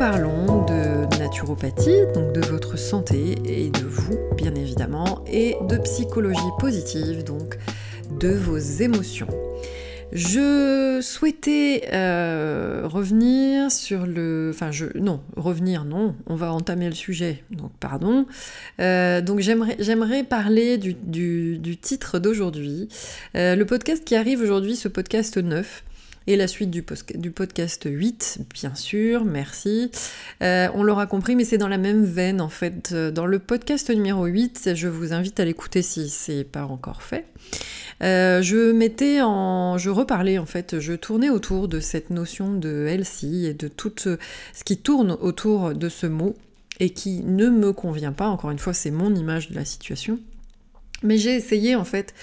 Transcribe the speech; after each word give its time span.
parlons 0.00 0.64
de 0.64 1.18
naturopathie, 1.18 2.06
donc 2.14 2.32
de 2.32 2.40
votre 2.40 2.78
santé 2.78 3.34
et 3.44 3.68
de 3.68 3.84
vous 3.84 4.16
bien 4.34 4.54
évidemment, 4.54 5.22
et 5.30 5.56
de 5.68 5.76
psychologie 5.76 6.40
positive, 6.58 7.22
donc 7.22 7.58
de 8.18 8.30
vos 8.30 8.56
émotions. 8.56 9.26
Je 10.10 11.00
souhaitais 11.02 11.82
euh, 11.92 12.80
revenir 12.84 13.70
sur 13.70 14.06
le... 14.06 14.50
Enfin, 14.54 14.70
je... 14.70 14.86
Non, 14.98 15.20
revenir, 15.36 15.84
non, 15.84 16.14
on 16.26 16.34
va 16.34 16.50
entamer 16.50 16.86
le 16.86 16.94
sujet, 16.94 17.44
donc 17.50 17.70
pardon. 17.78 18.24
Euh, 18.80 19.20
donc 19.20 19.40
j'aimerais 19.40 20.24
parler 20.24 20.78
du, 20.78 20.94
du, 20.94 21.76
titre 21.76 22.18
d'aujourd'hui. 22.18 22.88
Euh, 23.36 23.54
le 23.54 23.66
podcast 23.66 24.02
qui 24.02 24.16
arrive 24.16 24.40
aujourd'hui, 24.40 24.76
ce 24.76 24.88
podcast 24.88 25.36
9, 25.36 25.84
et 26.26 26.36
la 26.36 26.46
suite 26.46 26.70
du, 26.70 26.82
podcast 26.82 27.88
8, 27.90 28.40
bien 28.54 28.74
sûr, 28.74 29.24
merci. 29.24 29.90
on 30.40 30.82
l'aura 30.82 31.06
compris, 31.06 31.36
mais 31.36 31.44
c'est 31.44 31.58
dans 31.58 31.68
la 31.68 31.78
même 31.78 32.04
veine 32.04 32.40
en 32.40 32.48
fait. 32.48 32.94
Dans 32.94 33.26
le 33.26 33.38
podcast 33.38 33.90
numéro 33.90 34.26
8, 34.26 34.70
je 34.74 34.88
vous 34.88 35.12
invite 35.12 35.40
à 35.40 35.44
l'écouter 35.44 35.82
si 35.82 36.08
c'est 36.08 36.44
pas 36.44 36.64
encore 36.64 37.02
fait. 37.02 37.24
Euh, 38.02 38.40
je 38.40 38.72
mettais 38.72 39.20
en, 39.20 39.76
je 39.76 39.90
reparlais 39.90 40.38
en 40.38 40.46
fait, 40.46 40.80
je 40.80 40.94
tournais 40.94 41.28
autour 41.28 41.68
de 41.68 41.80
cette 41.80 42.10
notion 42.10 42.54
de 42.54 42.86
healthy 42.86 43.46
et 43.46 43.54
de 43.54 43.68
tout 43.68 43.92
ce 43.98 44.18
qui 44.64 44.78
tourne 44.78 45.16
autour 45.20 45.74
de 45.74 45.88
ce 45.88 46.06
mot 46.06 46.34
et 46.78 46.90
qui 46.90 47.22
ne 47.22 47.50
me 47.50 47.72
convient 47.72 48.12
pas. 48.12 48.28
Encore 48.28 48.50
une 48.50 48.58
fois, 48.58 48.72
c'est 48.72 48.90
mon 48.90 49.14
image 49.14 49.50
de 49.50 49.54
la 49.54 49.66
situation. 49.66 50.18
Mais 51.02 51.18
j'ai 51.18 51.34
essayé 51.34 51.76
en 51.76 51.84
fait 51.84 52.14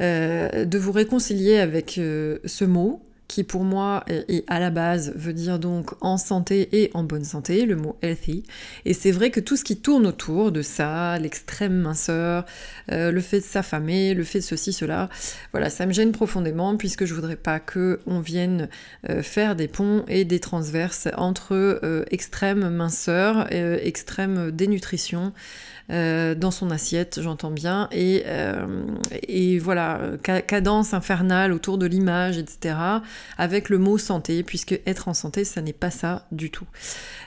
euh, 0.00 0.64
de 0.64 0.78
vous 0.78 0.92
réconcilier 0.92 1.58
avec 1.58 1.98
euh, 1.98 2.38
ce 2.44 2.64
mot 2.64 3.02
qui 3.28 3.44
pour 3.44 3.64
moi 3.64 4.04
est, 4.06 4.44
à 4.46 4.60
la 4.60 4.70
base 4.70 5.12
veut 5.16 5.32
dire 5.32 5.58
donc 5.58 5.92
en 6.00 6.16
santé 6.16 6.68
et 6.72 6.90
en 6.94 7.02
bonne 7.02 7.24
santé, 7.24 7.66
le 7.66 7.76
mot 7.76 7.96
healthy. 8.02 8.44
Et 8.84 8.94
c'est 8.94 9.10
vrai 9.10 9.30
que 9.30 9.40
tout 9.40 9.56
ce 9.56 9.64
qui 9.64 9.76
tourne 9.76 10.06
autour 10.06 10.52
de 10.52 10.62
ça, 10.62 11.18
l'extrême 11.18 11.74
minceur, 11.74 12.44
euh, 12.92 13.10
le 13.10 13.20
fait 13.20 13.40
de 13.40 13.44
s'affamer, 13.44 14.14
le 14.14 14.24
fait 14.24 14.38
de 14.38 14.44
ceci, 14.44 14.72
cela, 14.72 15.08
voilà, 15.52 15.70
ça 15.70 15.86
me 15.86 15.92
gêne 15.92 16.12
profondément 16.12 16.76
puisque 16.76 17.04
je 17.04 17.14
voudrais 17.14 17.36
pas 17.36 17.58
que 17.58 18.00
on 18.06 18.20
vienne 18.20 18.68
euh, 19.10 19.22
faire 19.22 19.56
des 19.56 19.68
ponts 19.68 20.04
et 20.08 20.24
des 20.24 20.40
transverses 20.40 21.08
entre 21.16 21.54
euh, 21.54 22.04
extrême 22.10 22.68
minceur, 22.68 23.52
extrême 23.52 24.50
dénutrition. 24.50 25.32
Dans 25.88 26.50
son 26.50 26.72
assiette, 26.72 27.20
j'entends 27.22 27.52
bien, 27.52 27.88
et, 27.92 28.24
et 29.28 29.58
voilà, 29.60 30.00
cadence 30.20 30.94
infernale 30.94 31.52
autour 31.52 31.78
de 31.78 31.86
l'image, 31.86 32.38
etc., 32.38 32.74
avec 33.38 33.68
le 33.68 33.78
mot 33.78 33.98
santé, 33.98 34.42
puisque 34.42 34.80
être 34.86 35.08
en 35.08 35.14
santé, 35.14 35.44
ça 35.44 35.62
n'est 35.62 35.72
pas 35.72 35.90
ça 35.90 36.26
du 36.32 36.50
tout. 36.50 36.66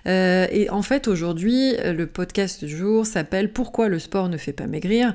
Euh, 0.07 0.47
et 0.51 0.69
en 0.69 0.81
fait, 0.81 1.07
aujourd'hui, 1.07 1.75
le 1.83 2.05
podcast 2.05 2.63
du 2.63 2.75
jour 2.75 3.05
s'appelle 3.05 3.51
Pourquoi 3.51 3.89
le 3.89 3.99
sport 3.99 4.29
ne 4.29 4.37
fait 4.37 4.53
pas 4.53 4.67
maigrir 4.67 5.13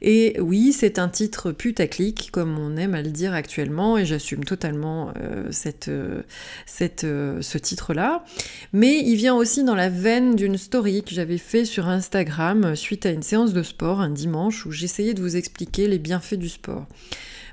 et 0.00 0.36
oui, 0.40 0.72
c'est 0.72 0.98
un 0.98 1.08
titre 1.08 1.50
putaclic, 1.50 2.30
comme 2.30 2.58
on 2.58 2.76
aime 2.76 2.94
à 2.94 3.02
le 3.02 3.10
dire 3.10 3.32
actuellement, 3.32 3.98
et 3.98 4.06
j'assume 4.06 4.44
totalement 4.44 5.12
euh, 5.20 5.50
euh, 5.98 7.42
ce 7.42 7.58
titre-là. 7.58 8.24
Mais 8.72 9.00
il 9.04 9.16
vient 9.16 9.34
aussi 9.34 9.64
dans 9.64 9.74
la 9.74 9.88
veine 9.88 10.36
d'une 10.36 10.56
story 10.56 11.02
que 11.02 11.14
j'avais 11.14 11.38
fait 11.38 11.64
sur 11.64 11.88
Instagram 11.88 12.76
suite 12.76 13.06
à 13.06 13.10
une 13.10 13.22
séance 13.22 13.52
de 13.52 13.62
sport 13.62 14.00
un 14.00 14.10
dimanche 14.10 14.66
où 14.66 14.70
j'essayais 14.70 15.14
de 15.14 15.20
vous 15.20 15.36
expliquer 15.36 15.88
les 15.88 15.98
bienfaits 15.98 16.34
du 16.34 16.48
sport. 16.48 16.86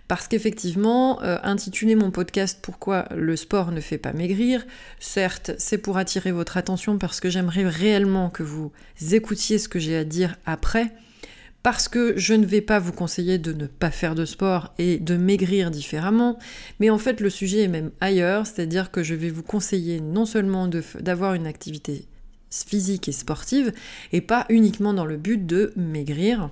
Parce 0.08 0.28
qu'effectivement, 0.28 1.20
intituler 1.22 1.96
mon 1.96 2.12
podcast 2.12 2.60
Pourquoi 2.62 3.08
le 3.16 3.36
sport 3.36 3.72
ne 3.72 3.82
fait 3.82 3.98
pas 3.98 4.14
maigrir, 4.14 4.64
certes, 5.00 5.52
c'est 5.58 5.80
pour 5.80 5.98
attirer 5.98 6.32
votre 6.32 6.58
attention 6.58 7.00
parce 7.00 7.20
que 7.20 7.30
j'aimerais 7.30 7.68
réellement 7.68 8.30
que 8.30 8.44
vous 8.44 8.72
écoutiez 9.12 9.58
ce 9.58 9.68
que 9.68 9.80
j'ai 9.80 9.98
à 9.98 10.04
dire 10.04 10.36
après, 10.46 10.92
parce 11.66 11.88
que 11.88 12.16
je 12.16 12.36
ne 12.36 12.46
vais 12.46 12.62
pas 12.62 12.78
vous 12.78 12.92
conseiller 12.92 13.40
de 13.40 13.52
ne 13.52 13.66
pas 13.66 13.90
faire 13.90 14.14
de 14.14 14.26
sport 14.26 14.76
et 14.78 15.00
de 15.00 15.18
maigrir 15.18 15.72
différemment, 15.72 16.38
mais 16.80 16.92
en 16.92 17.00
fait 17.00 17.20
le 17.20 17.32
sujet 17.32 17.64
est 17.64 17.68
même 17.68 17.90
ailleurs, 18.02 18.46
c'est-à-dire 18.46 18.92
que 18.92 19.02
je 19.02 19.16
vais 19.16 19.32
vous 19.32 19.42
conseiller 19.42 20.00
non 20.00 20.28
seulement 20.28 20.70
d'avoir 21.00 21.34
une 21.34 21.48
activité 21.48 22.08
physique 22.52 23.08
et 23.10 23.12
sportive, 23.12 23.74
et 24.12 24.22
pas 24.22 24.46
uniquement 24.50 24.94
dans 24.94 25.06
le 25.06 25.18
but 25.18 25.44
de 25.44 25.74
maigrir. 25.76 26.52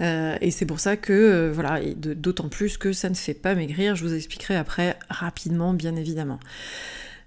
Euh, 0.00 0.36
et 0.40 0.50
c'est 0.50 0.66
pour 0.66 0.80
ça 0.80 0.96
que, 0.96 1.12
euh, 1.12 1.52
voilà, 1.52 1.80
d'autant 1.94 2.48
plus 2.48 2.76
que 2.78 2.92
ça 2.92 3.08
ne 3.08 3.14
fait 3.14 3.34
pas 3.34 3.54
maigrir, 3.54 3.96
je 3.96 4.04
vous 4.04 4.14
expliquerai 4.14 4.56
après 4.56 4.96
rapidement, 5.08 5.74
bien 5.74 5.96
évidemment. 5.96 6.38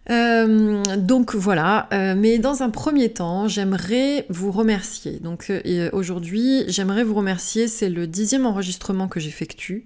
Euh, 0.09 0.83
donc 0.97 1.35
voilà, 1.35 1.87
mais 2.17 2.39
dans 2.39 2.63
un 2.63 2.69
premier 2.69 3.09
temps, 3.09 3.47
j'aimerais 3.47 4.25
vous 4.29 4.51
remercier. 4.51 5.19
Donc 5.19 5.51
aujourd'hui, 5.93 6.63
j'aimerais 6.67 7.03
vous 7.03 7.13
remercier, 7.13 7.67
c'est 7.67 7.89
le 7.89 8.07
dixième 8.07 8.45
enregistrement 8.45 9.07
que 9.07 9.19
j'effectue. 9.19 9.85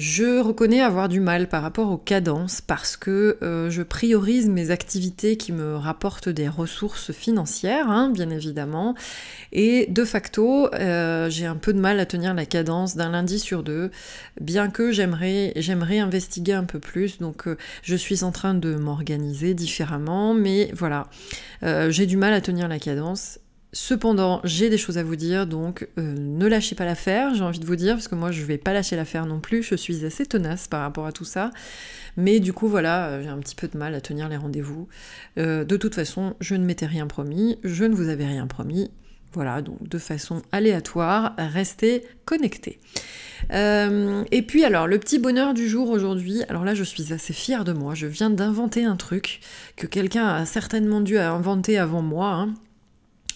Je 0.00 0.40
reconnais 0.40 0.80
avoir 0.80 1.10
du 1.10 1.20
mal 1.20 1.46
par 1.46 1.60
rapport 1.60 1.90
aux 1.90 1.98
cadences 1.98 2.62
parce 2.62 2.96
que 2.96 3.36
euh, 3.42 3.68
je 3.68 3.82
priorise 3.82 4.48
mes 4.48 4.70
activités 4.70 5.36
qui 5.36 5.52
me 5.52 5.76
rapportent 5.76 6.30
des 6.30 6.48
ressources 6.48 7.12
financières, 7.12 7.90
hein, 7.90 8.08
bien 8.08 8.30
évidemment, 8.30 8.94
et 9.52 9.84
de 9.90 10.06
facto, 10.06 10.72
euh, 10.72 11.28
j'ai 11.28 11.44
un 11.44 11.56
peu 11.56 11.74
de 11.74 11.80
mal 11.80 12.00
à 12.00 12.06
tenir 12.06 12.32
la 12.32 12.46
cadence 12.46 12.96
d'un 12.96 13.10
lundi 13.10 13.38
sur 13.38 13.62
deux, 13.62 13.90
bien 14.40 14.70
que 14.70 14.90
j'aimerais, 14.90 15.52
j'aimerais 15.56 15.98
investiguer 15.98 16.54
un 16.54 16.64
peu 16.64 16.78
plus, 16.78 17.18
donc 17.18 17.46
euh, 17.46 17.58
je 17.82 17.94
suis 17.94 18.24
en 18.24 18.32
train 18.32 18.54
de 18.54 18.76
m'organiser 18.76 19.52
différemment, 19.52 20.32
mais 20.32 20.70
voilà, 20.72 21.08
j'ai 21.90 22.06
du 22.06 22.16
mal 22.16 22.32
à 22.32 22.40
tenir 22.40 22.68
la 22.68 22.78
cadence 22.78 23.38
Cependant, 23.72 24.40
j'ai 24.42 24.68
des 24.68 24.78
choses 24.78 24.98
à 24.98 25.04
vous 25.04 25.14
dire, 25.14 25.46
donc 25.46 25.86
euh, 25.96 26.14
ne 26.18 26.46
lâchez 26.46 26.74
pas 26.74 26.84
l'affaire, 26.84 27.34
j'ai 27.34 27.44
envie 27.44 27.60
de 27.60 27.66
vous 27.66 27.76
dire, 27.76 27.94
parce 27.94 28.08
que 28.08 28.16
moi 28.16 28.32
je 28.32 28.42
vais 28.42 28.58
pas 28.58 28.72
lâcher 28.72 28.96
l'affaire 28.96 29.26
non 29.26 29.38
plus, 29.38 29.62
je 29.62 29.76
suis 29.76 30.04
assez 30.04 30.26
tenace 30.26 30.66
par 30.66 30.80
rapport 30.80 31.06
à 31.06 31.12
tout 31.12 31.24
ça. 31.24 31.52
Mais 32.16 32.40
du 32.40 32.52
coup, 32.52 32.66
voilà, 32.66 33.06
euh, 33.06 33.22
j'ai 33.22 33.28
un 33.28 33.38
petit 33.38 33.54
peu 33.54 33.68
de 33.68 33.78
mal 33.78 33.94
à 33.94 34.00
tenir 34.00 34.28
les 34.28 34.36
rendez-vous. 34.36 34.88
Euh, 35.38 35.64
de 35.64 35.76
toute 35.76 35.94
façon, 35.94 36.34
je 36.40 36.56
ne 36.56 36.64
m'étais 36.64 36.86
rien 36.86 37.06
promis, 37.06 37.58
je 37.62 37.84
ne 37.84 37.94
vous 37.94 38.08
avais 38.08 38.26
rien 38.26 38.48
promis. 38.48 38.90
Voilà, 39.32 39.62
donc 39.62 39.88
de 39.88 39.98
façon 39.98 40.42
aléatoire, 40.50 41.36
restez 41.38 42.02
connectés. 42.24 42.80
et 43.52 44.42
puis 44.42 44.64
alors, 44.64 44.88
le 44.88 44.98
petit 44.98 45.20
bonheur 45.20 45.54
du 45.54 45.68
jour 45.68 45.90
aujourd'hui, 45.90 46.42
alors 46.48 46.64
là 46.64 46.74
je 46.74 46.82
suis 46.82 47.12
assez 47.12 47.32
fière 47.32 47.64
de 47.64 47.72
moi, 47.72 47.94
je 47.94 48.08
viens 48.08 48.30
d'inventer 48.30 48.84
un 48.84 48.96
truc 48.96 49.38
que 49.76 49.86
quelqu'un 49.86 50.26
a 50.26 50.46
certainement 50.46 51.00
dû 51.00 51.16
inventer 51.16 51.78
avant 51.78 52.02
moi. 52.02 52.32
Hein. 52.32 52.54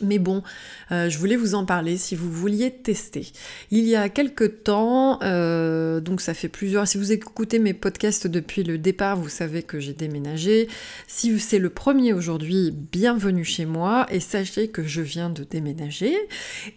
Mais 0.01 0.19
bon, 0.19 0.43
euh, 0.91 1.09
je 1.09 1.19
voulais 1.19 1.37
vous 1.37 1.55
en 1.55 1.65
parler 1.65 1.97
si 1.97 2.17
vous 2.17 2.31
vouliez 2.31 2.71
tester. 2.71 3.31
Il 3.71 3.85
y 3.85 3.95
a 3.95 4.09
quelques 4.09 4.65
temps, 4.65 5.21
euh, 5.23 6.01
donc 6.01 6.21
ça 6.21 6.35
fait 6.35 6.49
plusieurs, 6.49 6.89
si 6.89 6.99
vous 6.99 7.13
écoutez 7.13 7.59
mes 7.59 7.75
podcasts 7.75 8.27
depuis 8.27 8.65
le 8.65 8.77
départ, 8.77 9.17
vous 9.17 9.29
savez 9.29 9.63
que 9.63 9.79
j'ai 9.79 9.93
déménagé. 9.93 10.69
Si 11.07 11.39
c'est 11.39 11.59
le 11.61 11.71
premier 11.71 12.13
aujourd'hui, 12.13 12.73
bienvenue 12.73 13.45
chez 13.45 13.67
moi 13.67 14.07
et 14.11 14.21
sachez 14.21 14.69
que 14.69 14.83
je 14.83 15.01
viens 15.01 15.31
de 15.31 15.45
déménager. 15.45 16.15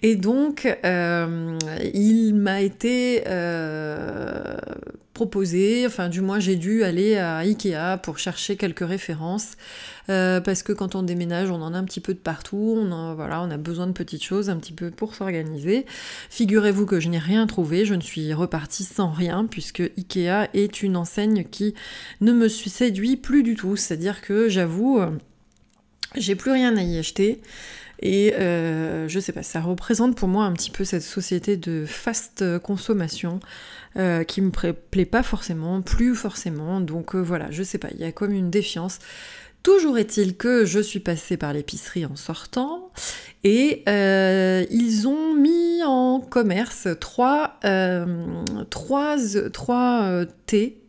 Et 0.04 0.16
donc, 0.16 0.68
euh, 0.86 1.58
il 1.94 2.36
m'a 2.36 2.62
été 2.62 3.24
proposé, 5.18 5.84
enfin 5.88 6.10
du 6.10 6.22
moins 6.22 6.40
j'ai 6.40 6.56
dû 6.56 6.84
aller 6.84 7.18
à 7.18 7.38
Ikea 7.38 7.98
pour 8.04 8.20
chercher 8.20 8.56
quelques 8.56 8.88
références 8.88 9.54
euh, 10.10 10.40
parce 10.40 10.62
que 10.62 10.74
quand 10.74 10.94
on 10.94 11.02
déménage, 11.02 11.50
on 11.50 11.60
en 11.64 11.74
a 11.74 11.78
un 11.80 11.86
petit 11.86 12.02
peu 12.02 12.14
de 12.14 12.20
partout, 12.20 12.78
on, 12.78 13.16
voilà, 13.16 13.42
on 13.42 13.50
a 13.50 13.58
besoin 13.58 13.88
de 13.88 13.94
petites 13.94 14.24
choses 14.24 14.52
un 14.52 14.58
petit 14.58 14.74
peu 14.74 14.92
pour 14.92 15.16
s'organiser. 15.16 15.88
Figurez-vous 16.30 16.86
que 16.86 17.00
je 17.00 17.10
n'ai 17.10 17.18
rien 17.18 17.48
trouvé, 17.48 17.84
je 17.84 17.96
ne 17.96 18.02
suis 18.02 18.32
repartie 18.32 18.84
sans 18.84 19.10
rien, 19.10 19.48
puisque 19.50 19.82
Ikea 19.98 20.50
est 20.54 20.84
une 20.84 20.96
enseigne 20.96 21.46
qui 21.46 21.74
ne 22.22 22.32
me 22.32 22.48
séduit 22.48 23.18
plus 23.18 23.42
du 23.42 23.56
tout. 23.56 23.76
C'est-à-dire 23.76 24.22
que 24.22 24.50
j'avoue, 24.50 25.00
euh, 25.00 25.10
j'ai 26.16 26.36
plus 26.36 26.52
rien 26.52 26.78
à 26.78 26.84
y 26.84 27.00
acheter. 27.00 27.42
Et 28.00 28.34
euh, 28.36 29.08
je 29.08 29.20
sais 29.20 29.32
pas, 29.32 29.44
ça 29.44 29.60
représente 29.60 30.16
pour 30.16 30.28
moi 30.28 30.46
un 30.46 30.54
petit 30.54 30.72
peu 30.72 30.84
cette 30.84 31.02
société 31.02 31.58
de 31.58 31.86
fast 31.86 32.60
consommation 32.60 33.40
qui 34.28 34.42
me 34.42 34.52
plaît 34.52 35.06
pas 35.06 35.24
forcément, 35.24 35.82
plus 35.82 36.14
forcément. 36.14 36.80
Donc 36.82 37.16
voilà, 37.16 37.50
je 37.50 37.64
sais 37.64 37.80
pas, 37.80 37.88
il 37.96 38.00
y 38.00 38.04
a 38.04 38.12
comme 38.12 38.32
une 38.32 38.52
défiance. 38.52 39.00
Toujours 39.64 39.98
est-il 39.98 40.38
que 40.38 40.66
je 40.66 40.80
suis 40.80 41.00
passée 41.02 41.36
par 41.36 41.52
l'épicerie 41.52 42.06
en 42.06 42.16
sortant 42.16 42.92
et 43.44 43.84
euh, 43.90 44.66
ils 44.72 45.08
ont 45.08 45.34
mis 45.34 45.84
en 45.84 46.20
commerce 46.20 46.88
trois, 47.00 47.60
euh, 47.66 48.06
trois, 48.70 49.18
trois 49.52 50.04
euh, 50.04 50.26
thés 50.46 50.82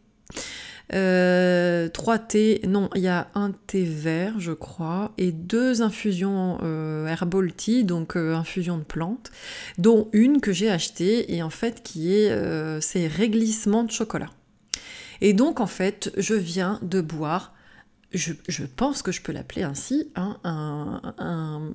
euh, 0.95 1.89
trois 1.89 2.19
thés, 2.19 2.61
non, 2.67 2.89
il 2.95 3.03
y 3.03 3.09
a 3.09 3.29
un 3.35 3.53
thé 3.53 3.85
vert, 3.85 4.41
je 4.41 4.53
crois, 4.53 5.13
et 5.19 5.33
deux 5.33 5.83
infusions 5.83 6.59
euh, 6.63 7.07
herbal 7.07 7.53
tea, 7.53 7.85
donc 7.85 8.17
euh, 8.17 8.35
infusions 8.35 8.79
de 8.79 8.85
plantes, 8.85 9.31
dont 9.77 10.09
une 10.13 10.41
que 10.41 10.53
j'ai 10.53 10.71
achetée 10.71 11.35
et 11.35 11.43
en 11.43 11.51
fait 11.51 11.83
qui 11.83 12.15
est 12.15 12.29
c'est 12.81 13.07
réglissement 13.07 13.85
de 13.85 13.91
chocolat. 13.91 14.31
Et 15.21 15.33
donc 15.33 15.61
en 15.61 15.67
fait, 15.67 16.13
je 16.17 16.35
viens 16.35 16.79
de 16.83 17.01
boire, 17.01 17.55
je, 18.13 18.33
pense 18.65 19.03
que 19.03 19.13
je 19.13 19.21
peux 19.21 19.33
l'appeler 19.33 19.65
ainsi, 19.65 20.11
hein, 20.17 20.39
un, 20.45 21.15
un 21.19 21.73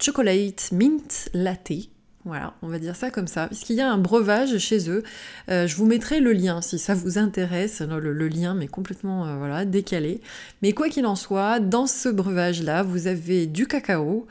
chocolate 0.00 0.72
mint 0.72 1.28
latte 1.32 1.90
voilà, 2.26 2.52
on 2.60 2.68
va 2.68 2.78
dire 2.78 2.96
ça 2.96 3.10
comme 3.10 3.26
ça, 3.26 3.46
puisqu'il 3.46 3.76
y 3.76 3.80
a 3.80 3.90
un 3.90 3.96
breuvage 3.96 4.58
chez 4.58 4.90
eux. 4.90 5.02
Euh, 5.50 5.66
je 5.66 5.74
vous 5.76 5.86
mettrai 5.86 6.20
le 6.20 6.34
lien 6.34 6.60
si 6.60 6.78
ça 6.78 6.94
vous 6.94 7.16
intéresse, 7.16 7.80
le, 7.80 8.28
lien 8.28 8.52
mais 8.52 8.66
complètement 8.66 9.26
euh, 9.26 9.36
voilà, 9.38 9.64
décalé. 9.64 10.20
Mais 10.60 10.72
quoi 10.72 10.90
qu'il 10.90 11.06
en 11.06 11.16
soit, 11.16 11.60
dans 11.60 11.86
ce 11.86 12.10
breuvage-là, 12.10 12.82
vous 12.82 13.06
avez 13.06 13.46
du 13.46 13.66
cacao, 13.66 14.26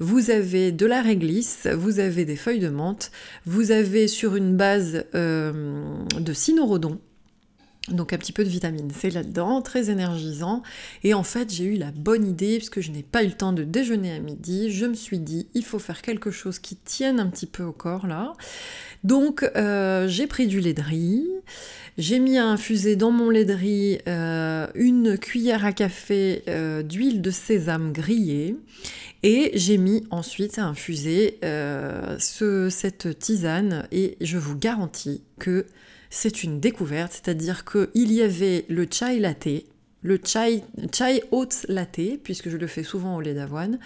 vous 0.00 0.30
avez 0.30 0.72
de 0.72 0.86
la 0.86 1.02
réglisse, 1.02 1.66
vous 1.66 2.00
avez 2.00 2.24
des 2.24 2.36
feuilles 2.36 2.60
de 2.60 2.70
menthe, 2.70 3.10
vous 3.44 3.72
avez 3.72 4.08
sur 4.08 4.36
une 4.36 4.56
base 4.56 5.04
euh, 5.14 5.84
de 6.18 6.32
cynorhodon, 6.32 6.98
donc 7.88 8.14
un 8.14 8.18
petit 8.18 8.32
peu 8.32 8.44
de 8.44 8.48
vitamine 8.48 8.90
C 8.90 9.10
là-dedans, 9.10 9.60
très 9.60 9.90
énergisant. 9.90 10.62
Et 11.02 11.12
en 11.12 11.22
fait, 11.22 11.52
j'ai 11.52 11.64
eu 11.64 11.76
la 11.76 11.90
bonne 11.90 12.26
idée, 12.26 12.56
puisque 12.56 12.80
je 12.80 12.90
n'ai 12.90 13.02
pas 13.02 13.22
eu 13.22 13.26
le 13.26 13.32
temps 13.32 13.52
de 13.52 13.62
déjeuner 13.62 14.12
à 14.12 14.20
midi, 14.20 14.72
je 14.72 14.86
me 14.86 14.94
suis 14.94 15.18
dit, 15.18 15.48
il 15.54 15.64
faut 15.64 15.78
faire 15.78 16.00
quelque 16.00 16.30
chose 16.30 16.58
qui 16.58 16.76
tienne 16.76 17.20
un 17.20 17.26
petit 17.26 17.46
peu 17.46 17.62
au 17.62 17.72
corps 17.72 18.06
là. 18.06 18.32
Donc 19.02 19.42
euh, 19.54 20.08
j'ai 20.08 20.26
pris 20.26 20.46
du 20.46 20.60
lait 20.60 20.72
de 20.72 20.80
riz, 20.80 21.28
j'ai 21.98 22.18
mis 22.18 22.38
à 22.38 22.46
infuser 22.46 22.96
dans 22.96 23.10
mon 23.10 23.28
lait 23.28 23.44
de 23.44 23.52
riz 23.52 23.98
euh, 24.08 24.66
une 24.74 25.18
cuillère 25.18 25.66
à 25.66 25.72
café 25.72 26.42
euh, 26.48 26.82
d'huile 26.82 27.20
de 27.20 27.30
sésame 27.30 27.92
grillée. 27.92 28.56
Et 29.22 29.52
j'ai 29.54 29.78
mis 29.78 30.04
ensuite 30.10 30.58
à 30.58 30.64
infuser 30.64 31.38
ce, 31.40 32.68
cette 32.70 33.18
tisane 33.18 33.88
et 33.90 34.18
je 34.20 34.36
vous 34.36 34.54
garantis 34.54 35.22
que 35.38 35.64
c'est 36.14 36.44
une 36.44 36.60
découverte, 36.60 37.12
c'est-à-dire 37.12 37.64
qu'il 37.64 38.12
y 38.12 38.22
avait 38.22 38.64
le 38.68 38.86
chai 38.88 39.18
latte, 39.18 39.48
le 40.02 40.20
chai, 40.24 40.62
chai 40.92 41.22
latte, 41.68 42.22
puisque 42.22 42.50
je 42.50 42.56
le 42.56 42.68
fais 42.68 42.84
souvent 42.84 43.16
au 43.16 43.20
lait 43.20 43.34
d'avoine, 43.34 43.80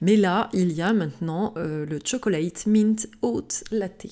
mais 0.00 0.16
là, 0.16 0.48
il 0.54 0.72
y 0.72 0.80
a 0.80 0.94
maintenant 0.94 1.52
euh, 1.58 1.84
le 1.84 1.98
chocolate 2.02 2.64
mint 2.66 3.06
oat 3.20 3.64
latte. 3.70 4.06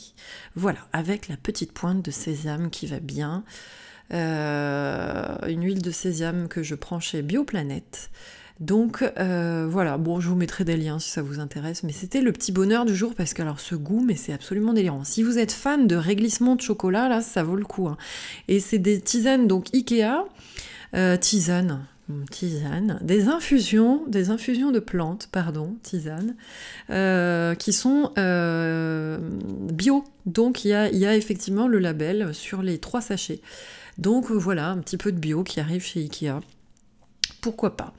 Voilà, 0.54 0.80
avec 0.92 1.28
la 1.28 1.38
petite 1.38 1.72
pointe 1.72 2.04
de 2.04 2.10
sésame 2.10 2.68
qui 2.68 2.86
va 2.86 3.00
bien. 3.00 3.42
Euh, 4.12 5.34
une 5.48 5.64
huile 5.64 5.80
de 5.80 5.90
sésame 5.90 6.48
que 6.48 6.62
je 6.62 6.74
prends 6.74 7.00
chez 7.00 7.22
Bioplanète. 7.22 8.10
Donc 8.62 9.02
euh, 9.18 9.66
voilà, 9.68 9.98
bon, 9.98 10.20
je 10.20 10.28
vous 10.28 10.36
mettrai 10.36 10.64
des 10.64 10.76
liens 10.76 11.00
si 11.00 11.10
ça 11.10 11.20
vous 11.20 11.40
intéresse, 11.40 11.82
mais 11.82 11.90
c'était 11.90 12.20
le 12.20 12.30
petit 12.30 12.52
bonheur 12.52 12.84
du 12.84 12.94
jour 12.94 13.12
parce 13.16 13.34
que 13.34 13.42
alors 13.42 13.58
ce 13.58 13.74
goût, 13.74 14.04
mais 14.06 14.14
c'est 14.14 14.32
absolument 14.32 14.72
délirant. 14.72 15.02
Si 15.02 15.24
vous 15.24 15.36
êtes 15.36 15.50
fan 15.50 15.88
de 15.88 15.96
réglissement 15.96 16.54
de 16.54 16.60
chocolat, 16.60 17.08
là, 17.08 17.22
ça 17.22 17.42
vaut 17.42 17.56
le 17.56 17.64
coup. 17.64 17.88
Hein. 17.88 17.96
Et 18.46 18.60
c'est 18.60 18.78
des 18.78 19.00
tisanes, 19.00 19.48
donc 19.48 19.66
Ikea, 19.74 20.28
euh, 20.94 21.16
hmm, 21.16 22.24
tisane, 22.30 23.00
des 23.02 23.26
infusions, 23.26 24.04
des 24.06 24.30
infusions 24.30 24.70
de 24.70 24.78
plantes, 24.78 25.28
pardon, 25.32 25.74
tisane, 25.82 26.36
euh, 26.90 27.56
qui 27.56 27.72
sont 27.72 28.12
bio. 29.72 30.04
Donc 30.26 30.64
il 30.64 30.68
y 30.68 31.04
a 31.06 31.16
effectivement 31.16 31.66
le 31.66 31.80
label 31.80 32.32
sur 32.32 32.62
les 32.62 32.78
trois 32.78 33.00
sachets. 33.00 33.40
Donc 33.98 34.30
voilà, 34.30 34.68
un 34.68 34.78
petit 34.78 34.98
peu 34.98 35.10
de 35.10 35.18
bio 35.18 35.42
qui 35.42 35.58
arrive 35.58 35.82
chez 35.82 35.98
Ikea 35.98 36.38
pourquoi 37.42 37.76
pas. 37.76 37.92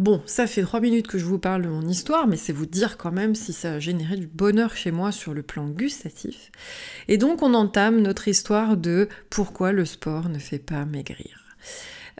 Bon, 0.00 0.22
ça 0.26 0.48
fait 0.48 0.62
trois 0.62 0.80
minutes 0.80 1.06
que 1.06 1.18
je 1.18 1.24
vous 1.24 1.38
parle 1.38 1.62
de 1.62 1.68
mon 1.68 1.86
histoire, 1.86 2.26
mais 2.26 2.36
c'est 2.36 2.52
vous 2.52 2.66
dire 2.66 2.96
quand 2.96 3.12
même 3.12 3.36
si 3.36 3.52
ça 3.52 3.74
a 3.74 3.78
généré 3.78 4.16
du 4.16 4.26
bonheur 4.26 4.74
chez 4.74 4.90
moi 4.90 5.12
sur 5.12 5.34
le 5.34 5.42
plan 5.42 5.68
gustatif. 5.68 6.50
Et 7.06 7.18
donc 7.18 7.42
on 7.42 7.54
entame 7.54 8.00
notre 8.00 8.26
histoire 8.26 8.76
de 8.76 9.08
pourquoi 9.30 9.70
le 9.70 9.84
sport 9.84 10.28
ne 10.28 10.38
fait 10.38 10.58
pas 10.58 10.84
maigrir? 10.84 11.44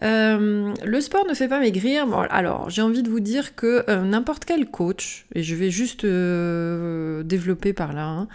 Euh, 0.03 0.75
le 0.85 1.01
sport 1.01 1.27
ne 1.27 1.35
fait 1.35 1.49
pas 1.49 1.59
maigrir. 1.61 2.07
alors, 2.31 2.71
j'ai 2.71 2.83
envie 2.83 3.03
de 3.03 3.11
vous 3.11 3.21
dire 3.21 3.55
que 3.55 3.85
euh, 3.89 4.03
n'importe 4.03 4.45
quel 4.45 4.71
coach, 4.71 5.27
et 5.35 5.43
je 5.43 5.55
vais 5.55 5.71
juste 5.71 6.05
euh, 6.05 7.23
développer 7.23 7.73
par 7.73 7.93
là, 7.93 8.07
hein, 8.07 8.29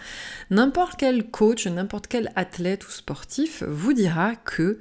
n'importe 0.50 0.96
quel 0.98 1.24
coach, 1.24 1.66
n'importe 1.66 2.06
quel 2.06 2.32
athlète 2.36 2.86
ou 2.86 2.90
sportif 2.90 3.62
vous 3.66 3.92
dira 3.92 4.34
que 4.36 4.78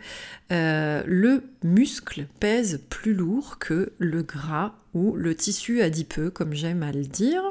le 0.49 1.41
muscle 1.63 2.27
pèse 2.39 2.81
plus 2.89 3.15
lourd 3.15 3.57
que 3.57 3.91
le 3.97 4.21
gras 4.21 4.75
ou 4.93 5.15
le 5.15 5.33
tissu 5.33 5.81
adipeux, 5.81 6.29
comme 6.29 6.53
j'aime 6.53 6.83
à 6.83 6.91
le 6.91 7.05
dire. 7.05 7.41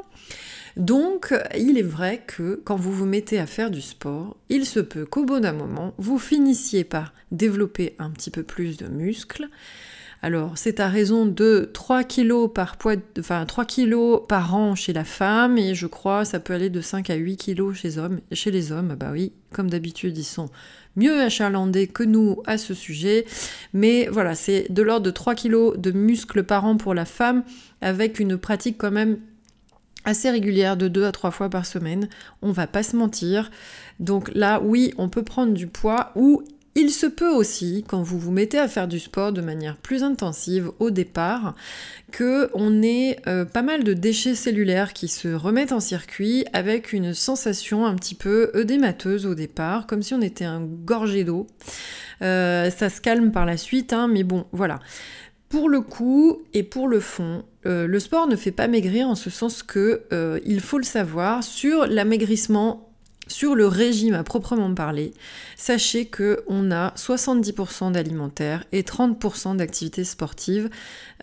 Donc, 0.77 1.33
il 1.55 1.77
est 1.77 1.83
vrai 1.83 2.23
que 2.25 2.59
quand 2.63 2.75
vous 2.75 2.91
vous 2.91 3.05
mettez 3.05 3.39
à 3.39 3.45
faire 3.45 3.69
du 3.69 3.81
sport, 3.81 4.37
il 4.49 4.65
se 4.65 4.79
peut 4.79 5.05
qu'au 5.05 5.23
bout 5.23 5.39
d'un 5.39 5.53
moment, 5.53 5.93
vous 5.97 6.17
finissiez 6.17 6.83
par 6.83 7.13
développer 7.31 7.95
un 7.99 8.09
petit 8.09 8.31
peu 8.31 8.43
plus 8.43 8.77
de 8.77 8.87
muscles. 8.87 9.49
Alors, 10.23 10.57
c'est 10.57 10.79
à 10.79 10.87
raison 10.87 11.25
de 11.25 11.69
3 11.73 12.05
kg 12.05 12.47
par 12.47 12.77
poids, 12.77 12.95
enfin 13.19 13.45
3 13.45 13.65
kg 13.65 14.25
par 14.25 14.55
an 14.55 14.73
chez 14.73 14.93
la 14.93 15.03
femme 15.03 15.57
et 15.57 15.75
je 15.75 15.85
crois 15.85 16.23
ça 16.23 16.39
peut 16.39 16.53
aller 16.53 16.69
de 16.69 16.79
5 16.79 17.09
à 17.09 17.15
8 17.15 17.35
kg 17.35 17.73
chez, 17.73 17.95
chez 18.31 18.49
les 18.49 18.71
hommes. 18.71 18.95
Bah 18.97 19.09
oui, 19.11 19.33
comme 19.51 19.69
d'habitude, 19.69 20.17
ils 20.17 20.23
sont 20.23 20.49
mieux 20.95 21.19
achalandés 21.19 21.87
que 21.87 22.03
nous 22.03 22.41
à 22.45 22.57
ce 22.57 22.73
sujet. 22.73 23.25
Mais 23.73 24.07
voilà, 24.09 24.33
c'est 24.33 24.71
de 24.71 24.81
l'ordre 24.81 25.05
de 25.05 25.11
3 25.11 25.35
kg 25.35 25.75
de 25.75 25.91
muscles 25.91 26.43
par 26.43 26.63
an 26.63 26.77
pour 26.77 26.93
la 26.93 27.05
femme 27.05 27.43
avec 27.81 28.17
une 28.17 28.37
pratique 28.37 28.77
quand 28.77 28.91
même 28.91 29.19
assez 30.05 30.29
régulière 30.29 30.77
de 30.77 30.87
deux 30.87 31.05
à 31.05 31.11
trois 31.11 31.31
fois 31.31 31.49
par 31.49 31.65
semaine. 31.65 32.09
On 32.41 32.51
va 32.51 32.67
pas 32.67 32.83
se 32.83 32.95
mentir. 32.95 33.51
Donc 33.99 34.31
là, 34.33 34.61
oui, 34.61 34.93
on 34.97 35.09
peut 35.09 35.23
prendre 35.23 35.53
du 35.53 35.67
poids 35.67 36.11
ou 36.15 36.43
il 36.75 36.89
se 36.89 37.05
peut 37.05 37.29
aussi, 37.29 37.85
quand 37.87 38.01
vous 38.01 38.17
vous 38.17 38.31
mettez 38.31 38.57
à 38.57 38.67
faire 38.67 38.87
du 38.87 38.99
sport 38.99 39.31
de 39.31 39.41
manière 39.41 39.77
plus 39.77 40.01
intensive 40.01 40.71
au 40.79 40.89
départ, 40.89 41.53
que 42.11 42.49
on 42.55 42.81
ait 42.81 43.19
euh, 43.27 43.45
pas 43.45 43.61
mal 43.61 43.83
de 43.83 43.93
déchets 43.93 44.33
cellulaires 44.33 44.93
qui 44.93 45.07
se 45.07 45.27
remettent 45.27 45.71
en 45.71 45.79
circuit 45.79 46.45
avec 46.51 46.91
une 46.91 47.13
sensation 47.13 47.85
un 47.85 47.93
petit 47.93 48.15
peu 48.15 48.51
œdémateuse 48.55 49.27
au 49.27 49.35
départ, 49.35 49.85
comme 49.85 50.01
si 50.01 50.15
on 50.15 50.21
était 50.21 50.45
un 50.45 50.61
gorgé 50.61 51.23
d'eau. 51.23 51.45
Euh, 52.23 52.71
ça 52.71 52.89
se 52.89 53.01
calme 53.01 53.31
par 53.31 53.45
la 53.45 53.57
suite, 53.57 53.93
hein, 53.93 54.07
mais 54.07 54.23
bon, 54.23 54.45
voilà. 54.51 54.79
Pour 55.53 55.69
le 55.69 55.81
coup 55.81 56.41
et 56.55 56.63
pour 56.63 56.87
le 56.87 56.99
fond, 56.99 57.43
euh, 57.67 57.85
le 57.85 57.99
sport 57.99 58.25
ne 58.25 58.35
fait 58.35 58.51
pas 58.51 58.67
maigrir 58.67 59.07
en 59.07 59.13
ce 59.13 59.29
sens 59.29 59.61
que 59.61 60.01
euh, 60.11 60.39
il 60.47 60.59
faut 60.61 60.79
le 60.79 60.83
savoir 60.83 61.43
sur 61.43 61.85
l'amaigrissement 61.85 62.89
sur 63.27 63.53
le 63.53 63.67
régime 63.67 64.15
à 64.15 64.23
proprement 64.23 64.73
parler, 64.73 65.13
sachez 65.55 66.07
que 66.07 66.43
on 66.47 66.71
a 66.71 66.89
70% 66.95 67.91
d'alimentaire 67.91 68.63
et 68.71 68.81
30% 68.81 69.57
d'activité 69.57 70.03
sportive 70.03 70.71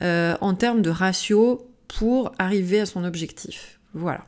euh, 0.01 0.37
en 0.41 0.55
termes 0.55 0.83
de 0.83 0.91
ratio 0.91 1.67
pour 1.89 2.31
arriver 2.39 2.79
à 2.79 2.87
son 2.87 3.03
objectif. 3.03 3.80
Voilà. 3.93 4.25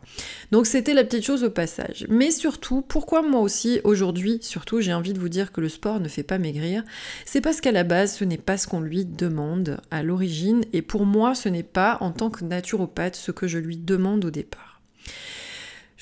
Donc 0.50 0.66
c'était 0.66 0.95
la 0.95 1.04
petite 1.04 1.25
chose 1.25 1.45
au 1.45 1.50
passage. 1.50 2.04
Mais 2.09 2.33
surtout, 2.33 2.83
pourquoi 2.83 3.23
moi 3.23 3.40
aussi 3.40 3.81
aujourd'hui, 3.85 4.38
surtout 4.40 4.81
j'ai 4.81 4.92
envie 4.92 5.12
de 5.12 5.21
vous 5.21 5.28
dire 5.28 5.52
que 5.52 5.61
le 5.61 5.69
sport 5.69 6.00
ne 6.00 6.09
fait 6.09 6.25
pas 6.25 6.38
maigrir, 6.38 6.83
c'est 7.25 7.40
parce 7.40 7.61
qu'à 7.61 7.71
la 7.71 7.85
base 7.85 8.16
ce 8.16 8.25
n'est 8.25 8.38
pas 8.38 8.57
ce 8.57 8.66
qu'on 8.66 8.81
lui 8.81 9.04
demande 9.04 9.81
à 9.90 10.02
l'origine 10.02 10.62
et 10.73 10.83
pour 10.83 11.07
moi 11.07 11.35
ce 11.35 11.49
n'est 11.49 11.62
pas 11.62 11.99
en 12.00 12.11
tant 12.11 12.31
que 12.31 12.45
naturopathe 12.45 13.14
ce 13.14 13.31
que 13.31 13.47
je 13.47 13.59
lui 13.59 13.76
demande 13.76 14.25
au 14.25 14.31
départ. 14.31 14.81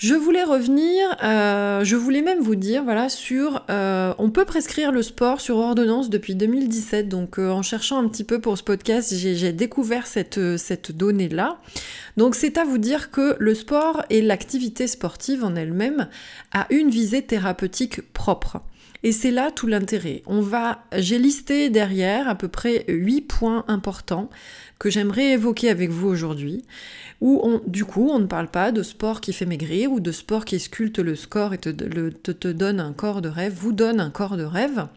Je 0.00 0.14
voulais 0.14 0.44
revenir, 0.44 1.14
euh, 1.22 1.84
je 1.84 1.94
voulais 1.94 2.22
même 2.22 2.40
vous 2.40 2.54
dire, 2.54 2.84
voilà, 2.84 3.10
sur, 3.10 3.66
euh, 3.68 4.14
on 4.16 4.30
peut 4.30 4.46
prescrire 4.46 4.92
le 4.92 5.02
sport 5.02 5.42
sur 5.42 5.58
ordonnance 5.58 6.08
depuis 6.08 6.34
2017. 6.34 7.06
Donc, 7.06 7.38
euh, 7.38 7.50
en 7.50 7.60
cherchant 7.60 8.02
un 8.02 8.08
petit 8.08 8.24
peu 8.24 8.40
pour 8.40 8.56
ce 8.56 8.62
podcast, 8.62 9.14
j'ai 9.14 9.52
découvert 9.52 10.06
cette, 10.06 10.56
cette 10.56 10.92
donnée-là. 10.92 11.60
Donc, 12.16 12.34
c'est 12.34 12.56
à 12.56 12.64
vous 12.64 12.78
dire 12.78 13.10
que 13.10 13.36
le 13.38 13.54
sport 13.54 14.02
et 14.08 14.22
l'activité 14.22 14.86
sportive 14.86 15.44
en 15.44 15.54
elle-même 15.54 16.08
a 16.52 16.66
une 16.70 16.88
visée 16.88 17.20
thérapeutique 17.20 18.00
propre. 18.14 18.62
Et 19.02 19.12
c'est 19.12 19.30
là 19.30 19.50
tout 19.50 19.66
l'intérêt. 19.66 20.22
On 20.26 20.40
va, 20.40 20.84
j'ai 20.96 21.18
listé 21.18 21.70
derrière 21.70 22.28
à 22.28 22.34
peu 22.34 22.48
près 22.48 22.84
8 22.88 23.22
points 23.22 23.64
importants 23.68 24.28
que 24.80 24.90
j'aimerais 24.90 25.32
évoquer 25.32 25.68
avec 25.68 25.90
vous 25.90 26.08
aujourd'hui 26.08 26.64
où 27.20 27.60
du 27.66 27.84
coup 27.84 28.08
on 28.10 28.18
ne 28.18 28.26
parle 28.26 28.48
pas 28.48 28.72
de 28.72 28.82
sport 28.82 29.20
qui 29.20 29.32
fait 29.32 29.46
maigrir 29.46 29.92
ou 29.92 30.00
de 30.00 30.10
sport 30.10 30.44
qui 30.44 30.58
sculpte 30.58 30.98
le 30.98 31.14
score 31.14 31.52
et 31.52 31.58
te, 31.58 31.70
te, 31.70 32.48
donne 32.48 32.80
un 32.80 32.92
corps 32.94 33.20
de 33.20 33.28
rêve, 33.28 33.52
vous 33.54 33.72
donne 33.72 34.00
un 34.00 34.10
corps 34.10 34.36
de 34.38 34.42
rêve. 34.42 34.88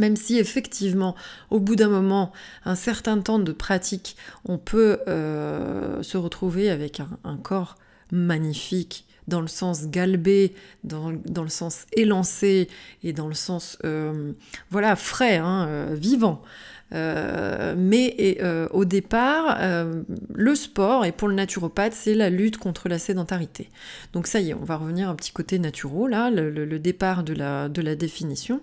Même 0.00 0.16
si 0.16 0.38
effectivement, 0.38 1.14
au 1.50 1.60
bout 1.60 1.76
d'un 1.76 1.88
moment, 1.88 2.32
un 2.64 2.74
certain 2.74 3.20
temps 3.20 3.38
de 3.38 3.52
pratique, 3.52 4.16
on 4.44 4.58
peut 4.58 4.98
euh, 5.08 6.02
se 6.02 6.18
retrouver 6.18 6.68
avec 6.68 7.00
un, 7.24 7.36
corps 7.36 7.76
magnifique, 8.12 9.06
dans 9.28 9.40
le 9.40 9.46
sens 9.46 9.86
galbé, 9.86 10.52
dans, 10.84 11.10
le 11.10 11.48
sens 11.48 11.86
élancé 11.92 12.68
et 13.02 13.12
dans 13.12 13.28
le 13.28 13.34
sens 13.34 13.78
euh, 13.84 14.32
voilà 14.70 14.96
frais, 14.96 15.38
hein, 15.38 15.66
euh, 15.68 15.94
vivant. 15.98 16.42
Euh, 16.94 17.74
mais 17.76 18.38
au 18.72 18.84
départ, 18.84 19.58
le 20.34 20.54
sport, 20.54 21.04
et 21.04 21.12
pour 21.12 21.28
le 21.28 21.34
naturopathe, 21.34 21.92
c'est 21.92 22.14
la 22.14 22.30
lutte 22.30 22.58
contre 22.58 22.88
la 22.88 22.98
sédentarité. 22.98 23.70
Donc 24.12 24.26
ça 24.26 24.40
y 24.40 24.50
est, 24.50 24.54
on 24.54 24.64
va 24.64 24.76
revenir 24.76 25.08
un 25.08 25.14
petit 25.14 25.32
côté 25.32 25.58
naturel, 25.58 26.10
là, 26.10 26.30
le, 26.30 26.78
départ 26.78 27.22
de 27.22 27.34
la 27.34 27.94
définition. 27.94 28.60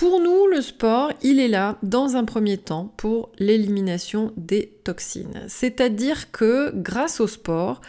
Pour 0.00 0.18
nous, 0.18 0.46
le 0.46 0.62
sport, 0.62 1.12
il 1.20 1.38
est 1.40 1.48
là 1.48 1.76
dans 1.82 2.16
un 2.16 2.24
premier 2.24 2.56
temps 2.56 2.90
pour 2.96 3.30
l'élimination 3.38 4.32
des 4.38 4.72
toxines. 4.82 5.42
C'est-à-dire 5.46 6.30
que 6.30 6.72
grâce 6.74 7.20
au 7.20 7.26
sport, 7.26 7.82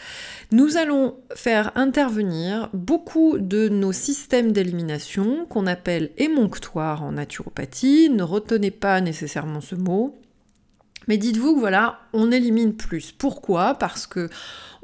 nous 0.52 0.76
allons 0.76 1.16
faire 1.36 1.72
intervenir 1.76 2.70
beaucoup 2.74 3.38
de 3.38 3.70
nos 3.70 3.94
systèmes 3.94 4.52
d'élimination 4.52 5.46
qu'on 5.46 5.66
appelle 5.68 6.12
émonctoires 6.18 7.02
en 7.02 7.14
naturopathie. 7.14 8.10
Ne 8.10 8.24
retenez 8.24 8.72
pas 8.72 9.00
nécessairement 9.00 9.62
ce 9.62 9.76
mot. 9.76 10.20
Mais 11.08 11.16
dites-vous 11.16 11.56
que 11.56 11.60
voilà, 11.62 12.02
on 12.12 12.30
élimine 12.34 12.76
plus. 12.76 13.14
Pourquoi? 13.14 13.76
Parce 13.76 14.06
que 14.06 14.30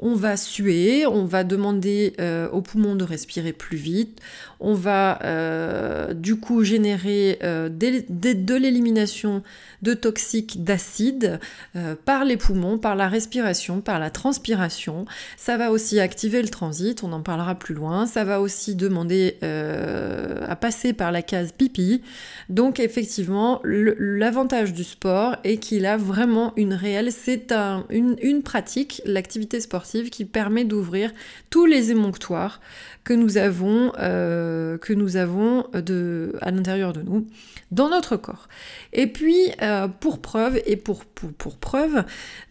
on 0.00 0.14
va 0.14 0.36
suer, 0.36 1.06
on 1.06 1.24
va 1.24 1.44
demander 1.44 2.14
euh, 2.20 2.48
aux 2.50 2.62
poumons 2.62 2.94
de 2.94 3.04
respirer 3.04 3.52
plus 3.52 3.76
vite, 3.76 4.20
on 4.60 4.74
va 4.74 5.20
euh, 5.24 6.14
du 6.14 6.36
coup 6.36 6.62
générer 6.62 7.38
euh, 7.42 7.68
de 7.68 8.54
l'élimination 8.54 9.42
de 9.82 9.94
toxiques 9.94 10.64
d'acide 10.64 11.38
par 12.04 12.24
les 12.24 12.36
poumons, 12.36 12.78
par 12.78 12.96
la 12.96 13.06
respiration, 13.06 13.80
par 13.80 14.00
la 14.00 14.10
transpiration. 14.10 15.06
Ça 15.36 15.56
va 15.56 15.70
aussi 15.70 16.00
activer 16.00 16.42
le 16.42 16.48
transit, 16.48 17.04
on 17.04 17.12
en 17.12 17.22
parlera 17.22 17.54
plus 17.54 17.74
loin. 17.74 18.06
Ça 18.06 18.24
va 18.24 18.40
aussi 18.40 18.74
demander 18.74 19.36
à 19.40 20.56
passer 20.56 20.92
par 20.92 21.12
la 21.12 21.22
case 21.22 21.52
pipi. 21.52 22.02
Donc 22.48 22.80
effectivement, 22.80 23.60
l'avantage 23.62 24.72
du 24.72 24.82
sport 24.82 25.36
est 25.44 25.58
qu'il 25.58 25.86
a 25.86 25.96
vraiment 25.96 26.52
une 26.56 26.74
réelle, 26.74 27.12
c'est 27.12 27.52
une, 27.90 28.16
une 28.20 28.42
pratique, 28.42 29.00
l'activité 29.04 29.60
sportive 29.60 29.87
qui 30.10 30.24
permet 30.24 30.64
d'ouvrir 30.64 31.12
tous 31.50 31.66
les 31.66 31.90
émonctoires 31.90 32.60
que 33.08 33.14
nous 33.14 33.38
avons, 33.38 33.90
euh, 33.98 34.76
que 34.76 34.92
nous 34.92 35.16
avons 35.16 35.64
de, 35.72 36.34
à 36.42 36.50
l'intérieur 36.50 36.92
de 36.92 37.00
nous, 37.00 37.26
dans 37.70 37.88
notre 37.88 38.18
corps. 38.18 38.48
Et 38.92 39.06
puis, 39.06 39.50
euh, 39.62 39.88
pour 39.88 40.20
preuve, 40.20 40.60
et 40.66 40.76
pour, 40.76 41.06
pour, 41.06 41.56
preuve, 41.56 42.04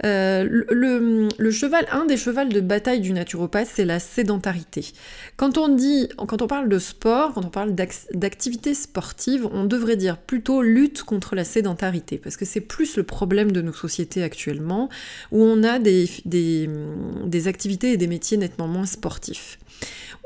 euh, 0.04 0.48
le, 0.50 1.30
le, 1.38 1.52
cheval, 1.52 1.86
un 1.92 2.06
des 2.06 2.18
chevals 2.18 2.50
de 2.50 2.60
bataille 2.60 3.02
du 3.02 3.14
naturopathe, 3.14 3.68
c'est 3.72 3.86
la 3.86 4.00
sédentarité. 4.00 4.94
Quand 5.36 5.60
on 5.60 5.68
dit, 5.68 6.10
quand 6.18 6.42
on 6.42 6.48
parle 6.48 6.70
de 6.70 6.80
sport, 6.80 7.34
quand 7.36 7.46
on 7.46 7.52
parle 7.52 7.76
d'activité 7.76 8.74
sportive, 8.74 9.48
on 9.52 9.66
devrait 9.66 9.96
dire 9.96 10.18
plutôt 10.18 10.64
lutte 10.64 11.04
contre 11.04 11.36
la 11.36 11.44
sédentarité, 11.44 12.18
parce 12.18 12.36
que 12.36 12.46
c'est 12.46 12.62
plus 12.62 12.98
le 12.98 13.04
problème 13.04 13.52
de 13.52 13.62
nos 13.62 13.74
sociétés 13.74 14.24
actuellement, 14.24 14.90
où 15.32 15.44
on 15.44 15.64
a 15.64 15.78
des, 15.78 16.10
des, 16.26 16.68
des 17.26 17.48
activités 17.48 17.92
et 17.92 17.98
des 17.98 18.08
métiers 18.08 18.38
nettement 18.38 18.68
moins 18.68 18.88
sportifs. 18.88 19.60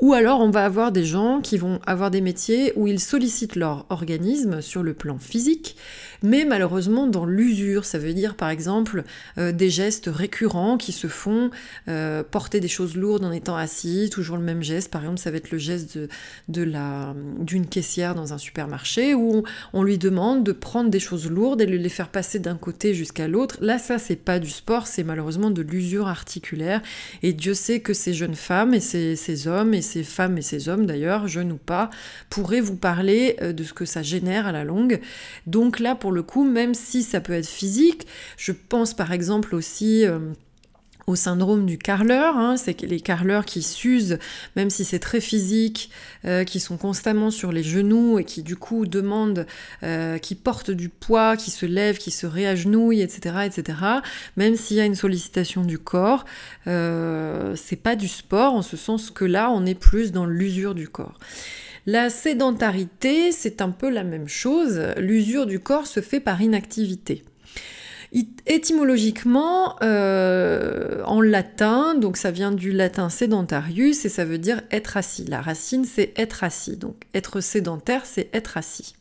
Ou 0.02 0.14
alors 0.14 0.21
on 0.30 0.50
va 0.50 0.64
avoir 0.64 0.92
des 0.92 1.04
gens 1.04 1.40
qui 1.40 1.58
vont 1.58 1.80
avoir 1.86 2.10
des 2.10 2.20
métiers 2.20 2.72
où 2.76 2.86
ils 2.86 3.00
sollicitent 3.00 3.56
leur 3.56 3.86
organisme 3.90 4.60
sur 4.60 4.82
le 4.82 4.94
plan 4.94 5.18
physique, 5.18 5.76
mais 6.22 6.44
malheureusement 6.44 7.06
dans 7.06 7.24
l'usure. 7.24 7.84
Ça 7.84 7.98
veut 7.98 8.12
dire 8.12 8.34
par 8.34 8.50
exemple 8.50 9.04
euh, 9.38 9.52
des 9.52 9.70
gestes 9.70 10.08
récurrents 10.12 10.76
qui 10.76 10.92
se 10.92 11.06
font, 11.06 11.50
euh, 11.88 12.22
porter 12.22 12.60
des 12.60 12.68
choses 12.68 12.96
lourdes 12.96 13.24
en 13.24 13.32
étant 13.32 13.56
assis, 13.56 14.08
toujours 14.10 14.36
le 14.36 14.42
même 14.42 14.62
geste. 14.62 14.90
Par 14.90 15.02
exemple, 15.02 15.18
ça 15.18 15.30
va 15.30 15.36
être 15.36 15.50
le 15.50 15.58
geste 15.58 15.98
de, 16.48 16.62
la, 16.62 17.14
d'une 17.38 17.66
caissière 17.66 18.14
dans 18.14 18.32
un 18.32 18.38
supermarché 18.38 19.14
où 19.14 19.42
on, 19.72 19.82
lui 19.82 19.98
demande 19.98 20.44
de 20.44 20.52
prendre 20.52 20.90
des 20.90 21.00
choses 21.00 21.28
lourdes 21.28 21.60
et 21.60 21.66
de 21.66 21.76
les 21.76 21.88
faire 21.88 22.08
passer 22.08 22.38
d'un 22.38 22.56
côté 22.56 22.94
jusqu'à 22.94 23.26
l'autre. 23.26 23.58
Là, 23.60 23.78
ça, 23.78 23.98
c'est 23.98 24.16
pas 24.16 24.38
du 24.38 24.50
sport, 24.50 24.86
c'est 24.86 25.02
malheureusement 25.02 25.50
de 25.50 25.62
l'usure 25.62 26.06
articulaire. 26.06 26.82
Et 27.22 27.32
Dieu 27.32 27.54
sait 27.54 27.80
que 27.80 27.92
ces 27.92 28.14
jeunes 28.14 28.36
femmes 28.36 28.74
et 28.74 28.80
ces, 28.80 29.16
ces 29.16 29.48
hommes 29.48 29.74
et 29.74 29.82
ces 29.82 30.04
femmes 30.12 30.38
et 30.38 30.42
ces 30.42 30.68
hommes 30.68 30.86
d'ailleurs, 30.86 31.26
jeunes 31.26 31.52
ou 31.52 31.56
pas, 31.56 31.90
pourraient 32.30 32.60
vous 32.60 32.76
parler 32.76 33.36
euh, 33.40 33.52
de 33.52 33.64
ce 33.64 33.72
que 33.72 33.84
ça 33.84 34.02
génère 34.02 34.46
à 34.46 34.52
la 34.52 34.64
longue. 34.64 35.00
Donc 35.46 35.80
là, 35.80 35.94
pour 35.94 36.12
le 36.12 36.22
coup, 36.22 36.44
même 36.44 36.74
si 36.74 37.02
ça 37.02 37.20
peut 37.20 37.32
être 37.32 37.48
physique, 37.48 38.06
je 38.36 38.52
pense 38.52 38.94
par 38.94 39.12
exemple 39.12 39.54
aussi... 39.54 40.06
Euh, 40.06 40.18
au 41.06 41.16
syndrome 41.16 41.66
du 41.66 41.78
carleur, 41.78 42.36
hein, 42.36 42.56
c'est 42.56 42.80
les 42.82 43.00
carleurs 43.00 43.44
qui 43.44 43.62
s'usent, 43.62 44.18
même 44.56 44.70
si 44.70 44.84
c'est 44.84 44.98
très 44.98 45.20
physique, 45.20 45.90
euh, 46.24 46.44
qui 46.44 46.60
sont 46.60 46.76
constamment 46.76 47.30
sur 47.30 47.52
les 47.52 47.62
genoux 47.62 48.18
et 48.18 48.24
qui 48.24 48.42
du 48.42 48.56
coup 48.56 48.86
demandent, 48.86 49.46
euh, 49.82 50.18
qui 50.18 50.34
portent 50.34 50.70
du 50.70 50.88
poids, 50.88 51.36
qui 51.36 51.50
se 51.50 51.66
lèvent, 51.66 51.98
qui 51.98 52.10
se 52.10 52.26
réagenouillent, 52.26 53.02
etc., 53.02 53.36
etc. 53.44 53.78
Même 54.36 54.56
s'il 54.56 54.76
y 54.76 54.80
a 54.80 54.84
une 54.84 54.94
sollicitation 54.94 55.62
du 55.62 55.78
corps, 55.78 56.24
c'est 56.64 57.80
pas 57.82 57.96
du 57.96 58.08
sport 58.08 58.54
en 58.54 58.62
ce 58.62 58.76
sens 58.76 59.10
que 59.10 59.24
là 59.24 59.50
on 59.50 59.66
est 59.66 59.74
plus 59.74 60.12
dans 60.12 60.26
l'usure 60.26 60.74
du 60.74 60.88
corps. 60.88 61.18
La 61.86 62.10
sédentarité, 62.10 63.32
c'est 63.32 63.60
un 63.60 63.70
peu 63.70 63.90
la 63.90 64.04
même 64.04 64.28
chose. 64.28 64.80
L'usure 64.98 65.46
du 65.46 65.58
corps 65.58 65.88
se 65.88 66.00
fait 66.00 66.20
par 66.20 66.40
inactivité. 66.40 67.24
Étymologiquement, 68.46 69.76
euh, 69.82 71.02
en 71.04 71.22
latin, 71.22 71.94
donc 71.94 72.18
ça 72.18 72.30
vient 72.30 72.52
du 72.52 72.70
latin 72.70 73.08
sedentarius 73.08 74.04
et 74.04 74.10
ça 74.10 74.26
veut 74.26 74.36
dire 74.36 74.60
être 74.70 74.98
assis. 74.98 75.24
La 75.24 75.40
racine, 75.40 75.84
c'est 75.86 76.12
être 76.16 76.44
assis. 76.44 76.76
Donc 76.76 76.96
être 77.14 77.40
sédentaire, 77.40 78.04
c'est 78.04 78.28
être 78.34 78.58
assis. 78.58 78.94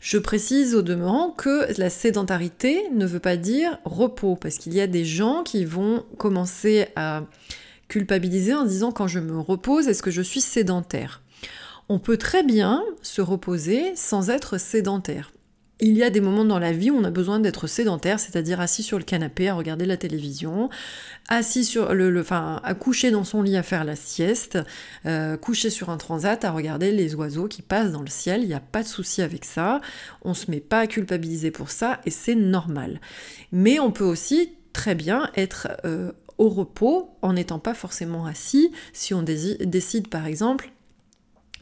Je 0.00 0.18
précise 0.18 0.76
au 0.76 0.82
demeurant 0.82 1.30
que 1.30 1.66
la 1.78 1.90
sédentarité 1.90 2.80
ne 2.94 3.06
veut 3.06 3.18
pas 3.18 3.36
dire 3.36 3.78
repos, 3.84 4.36
parce 4.36 4.58
qu'il 4.58 4.74
y 4.74 4.80
a 4.80 4.86
des 4.86 5.04
gens 5.04 5.42
qui 5.42 5.64
vont 5.64 6.04
commencer 6.16 6.86
à 6.94 7.24
culpabiliser 7.88 8.54
en 8.54 8.64
disant 8.64 8.92
quand 8.92 9.08
je 9.08 9.18
me 9.18 9.40
repose, 9.40 9.88
est-ce 9.88 10.02
que 10.02 10.10
je 10.10 10.22
suis 10.22 10.40
sédentaire? 10.40 11.22
On 11.88 11.98
peut 11.98 12.16
très 12.16 12.42
bien 12.42 12.84
se 13.02 13.22
reposer 13.22 13.94
sans 13.96 14.30
être 14.30 14.58
sédentaire. 14.58 15.32
Il 15.78 15.94
y 15.94 16.02
a 16.02 16.08
des 16.08 16.22
moments 16.22 16.46
dans 16.46 16.58
la 16.58 16.72
vie 16.72 16.90
où 16.90 16.96
on 16.96 17.04
a 17.04 17.10
besoin 17.10 17.38
d'être 17.38 17.66
sédentaire, 17.66 18.18
c'est-à-dire 18.18 18.60
assis 18.60 18.82
sur 18.82 18.96
le 18.96 19.04
canapé 19.04 19.48
à 19.50 19.54
regarder 19.54 19.84
la 19.84 19.98
télévision, 19.98 20.70
assis 21.28 21.66
sur 21.66 21.92
le, 21.92 22.18
enfin, 22.18 22.60
à 22.64 22.72
coucher 22.72 23.10
dans 23.10 23.24
son 23.24 23.42
lit 23.42 23.58
à 23.58 23.62
faire 23.62 23.84
la 23.84 23.94
sieste, 23.94 24.58
euh, 25.04 25.36
coucher 25.36 25.68
sur 25.68 25.90
un 25.90 25.98
transat 25.98 26.42
à 26.46 26.50
regarder 26.50 26.92
les 26.92 27.14
oiseaux 27.14 27.46
qui 27.46 27.60
passent 27.60 27.92
dans 27.92 28.00
le 28.00 28.08
ciel. 28.08 28.42
Il 28.42 28.48
n'y 28.48 28.54
a 28.54 28.60
pas 28.60 28.82
de 28.82 28.88
souci 28.88 29.20
avec 29.20 29.44
ça. 29.44 29.82
On 30.22 30.32
se 30.32 30.50
met 30.50 30.60
pas 30.60 30.80
à 30.80 30.86
culpabiliser 30.86 31.50
pour 31.50 31.70
ça 31.70 32.00
et 32.06 32.10
c'est 32.10 32.36
normal. 32.36 32.98
Mais 33.52 33.78
on 33.78 33.92
peut 33.92 34.04
aussi 34.04 34.54
très 34.72 34.94
bien 34.94 35.30
être 35.36 35.68
euh, 35.84 36.12
au 36.38 36.48
repos 36.48 37.10
en 37.20 37.34
n'étant 37.34 37.58
pas 37.58 37.74
forcément 37.74 38.24
assis 38.24 38.72
si 38.94 39.12
on 39.12 39.22
décide 39.22 40.08
par 40.08 40.26
exemple 40.26 40.72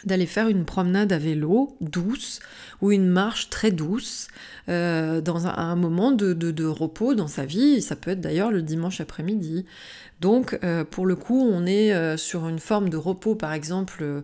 d'aller 0.06 0.26
faire 0.26 0.48
une 0.48 0.64
promenade 0.64 1.12
à 1.12 1.18
vélo 1.18 1.76
douce 1.80 2.40
ou 2.80 2.92
une 2.92 3.08
marche 3.08 3.50
très 3.50 3.70
douce 3.70 4.28
euh, 4.68 5.20
dans 5.20 5.46
un, 5.46 5.76
moment 5.76 6.12
de, 6.12 6.66
repos 6.66 7.14
dans 7.14 7.28
sa 7.28 7.44
vie. 7.44 7.82
Ça 7.82 7.96
peut 7.96 8.12
être 8.12 8.20
d'ailleurs 8.20 8.50
le 8.50 8.62
dimanche 8.62 9.00
après-midi. 9.00 9.64
Donc 10.20 10.58
euh, 10.62 10.84
pour 10.84 11.06
le 11.06 11.16
coup, 11.16 11.48
on 11.50 11.66
est 11.66 11.92
euh, 11.92 12.16
sur 12.16 12.48
une 12.48 12.58
forme 12.58 12.88
de 12.88 12.96
repos 12.96 13.34
par 13.34 13.52
exemple 13.52 14.22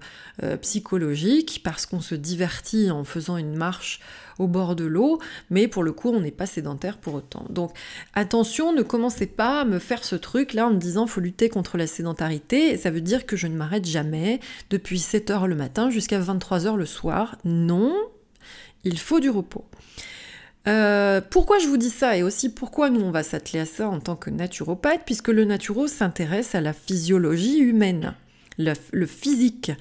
psychologique 0.63 1.61
parce 1.65 1.87
qu'on 1.87 2.01
se 2.01 2.15
divertit 2.15 2.91
en 2.91 3.05
faisant 3.05 3.37
une 3.37 3.57
marche 3.57 4.01
au 4.41 4.49
bord 4.49 4.75
de 4.75 4.85
l'eau, 4.85 5.21
mais 5.51 5.69
pour 5.69 5.83
le 5.83 5.93
coup, 5.93 6.09
on 6.09 6.21
n'est 6.21 6.31
pas 6.31 6.47
sédentaire 6.47 6.97
pour 6.97 7.15
autant. 7.15 7.45
Donc 7.51 7.73
attention, 8.15 8.73
ne 8.73 8.83
commencez 8.83 9.27
pas 9.27 9.61
à 9.61 9.65
me 9.65 9.79
faire 9.79 10.03
ce 10.03 10.17
truc 10.17 10.55
là 10.55 10.67
en 10.67 10.71
me 10.71 10.79
disant 10.79 11.07
faut 11.07 11.21
lutter 11.21 11.51
contre 11.51 11.77
la 11.77 11.87
sédentarité, 11.87 12.77
ça 12.79 12.91
veut 12.91 13.03
dire 13.03 13.27
que 13.27 13.37
je 13.37 13.47
ne 13.47 13.55
m'arrête 13.55 13.87
jamais 13.87 14.41
depuis 14.71 14.99
7h 14.99 15.47
le 15.47 15.55
matin 15.55 15.91
jusqu'à 15.91 16.19
23h 16.19 16.77
le 16.77 16.87
soir. 16.87 17.37
Non, 17.45 17.95
il 18.85 18.99
faut 18.99 19.21
du 19.21 19.29
repos. 19.29 19.67
Euh, 20.69 21.21
pourquoi 21.31 21.59
je 21.59 21.67
vous 21.67 21.79
dis 21.79 21.91
ça 21.91 22.17
et 22.17 22.23
aussi 22.23 22.51
pourquoi 22.51 22.91
nous 22.91 23.01
on 23.01 23.11
va 23.11 23.23
s'atteler 23.23 23.61
à 23.61 23.67
ça 23.67 23.89
en 23.89 23.99
tant 23.99 24.17
que 24.17 24.29
naturopathe 24.31 25.03
puisque 25.07 25.29
le 25.29 25.45
naturo 25.45 25.87
s'intéresse 25.87 26.55
à 26.55 26.61
la 26.61 26.73
physiologie 26.73 27.59
humaine, 27.59 28.15
le 28.59 29.07
physique. 29.07 29.73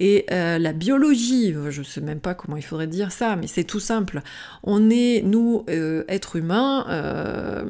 Et 0.00 0.26
euh, 0.30 0.58
la 0.58 0.72
biologie, 0.72 1.54
je 1.70 1.80
ne 1.80 1.84
sais 1.84 2.00
même 2.00 2.20
pas 2.20 2.34
comment 2.34 2.56
il 2.56 2.62
faudrait 2.62 2.86
dire 2.86 3.10
ça, 3.10 3.34
mais 3.36 3.46
c'est 3.46 3.64
tout 3.64 3.80
simple. 3.80 4.22
On 4.62 4.90
est, 4.90 5.22
nous, 5.24 5.64
euh, 5.68 6.04
êtres 6.08 6.36
humains, 6.36 6.86
euh, 6.88 7.64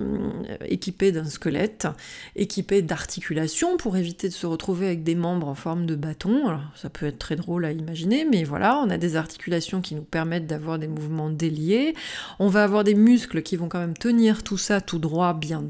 équipés 0.66 1.10
d'un 1.10 1.24
squelette, 1.24 1.88
équipés 2.36 2.82
d'articulations 2.82 3.76
pour 3.78 3.96
éviter 3.96 4.28
de 4.28 4.34
se 4.34 4.46
retrouver 4.46 4.86
avec 4.86 5.02
des 5.02 5.14
membres 5.14 5.48
en 5.48 5.54
forme 5.54 5.86
de 5.86 5.94
bâton. 5.94 6.58
Ça 6.74 6.90
peut 6.90 7.06
être 7.06 7.18
très 7.18 7.36
drôle 7.36 7.64
à 7.64 7.72
imaginer, 7.72 8.26
mais 8.30 8.44
voilà, 8.44 8.78
on 8.78 8.90
a 8.90 8.98
des 8.98 9.16
articulations 9.16 9.80
qui 9.80 9.94
nous 9.94 10.02
permettent 10.02 10.46
d'avoir 10.46 10.78
des 10.78 10.88
mouvements 10.88 11.30
déliés. 11.30 11.94
On 12.38 12.48
va 12.48 12.64
avoir 12.64 12.84
des 12.84 12.94
muscles 12.94 13.42
qui 13.42 13.56
vont 13.56 13.68
quand 13.68 13.80
même 13.80 13.96
tenir 13.96 14.42
tout 14.42 14.58
ça 14.58 14.80
tout 14.80 14.98
droit, 14.98 15.32
bien, 15.32 15.64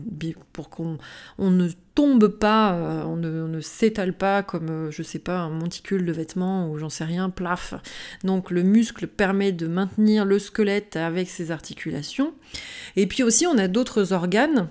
pour 0.52 0.70
qu'on 0.70 0.98
on 1.38 1.50
ne 1.50 1.68
tombe 1.98 2.28
pas, 2.28 2.74
euh, 2.74 3.02
on 3.06 3.16
ne, 3.16 3.60
s'étale 3.60 4.12
pas 4.12 4.44
comme, 4.44 4.68
euh, 4.68 4.90
je 4.92 5.02
sais 5.02 5.18
pas, 5.18 5.38
un 5.38 5.50
monticule 5.50 6.06
de 6.06 6.12
vêtements 6.12 6.70
ou 6.70 6.78
j'en 6.78 6.90
sais 6.90 7.02
rien, 7.02 7.28
plaf. 7.28 7.74
Donc 8.22 8.52
le 8.52 8.62
muscle 8.62 9.08
permet 9.08 9.50
de 9.50 9.66
maintenir 9.66 10.24
le 10.24 10.38
squelette 10.38 10.94
avec 10.94 11.28
ses 11.28 11.50
articulations. 11.50 12.34
Et 12.94 13.08
puis 13.08 13.24
aussi, 13.24 13.48
on 13.48 13.58
a 13.58 13.66
d'autres 13.66 14.12
organes 14.12 14.68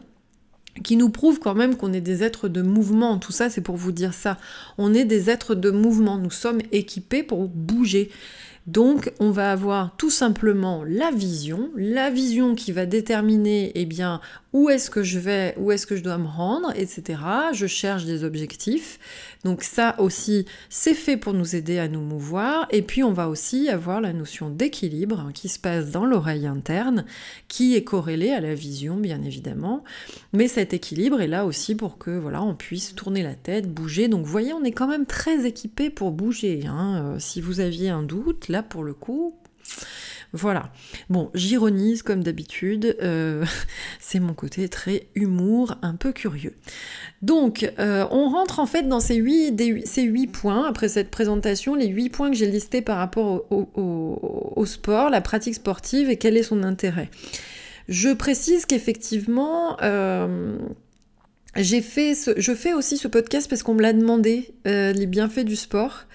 qui 0.86 0.96
nous 0.96 1.10
prouvent 1.10 1.40
quand 1.40 1.54
même 1.54 1.76
qu'on 1.76 1.92
est 1.92 2.00
des 2.00 2.24
êtres 2.24 2.48
de 2.48 2.62
mouvement. 2.62 3.18
Tout 3.18 3.34
ça, 3.34 3.50
c'est 3.50 3.60
pour 3.60 3.76
vous 3.76 3.92
dire 3.92 4.14
ça. 4.14 4.38
On 4.78 4.94
est 4.94 5.04
des 5.04 5.30
êtres 5.30 5.54
de 5.54 5.70
mouvement. 5.70 6.18
Nous 6.18 6.32
sommes 6.32 6.62
équipés 6.72 7.24
pour 7.24 7.50
bouger. 7.50 8.10
Donc 8.68 9.14
on 9.22 9.32
va 9.32 9.54
avoir 9.54 9.96
tout 9.96 10.10
simplement 10.10 10.84
la 10.86 11.10
vision, 11.12 11.72
la 11.78 12.10
vision 12.10 12.54
qui 12.54 12.74
va 12.74 12.86
déterminer 12.86 13.72
eh 13.76 13.86
bien 13.86 14.20
où 14.58 14.72
est-ce 14.72 14.90
que 14.90 15.04
je 15.04 15.20
vais, 15.20 15.54
où 15.58 15.72
est-ce 15.72 15.86
que 15.86 15.96
je 15.96 16.02
dois 16.02 16.18
me 16.18 16.26
rendre, 16.26 16.74
etc. 16.76 17.20
Je 17.54 17.68
cherche 17.68 18.06
des 18.06 18.24
objectifs. 18.24 18.98
Donc 19.44 19.62
ça 19.62 19.94
aussi, 20.00 20.48
c'est 20.68 20.96
fait 20.96 21.16
pour 21.16 21.36
nous 21.36 21.56
aider 21.56 21.78
à 21.78 21.88
nous 21.88 22.02
mouvoir. 22.02 22.68
Et 22.72 22.82
puis 22.82 23.04
on 23.04 23.14
va 23.14 23.30
aussi 23.30 23.70
avoir 23.70 24.02
la 24.02 24.14
notion 24.14 24.50
d'équilibre 24.50 25.20
hein, 25.20 25.32
qui 25.32 25.48
se 25.48 25.60
passe 25.60 25.92
dans 25.92 26.06
l'oreille 26.06 26.48
interne, 26.48 27.06
qui 27.48 27.76
est 27.76 27.84
corrélée 27.84 28.32
à 28.32 28.42
la 28.42 28.56
vision, 28.56 28.98
bien 28.98 29.22
évidemment. 29.22 29.84
Mais 30.34 30.48
cet 30.48 30.74
équilibre 30.74 31.22
est 31.22 31.28
là 31.28 31.46
aussi 31.46 31.76
pour 31.76 32.00
que 32.00 32.10
voilà, 32.10 32.42
on 32.42 32.56
puisse 32.56 32.96
tourner 32.96 33.22
la 33.22 33.36
tête, 33.36 33.72
bouger. 33.72 34.08
Donc 34.08 34.26
vous 34.26 34.32
voyez, 34.32 34.54
on 34.54 34.64
est 34.64 34.72
quand 34.72 34.88
même 34.88 35.06
très 35.06 35.46
équipé 35.46 35.92
pour 35.92 36.10
bouger. 36.10 36.64
Hein. 36.66 37.04
Euh, 37.04 37.20
si 37.20 37.42
vous 37.42 37.60
aviez 37.60 37.90
un 37.90 38.02
doute, 38.02 38.48
là 38.48 38.64
pour 38.64 38.84
le 38.84 38.96
coup, 38.96 39.36
voilà. 40.38 40.72
Bon, 41.10 41.32
j'ironise 41.34 42.04
comme 42.04 42.24
d'habitude. 42.24 42.96
Euh, 43.02 43.44
c'est 44.00 44.20
mon 44.20 44.34
côté 44.34 44.70
très 44.70 45.08
humour, 45.16 45.76
un 45.82 45.96
peu 45.96 46.12
curieux. 46.12 46.54
Donc, 47.22 47.70
euh, 47.80 48.06
on 48.12 48.30
rentre 48.30 48.60
en 48.60 48.68
fait 48.68 48.84
dans 48.84 49.00
ces 49.00 49.16
huit, 49.16 50.28
points, 50.32 50.68
après 50.68 50.88
cette 50.88 51.10
présentation, 51.10 51.76
les 51.76 51.88
huit 51.88 52.10
points 52.10 52.30
que 52.30 52.36
j'ai 52.36 52.50
listés 52.50 52.82
par 52.82 52.98
rapport 52.98 53.46
au, 53.52 54.66
sport, 54.66 55.10
la 55.10 55.22
pratique 55.22 55.56
sportive 55.56 56.10
et 56.10 56.18
quel 56.18 56.38
est 56.38 56.44
son 56.44 56.64
intérêt. 56.64 57.10
Je 57.90 58.10
précise 58.10 58.66
qu'effectivement, 58.66 59.78
euh, 59.82 60.58
je 61.56 61.82
fais 61.82 62.74
aussi 62.74 62.98
ce 62.98 63.08
podcast 63.08 63.50
parce 63.50 63.64
qu'on 63.64 63.74
me 63.74 63.82
l'a 63.82 63.94
demandé, 63.94 64.54
les 64.66 65.08
bienfaits 65.08 65.46
du 65.46 65.56
sport. 65.56 66.06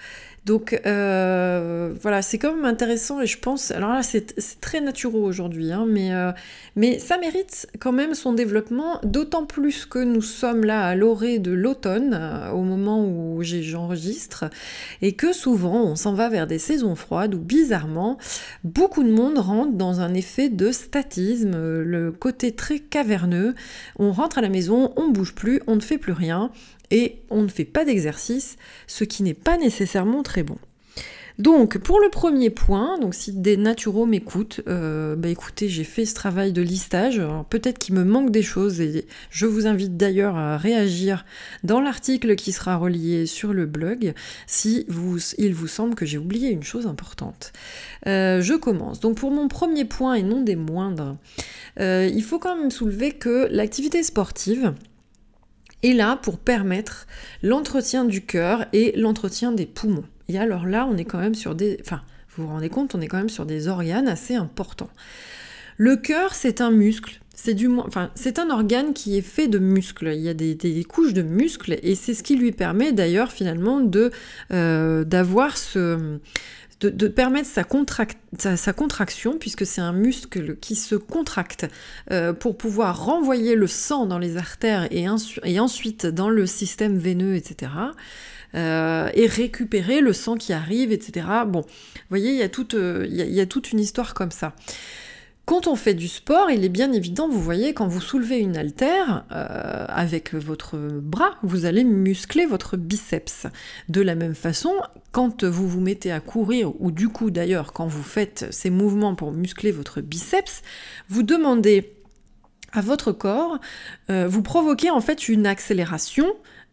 Donc 0.45 0.77
euh, 0.85 1.93
voilà, 2.01 2.21
c'est 2.21 2.37
quand 2.37 2.53
même 2.53 2.65
intéressant 2.65 3.21
et 3.21 3.27
je 3.27 3.39
pense, 3.39 3.71
alors 3.71 3.93
là 3.93 4.03
c'est 4.03 4.59
très 4.59 4.81
naturel 4.81 5.21
aujourd'hui, 5.21 5.71
hein, 5.71 5.85
mais, 5.87 6.13
euh, 6.13 6.31
mais 6.75 6.99
ça 6.99 7.17
mérite 7.17 7.67
quand 7.79 7.93
même 7.93 8.13
son 8.13 8.33
développement, 8.33 8.99
d'autant 9.03 9.45
plus 9.45 9.85
que 9.85 9.99
nous 9.99 10.21
sommes 10.21 10.65
là 10.65 10.85
à 10.85 10.95
l'orée 10.95 11.39
de 11.39 11.51
l'automne, 11.51 12.13
euh, 12.13 12.51
au 12.51 12.63
moment 12.63 13.05
où 13.05 13.41
j'enregistre, 13.41 14.45
et 15.01 15.13
que 15.13 15.31
souvent 15.31 15.81
on 15.81 15.95
s'en 15.95 16.13
va 16.13 16.27
vers 16.27 16.45
des 16.45 16.59
saisons 16.59 16.95
froides 16.95 17.35
où 17.35 17.39
bizarrement 17.39 18.17
beaucoup 18.65 19.03
de 19.03 19.11
monde 19.11 19.37
rentre 19.37 19.73
dans 19.73 20.01
un 20.01 20.13
effet 20.13 20.49
de 20.49 20.73
statisme, 20.73 21.53
le 21.83 22.11
côté 22.11 22.51
très 22.51 22.79
caverneux, 22.79 23.55
on 23.97 24.11
rentre 24.11 24.39
à 24.39 24.41
la 24.41 24.49
maison, 24.49 24.91
on 24.97 25.09
bouge 25.09 25.35
plus, 25.35 25.61
on 25.67 25.77
ne 25.77 25.81
fait 25.81 25.97
plus 25.97 26.11
rien, 26.11 26.51
et 26.93 27.23
on 27.31 27.41
ne 27.41 27.47
fait 27.47 27.65
pas 27.65 27.85
d'exercice, 27.85 28.55
ce 28.85 29.03
qui 29.03 29.23
n'est 29.23 29.33
pas 29.33 29.57
nécessairement 29.57 30.21
très 30.21 30.43
bon. 30.43 30.57
Donc 31.39 31.79
pour 31.79 31.99
le 31.99 32.09
premier 32.09 32.51
point, 32.51 32.99
donc 32.99 33.15
si 33.15 33.31
des 33.31 33.57
naturaux 33.57 34.05
m'écoutent, 34.05 34.61
euh, 34.67 35.15
bah 35.15 35.29
écoutez, 35.29 35.67
j'ai 35.67 35.83
fait 35.83 36.05
ce 36.05 36.13
travail 36.13 36.53
de 36.53 36.61
listage. 36.61 37.19
Peut-être 37.49 37.79
qu'il 37.79 37.95
me 37.95 38.03
manque 38.03 38.29
des 38.29 38.43
choses 38.43 38.79
et 38.79 39.07
je 39.31 39.47
vous 39.47 39.65
invite 39.65 39.97
d'ailleurs 39.97 40.37
à 40.37 40.57
réagir 40.57 41.25
dans 41.63 41.81
l'article 41.81 42.35
qui 42.35 42.51
sera 42.51 42.75
relié 42.75 43.25
sur 43.25 43.51
le 43.51 43.65
blog 43.65 44.13
si 44.45 44.85
vous, 44.87 45.17
il 45.39 45.55
vous 45.55 45.65
semble 45.67 45.95
que 45.95 46.05
j'ai 46.05 46.19
oublié 46.19 46.51
une 46.51 46.61
chose 46.61 46.85
importante. 46.85 47.51
Euh, 48.05 48.39
je 48.41 48.53
commence. 48.53 48.99
Donc 48.99 49.17
pour 49.17 49.31
mon 49.31 49.47
premier 49.47 49.85
point 49.85 50.13
et 50.13 50.21
non 50.21 50.41
des 50.41 50.55
moindres, 50.55 51.17
euh, 51.79 52.07
il 52.13 52.21
faut 52.21 52.37
quand 52.37 52.55
même 52.55 52.69
soulever 52.69 53.11
que 53.11 53.47
l'activité 53.49 54.03
sportive 54.03 54.75
est 55.83 55.93
là 55.93 56.17
pour 56.17 56.39
permettre 56.39 57.07
l'entretien 57.41 58.05
du 58.05 58.25
cœur 58.25 58.65
et 58.73 58.93
l'entretien 58.97 59.51
des 59.51 59.65
poumons. 59.65 60.05
Et 60.29 60.37
alors 60.37 60.65
là, 60.65 60.87
on 60.89 60.97
est 60.97 61.05
quand 61.05 61.19
même 61.19 61.35
sur 61.35 61.55
des... 61.55 61.77
Enfin, 61.81 62.01
vous 62.35 62.43
vous 62.43 62.49
rendez 62.49 62.69
compte, 62.69 62.95
on 62.95 63.01
est 63.01 63.07
quand 63.07 63.17
même 63.17 63.29
sur 63.29 63.45
des 63.45 63.67
organes 63.67 64.07
assez 64.07 64.35
importants. 64.35 64.89
Le 65.77 65.95
cœur, 65.95 66.33
c'est 66.33 66.61
un 66.61 66.71
muscle. 66.71 67.19
C'est 67.35 67.55
du 67.55 67.67
enfin, 67.67 68.11
c'est 68.13 68.37
un 68.37 68.49
organe 68.51 68.93
qui 68.93 69.17
est 69.17 69.21
fait 69.21 69.47
de 69.47 69.57
muscles. 69.57 70.11
Il 70.13 70.21
y 70.21 70.29
a 70.29 70.33
des, 70.35 70.85
couches 70.87 71.13
de 71.13 71.23
muscles 71.23 71.77
et 71.81 71.95
c'est 71.95 72.13
ce 72.13 72.21
qui 72.21 72.35
lui 72.35 72.51
permet 72.51 72.91
d'ailleurs 72.91 73.31
finalement 73.31 73.81
de 73.81 74.11
euh, 74.51 75.03
d'avoir 75.03 75.57
ce 75.57 76.19
de, 76.87 77.07
permettre 77.07 77.49
sa, 77.49 77.63
contraction, 78.73 79.37
puisque 79.37 79.65
c'est 79.65 79.81
un 79.81 79.93
muscle 79.93 80.57
qui 80.57 80.75
se 80.75 80.95
contracte 80.95 81.67
euh, 82.11 82.33
pour 82.33 82.57
pouvoir 82.57 83.05
renvoyer 83.05 83.55
le 83.55 83.67
sang 83.67 84.05
dans 84.05 84.19
les 84.19 84.37
artères 84.37 84.87
et, 84.91 85.07
ensuite 85.07 86.05
dans 86.05 86.29
le 86.29 86.45
système 86.45 86.97
veineux, 86.97 87.35
etc. 87.35 87.71
Euh, 88.55 89.09
et 89.13 89.25
récupérer 89.25 89.99
le 89.99 90.13
sang 90.13 90.35
qui 90.35 90.53
arrive, 90.53 90.91
etc. 90.91 91.25
Bon, 91.47 91.61
vous 91.61 92.01
voyez, 92.09 92.31
il 92.31 92.37
y, 92.37 92.43
a 92.43 92.49
euh, 92.75 93.07
il 93.09 93.33
y 93.33 93.41
a 93.41 93.45
toute 93.45 93.71
une 93.71 93.79
histoire 93.79 94.13
comme 94.13 94.31
ça. 94.31 94.53
Quand 95.45 95.67
on 95.67 95.75
fait 95.75 95.93
du 95.93 96.07
sport, 96.07 96.49
il 96.51 96.63
est 96.63 96.69
bien 96.69 96.93
évident, 96.93 97.27
vous 97.27 97.41
voyez, 97.41 97.73
quand 97.73 97.87
vous 97.87 97.99
soulevez 97.99 98.39
une 98.39 98.55
haltère 98.55 99.25
euh, 99.33 99.85
avec 99.89 100.33
votre 100.33 100.77
bras, 100.77 101.35
vous 101.43 101.65
allez 101.65 101.83
muscler 101.83 102.45
votre 102.45 102.77
biceps. 102.77 103.47
De 103.89 103.99
la 103.99 104.15
même 104.15 104.35
façon, 104.35 104.73
quand 105.11 105.43
vous 105.43 105.67
vous 105.67 105.81
mettez 105.81 106.13
à 106.13 106.21
courir, 106.21 106.71
ou 106.79 106.91
du 106.91 107.09
coup 107.09 107.29
d'ailleurs 107.29 107.73
quand 107.73 107.87
vous 107.87 108.03
faites 108.03 108.47
ces 108.51 108.69
mouvements 108.69 109.15
pour 109.15 109.33
muscler 109.33 109.71
votre 109.71 109.99
biceps, 109.99 110.61
vous 111.09 111.23
demandez 111.23 111.93
à 112.71 112.79
votre 112.79 113.11
corps, 113.11 113.59
euh, 114.09 114.27
vous 114.29 114.43
provoquez 114.43 114.91
en 114.91 115.01
fait 115.01 115.27
une 115.27 115.45
accélération 115.45 116.25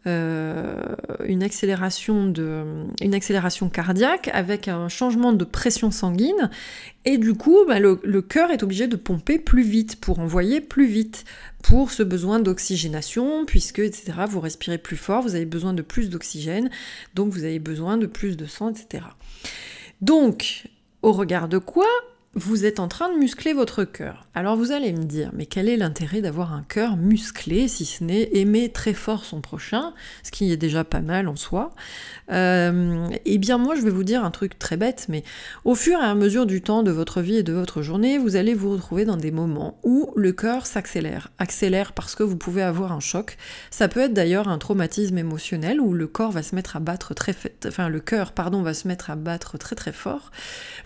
une, 0.06 1.42
accélération 1.42 2.26
de, 2.26 2.64
une 3.02 3.14
accélération 3.14 3.68
cardiaque 3.68 4.30
avec 4.32 4.68
un 4.68 4.88
changement 4.88 5.32
de 5.32 5.44
pression 5.44 5.90
sanguine. 5.90 6.50
Et 7.04 7.18
du 7.18 7.34
coup 7.34 7.64
bah, 7.66 7.80
le, 7.80 7.96
cœur 8.22 8.50
est 8.50 8.62
obligé 8.62 8.86
de 8.86 8.96
pomper 8.96 9.38
plus 9.38 9.62
vite 9.62 9.96
pour 9.96 10.18
envoyer 10.18 10.60
plus 10.60 10.86
vite 10.86 11.24
pour 11.62 11.90
ce 11.90 12.02
besoin 12.02 12.40
d'oxygénation 12.40 13.44
puisque 13.46 13.78
etc 13.78 14.12
vous 14.28 14.40
respirez 14.40 14.78
plus 14.78 14.96
fort 14.96 15.22
vous 15.22 15.34
avez 15.34 15.46
besoin 15.46 15.72
de 15.72 15.82
plus 15.82 16.10
d'oxygène 16.10 16.70
donc 17.14 17.32
vous 17.32 17.44
avez 17.44 17.58
besoin 17.58 17.96
de 17.96 18.06
plus 18.06 18.36
de 18.36 18.46
sang 18.46 18.70
etc 18.70 19.04
donc 20.00 20.64
au 21.02 21.12
regard 21.12 21.48
de 21.48 21.58
quoi 21.58 21.86
vous 22.34 22.64
êtes 22.64 22.78
en 22.78 22.86
train 22.86 23.12
de 23.12 23.18
muscler 23.18 23.52
votre 23.52 23.82
cœur. 23.82 24.28
Alors 24.36 24.56
vous 24.56 24.70
allez 24.70 24.92
me 24.92 25.02
dire, 25.02 25.30
mais 25.32 25.46
quel 25.46 25.68
est 25.68 25.76
l'intérêt 25.76 26.20
d'avoir 26.20 26.52
un 26.52 26.62
cœur 26.62 26.96
musclé 26.96 27.66
si 27.66 27.84
ce 27.84 28.04
n'est 28.04 28.30
aimer 28.34 28.68
très 28.68 28.94
fort 28.94 29.24
son 29.24 29.40
prochain, 29.40 29.94
ce 30.22 30.30
qui 30.30 30.52
est 30.52 30.56
déjà 30.56 30.84
pas 30.84 31.00
mal 31.00 31.26
en 31.26 31.34
soi 31.34 31.74
euh, 32.30 33.08
Eh 33.24 33.38
bien 33.38 33.58
moi 33.58 33.74
je 33.74 33.80
vais 33.80 33.90
vous 33.90 34.04
dire 34.04 34.24
un 34.24 34.30
truc 34.30 34.60
très 34.60 34.76
bête, 34.76 35.06
mais 35.08 35.24
au 35.64 35.74
fur 35.74 35.98
et 35.98 36.04
à 36.04 36.14
mesure 36.14 36.46
du 36.46 36.62
temps 36.62 36.84
de 36.84 36.92
votre 36.92 37.20
vie 37.20 37.38
et 37.38 37.42
de 37.42 37.52
votre 37.52 37.82
journée, 37.82 38.16
vous 38.16 38.36
allez 38.36 38.54
vous 38.54 38.70
retrouver 38.70 39.04
dans 39.04 39.16
des 39.16 39.32
moments 39.32 39.80
où 39.82 40.12
le 40.14 40.30
cœur 40.30 40.66
s'accélère. 40.66 41.32
Accélère 41.38 41.92
parce 41.92 42.14
que 42.14 42.22
vous 42.22 42.36
pouvez 42.36 42.62
avoir 42.62 42.92
un 42.92 43.00
choc. 43.00 43.38
Ça 43.72 43.88
peut 43.88 44.00
être 44.00 44.14
d'ailleurs 44.14 44.46
un 44.46 44.58
traumatisme 44.58 45.18
émotionnel 45.18 45.80
où 45.80 45.94
le 45.94 46.06
corps 46.06 46.30
va 46.30 46.44
se 46.44 46.54
mettre 46.54 46.76
à 46.76 46.80
battre 46.80 47.12
très, 47.12 47.34
enfin 47.66 47.88
le 47.88 47.98
cœur 47.98 48.30
pardon 48.30 48.62
va 48.62 48.72
se 48.72 48.86
mettre 48.86 49.10
à 49.10 49.16
battre 49.16 49.58
très 49.58 49.74
très 49.74 49.92
fort. 49.92 50.30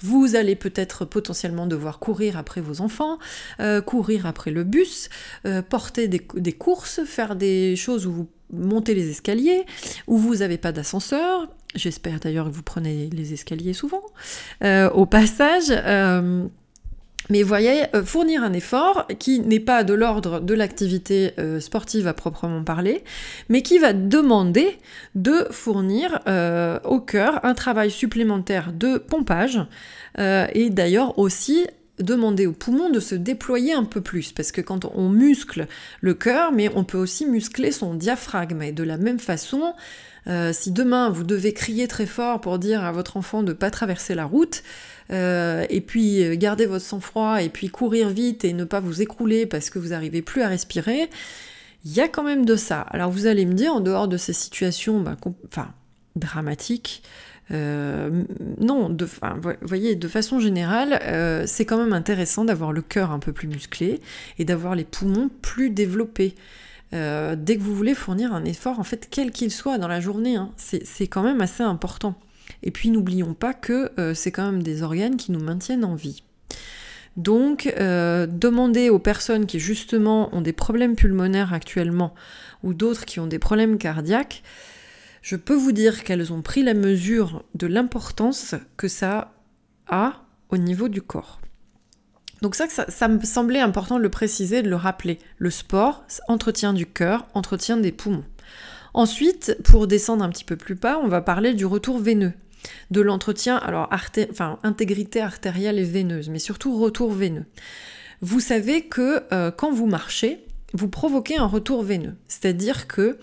Vous 0.00 0.37
allez 0.37 0.57
peut-être 0.57 1.04
potentiellement 1.04 1.33
devoir 1.66 1.98
courir 1.98 2.36
après 2.36 2.60
vos 2.60 2.80
enfants, 2.80 3.18
euh, 3.60 3.80
courir 3.80 4.26
après 4.26 4.50
le 4.50 4.64
bus, 4.64 5.08
euh, 5.46 5.62
porter 5.62 6.08
des, 6.08 6.52
courses, 6.52 7.04
faire 7.04 7.36
des 7.36 7.76
choses 7.76 8.06
où 8.06 8.12
vous 8.12 8.28
montez 8.52 8.94
les 8.94 9.10
escaliers, 9.10 9.64
où 10.06 10.16
vous 10.16 10.36
n'avez 10.36 10.58
pas 10.58 10.72
d'ascenseur. 10.72 11.48
J'espère 11.74 12.20
d'ailleurs 12.20 12.46
que 12.46 12.54
vous 12.54 12.62
prenez 12.62 13.10
les 13.10 13.32
escaliers 13.32 13.72
souvent. 13.72 14.02
Euh, 14.62 14.88
au 14.90 15.06
passage, 15.06 15.70
mais 17.30 17.42
voyez, 17.42 17.84
fournir 18.04 18.42
un 18.42 18.52
effort 18.52 19.06
qui 19.18 19.40
n'est 19.40 19.60
pas 19.60 19.84
de 19.84 19.94
l'ordre 19.94 20.40
de 20.40 20.54
l'activité 20.54 21.32
sportive 21.60 22.06
à 22.06 22.12
proprement 22.12 22.64
parler, 22.64 23.02
mais 23.48 23.62
qui 23.62 23.78
va 23.78 23.92
demander 23.92 24.78
de 25.14 25.46
fournir 25.50 26.20
au 26.84 27.00
cœur 27.00 27.44
un 27.44 27.54
travail 27.54 27.90
supplémentaire 27.90 28.72
de 28.72 28.98
pompage, 28.98 29.60
euh, 30.18 30.46
et 30.52 30.70
d'ailleurs 30.70 31.18
aussi 31.18 31.66
demander 31.98 32.46
aux 32.46 32.52
poumons 32.52 32.90
de 32.90 33.00
se 33.00 33.14
déployer 33.14 33.72
un 33.72 33.85
peu 33.85 34.00
plus, 34.00 34.33
parce 34.33 34.52
que 34.52 34.61
quand 34.61 34.85
on 34.94 35.09
muscle 35.09 35.66
le 36.00 36.14
cœur, 36.14 36.52
mais 36.52 36.70
on 36.74 36.85
peut 36.85 36.98
aussi 36.98 37.26
muscler 37.26 37.70
son 37.72 37.94
diaphragme. 37.94 38.62
Et 38.62 38.72
de 38.72 38.83
la 38.83 38.96
même 38.96 39.18
façon, 39.18 39.74
euh, 40.26 40.52
si 40.52 40.72
demain 40.72 41.11
vous 41.11 41.24
devez 41.24 41.52
crier 41.52 41.87
très 41.87 42.07
fort 42.07 42.40
pour 42.40 42.59
dire 42.59 42.83
à 42.83 42.92
votre 42.92 43.16
enfant 43.16 43.42
de 43.42 43.48
ne 43.48 43.52
pas 43.52 43.70
traverser 43.70 44.14
la 44.14 44.24
route, 44.24 44.62
euh, 45.11 45.66
et 45.68 45.80
puis 45.80 46.37
garder 46.38 46.66
votre 46.66 46.85
sang-froid, 46.85 47.42
et 47.42 47.48
puis 47.48 47.68
courir 47.68 48.09
vite 48.09 48.44
et 48.44 48.52
ne 48.52 48.64
pas 48.64 48.80
vous 48.80 49.02
écrouler 49.02 49.46
parce 49.46 49.70
que 49.70 49.78
vous 49.78 49.88
n'arrivez 49.88 50.22
plus 50.22 50.42
à 50.42 50.48
respirer, 50.48 51.11
Il 51.85 51.92
y 51.92 52.00
a 52.00 52.09
quand 52.09 52.24
même 52.24 52.46
de 52.46 52.57
ça. 52.57 52.80
Alors 52.80 53.11
vous 53.11 53.26
allez 53.26 53.44
me 53.44 53.54
dire, 53.54 53.74
en 53.74 53.80
dehors 53.80 54.09
de 54.09 54.16
ces 54.16 54.33
situations 54.33 55.00
bah, 55.00 55.16
dramatiques, 56.16 57.02
euh, 57.50 58.22
non, 58.59 58.88
de, 58.88 59.07
voyez, 59.62 59.96
de 59.96 60.09
façon 60.09 60.40
générale, 60.40 60.98
euh, 61.02 61.44
c'est 61.46 61.64
quand 61.64 61.78
même 61.78 61.92
intéressant 61.92 62.44
d'avoir 62.44 62.72
le 62.72 62.83
cœur 62.83 63.11
un 63.11 63.18
peu 63.18 63.33
plus 63.33 63.48
musclé 63.48 64.00
et 64.38 64.44
d'avoir 64.44 64.74
les 64.74 64.85
poumons 64.85 65.30
plus 65.42 65.70
développés. 65.70 66.35
Euh, 66.92 67.37
dès 67.37 67.57
que 67.57 67.62
vous 67.62 67.74
voulez 67.74 67.94
fournir 67.94 68.33
un 68.33 68.44
effort, 68.44 68.78
en 68.78 68.85
fait, 68.85 69.09
quel 69.11 69.30
qu'il 69.30 69.50
soit 69.50 69.78
dans 69.78 69.88
la 69.88 70.00
journée, 70.00 70.37
hein, 70.37 70.50
c'est 70.57 71.07
quand 71.07 71.22
même 71.22 71.40
assez 71.40 71.62
important. 71.62 72.14
Et 72.62 72.70
puis 72.70 72.90
n'oublions 72.90 73.35
pas 73.35 73.52
que 73.52 73.90
c'est 74.14 74.30
quand 74.30 74.50
même 74.50 74.62
des 74.62 74.83
organes 74.83 75.16
qui 75.16 75.33
nous 75.33 75.40
maintiennent 75.40 75.85
en 75.85 75.94
vie. 75.94 76.22
Donc, 77.16 77.72
demandez 77.76 78.90
aux 78.90 78.98
personnes 78.98 79.46
qui 79.46 79.61
justement 79.61 80.35
ont 80.35 80.40
des 80.40 80.52
problèmes 80.52 80.94
pulmonaires 80.94 81.52
actuellement 81.52 82.14
ou 82.62 82.74
d'autres 82.74 83.04
qui 83.04 83.20
ont 83.20 83.26
des 83.26 83.38
problèmes 83.38 83.76
cardiaques, 83.76 84.42
je 85.24 85.37
peux 85.37 85.54
vous 85.54 85.72
dire 85.72 86.04
qu'elles 86.04 86.34
ont 86.34 86.42
pris 86.42 86.62
la 86.62 86.74
mesure 86.74 87.44
de 87.54 87.66
l'importance 87.66 88.54
que 88.76 88.88
ça 88.88 89.32
a 89.88 90.22
au 90.50 90.58
niveau 90.58 90.88
du 90.88 91.00
corps. 91.00 91.40
Donc 92.42 92.54
ça, 92.54 92.66
ça, 92.68 93.08
me 93.08 93.24
semblait 93.24 93.60
important 93.60 93.96
de 93.96 94.02
le 94.02 94.10
préciser, 94.10 94.60
de 94.60 94.68
le 94.68 94.76
rappeler. 94.76 95.18
Le 95.38 95.48
sport, 95.48 96.04
entretien 96.28 96.74
du 96.74 96.84
cœur, 96.84 97.26
entretien 97.32 97.78
des 97.78 97.90
poumons. 97.90 98.24
Ensuite, 98.92 99.56
pour 99.64 99.87
descendre 99.87 100.22
un 100.22 100.28
petit 100.28 100.44
peu 100.44 100.56
plus 100.56 100.74
bas, 100.74 101.00
on 101.02 101.08
va 101.08 101.22
parler 101.22 101.54
du 101.54 101.64
retour 101.64 101.98
veineux, 101.98 102.34
de 102.90 103.00
l'entretien, 103.00 103.56
alors 103.56 103.88
enfin, 104.30 104.58
intégrité 104.62 105.22
artérielle 105.22 105.78
et 105.78 105.84
veineuse, 105.84 106.28
mais 106.28 106.38
surtout 106.38 106.78
retour 106.78 107.10
veineux. 107.10 107.46
Vous 108.20 108.40
savez 108.40 108.88
que 108.88 109.22
euh, 109.32 109.50
quand 109.50 109.72
vous 109.72 109.87
marchez, 109.87 110.44
vous 110.74 110.88
provoquez 110.88 111.38
un 111.38 111.46
retour 111.46 111.82
veineux, 111.82 112.14
c'est-à-dire 112.28 112.88
que 112.88 113.18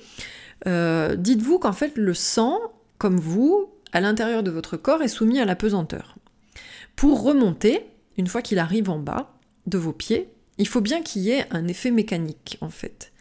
euh, 0.67 1.15
dites-vous 1.15 1.59
qu'en 1.59 1.73
fait 1.73 1.93
le 1.95 2.13
sang, 2.13 2.59
comme 2.97 3.19
vous, 3.19 3.69
à 3.93 4.01
l'intérieur 4.01 4.43
de 4.43 4.51
votre 4.51 4.77
corps, 4.77 5.01
est 5.01 5.07
soumis 5.07 5.39
à 5.39 5.45
la 5.45 5.55
pesanteur. 5.55 6.15
Pour 6.95 7.23
remonter, 7.23 7.85
une 8.17 8.27
fois 8.27 8.41
qu'il 8.41 8.59
arrive 8.59 8.89
en 8.89 8.99
bas 8.99 9.33
de 9.67 9.77
vos 9.77 9.93
pieds, 9.93 10.29
il 10.57 10.67
faut 10.67 10.81
bien 10.81 11.01
qu'il 11.01 11.23
y 11.23 11.31
ait 11.31 11.45
un 11.49 11.67
effet 11.67 11.91
mécanique 11.91 12.57
en 12.61 12.69
fait. 12.69 13.11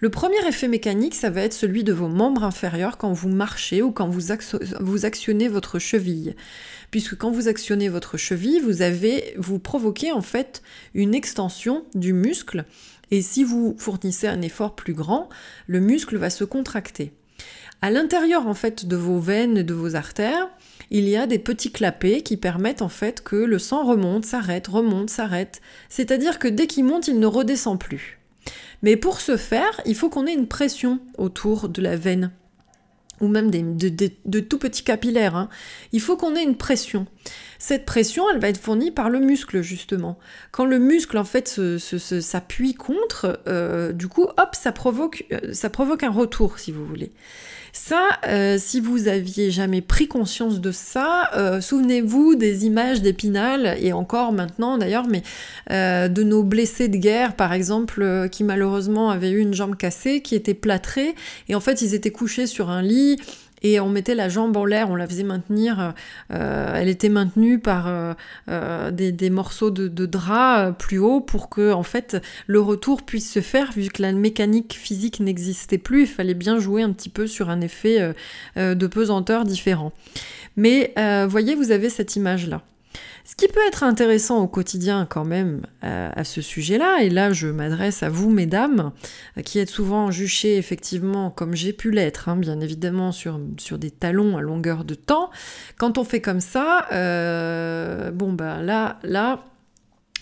Le 0.00 0.08
premier 0.08 0.46
effet 0.46 0.68
mécanique, 0.68 1.14
ça 1.14 1.30
va 1.30 1.42
être 1.42 1.52
celui 1.52 1.84
de 1.84 1.92
vos 1.92 2.08
membres 2.08 2.44
inférieurs 2.44 2.96
quand 2.96 3.12
vous 3.12 3.28
marchez 3.28 3.82
ou 3.82 3.92
quand 3.92 4.08
vous, 4.08 4.32
vous 4.80 5.04
actionnez 5.04 5.48
votre 5.48 5.78
cheville. 5.78 6.34
Puisque 6.90 7.16
quand 7.16 7.30
vous 7.30 7.48
actionnez 7.48 7.88
votre 7.88 8.16
cheville, 8.16 8.60
vous 8.60 8.82
avez, 8.82 9.34
vous 9.36 9.58
provoquez 9.58 10.12
en 10.12 10.22
fait 10.22 10.62
une 10.94 11.14
extension 11.14 11.84
du 11.94 12.12
muscle 12.12 12.64
et 13.10 13.22
si 13.22 13.44
vous 13.44 13.74
fournissez 13.78 14.28
un 14.28 14.42
effort 14.42 14.74
plus 14.74 14.94
grand, 14.94 15.28
le 15.66 15.80
muscle 15.80 16.16
va 16.16 16.30
se 16.30 16.44
contracter. 16.44 17.12
À 17.82 17.90
l'intérieur 17.90 18.46
en 18.46 18.54
fait 18.54 18.86
de 18.86 18.96
vos 18.96 19.18
veines 19.18 19.56
et 19.56 19.64
de 19.64 19.74
vos 19.74 19.96
artères, 19.96 20.48
il 20.90 21.08
y 21.08 21.16
a 21.16 21.26
des 21.26 21.38
petits 21.38 21.72
clapets 21.72 22.22
qui 22.22 22.36
permettent 22.36 22.82
en 22.82 22.88
fait 22.88 23.22
que 23.22 23.36
le 23.36 23.58
sang 23.58 23.84
remonte, 23.84 24.26
s'arrête, 24.26 24.66
remonte, 24.66 25.08
s'arrête. 25.08 25.60
C'est-à-dire 25.88 26.38
que 26.38 26.48
dès 26.48 26.66
qu'il 26.66 26.84
monte, 26.84 27.08
il 27.08 27.18
ne 27.18 27.26
redescend 27.26 27.78
plus. 27.78 28.18
Mais 28.82 28.96
pour 28.96 29.20
ce 29.20 29.36
faire, 29.36 29.80
il 29.86 29.94
faut 29.94 30.10
qu'on 30.10 30.26
ait 30.26 30.34
une 30.34 30.48
pression 30.48 31.00
autour 31.16 31.68
de 31.68 31.80
la 31.80 31.96
veine 31.96 32.32
ou 33.20 33.28
même 33.28 33.50
de, 33.50 34.40
tout 34.40 34.58
petits 34.58 34.82
capillaires. 34.82 35.36
Hein. 35.36 35.48
Il 35.92 36.00
faut 36.00 36.16
qu'on 36.16 36.34
ait 36.34 36.42
une 36.42 36.56
pression. 36.56 37.06
Cette 37.58 37.84
pression, 37.84 38.24
elle 38.32 38.40
va 38.40 38.48
être 38.48 38.60
fournie 38.60 38.90
par 38.90 39.10
le 39.10 39.20
muscle, 39.20 39.60
justement. 39.62 40.18
Quand 40.50 40.64
le 40.64 40.78
muscle, 40.78 41.18
en 41.18 41.24
fait, 41.24 41.60
s'appuie 41.78 42.74
contre, 42.74 43.40
euh, 43.46 43.92
du 43.92 44.08
coup, 44.08 44.24
hop, 44.24 44.54
ça 44.54 44.72
provoque, 44.72 45.26
euh, 45.32 45.52
ça 45.52 45.68
provoque 45.68 46.02
un 46.02 46.10
retour, 46.10 46.58
si 46.58 46.72
vous 46.72 46.86
voulez. 46.86 47.12
Ça, 47.72 48.08
euh, 48.26 48.56
si 48.58 48.80
vous 48.80 49.08
aviez 49.08 49.50
jamais 49.50 49.80
pris 49.80 50.08
conscience 50.08 50.60
de 50.60 50.72
ça, 50.72 51.30
euh, 51.36 51.60
souvenez-vous 51.60 52.34
des 52.34 52.66
images 52.66 53.00
d'Épinal, 53.00 53.76
et 53.80 53.92
encore 53.92 54.32
maintenant 54.32 54.78
d'ailleurs, 54.78 55.06
mais 55.08 55.22
euh, 55.70 56.08
de 56.08 56.22
nos 56.22 56.42
blessés 56.42 56.88
de 56.88 56.96
guerre, 56.96 57.36
par 57.36 57.52
exemple, 57.52 58.28
qui 58.30 58.44
malheureusement 58.44 59.10
avaient 59.10 59.30
eu 59.30 59.38
une 59.38 59.54
jambe 59.54 59.76
cassée, 59.76 60.20
qui 60.20 60.34
était 60.34 60.54
plâtrée, 60.54 61.14
et 61.48 61.54
en 61.54 61.60
fait 61.60 61.82
ils 61.82 61.94
étaient 61.94 62.10
couchés 62.10 62.46
sur 62.46 62.70
un 62.70 62.82
lit, 62.82 63.18
et 63.62 63.80
on 63.80 63.88
mettait 63.88 64.14
la 64.14 64.28
jambe 64.28 64.56
en 64.56 64.64
l'air, 64.64 64.90
on 64.90 64.96
la 64.96 65.06
faisait 65.06 65.22
maintenir, 65.22 65.94
euh, 66.32 66.74
elle 66.74 66.88
était 66.88 67.08
maintenue 67.08 67.58
par 67.58 67.86
euh, 67.88 68.14
euh, 68.48 68.90
des, 68.90 69.30
morceaux 69.30 69.70
de, 69.70 70.06
drap 70.06 70.72
plus 70.78 70.98
haut 70.98 71.20
pour 71.20 71.48
que 71.48 71.72
en 71.72 71.82
fait 71.82 72.16
le 72.46 72.60
retour 72.60 73.02
puisse 73.02 73.30
se 73.30 73.40
faire 73.40 73.72
vu 73.72 73.88
que 73.88 74.02
la 74.02 74.12
mécanique 74.12 74.74
physique 74.74 75.20
n'existait 75.20 75.78
plus, 75.78 76.02
il 76.02 76.06
fallait 76.06 76.34
bien 76.34 76.58
jouer 76.58 76.82
un 76.82 76.92
petit 76.92 77.08
peu 77.08 77.26
sur 77.26 77.50
un 77.50 77.60
effet 77.60 78.14
de 78.56 78.86
pesanteur 78.86 79.44
différent. 79.44 79.92
Mais 80.56 80.94
voyez, 81.28 81.54
vous 81.54 81.70
avez 81.70 81.90
cette 81.90 82.16
image 82.16 82.48
là. 82.48 82.62
Ce 83.24 83.36
qui 83.36 83.48
peut 83.48 83.60
être 83.66 83.84
intéressant 83.84 84.42
au 84.42 84.48
quotidien 84.48 85.06
quand 85.08 85.24
même 85.24 85.62
euh, 85.84 86.10
à, 86.14 86.24
ce 86.24 86.40
sujet-là, 86.40 87.02
et 87.02 87.10
là 87.10 87.32
je 87.32 87.48
m'adresse 87.48 88.02
à 88.02 88.08
vous 88.08 88.30
mesdames, 88.30 88.92
euh, 89.36 89.42
qui 89.42 89.58
êtes 89.58 89.68
souvent 89.68 90.10
juchées 90.10 90.56
effectivement 90.56 91.30
comme 91.30 91.54
j'ai 91.54 91.72
pu 91.72 91.90
l'être, 91.90 92.28
hein, 92.28 92.36
bien 92.36 92.60
évidemment 92.60 93.12
sur, 93.12 93.38
des 93.38 93.90
talons 93.90 94.36
à 94.36 94.40
longueur 94.40 94.84
de 94.84 94.94
temps, 94.94 95.30
quand 95.76 95.98
on 95.98 96.04
fait 96.04 96.20
comme 96.20 96.40
ça, 96.40 96.86
euh, 96.92 98.10
bon 98.10 98.32
bah 98.32 98.62
là, 98.62 98.98
là, 99.02 99.44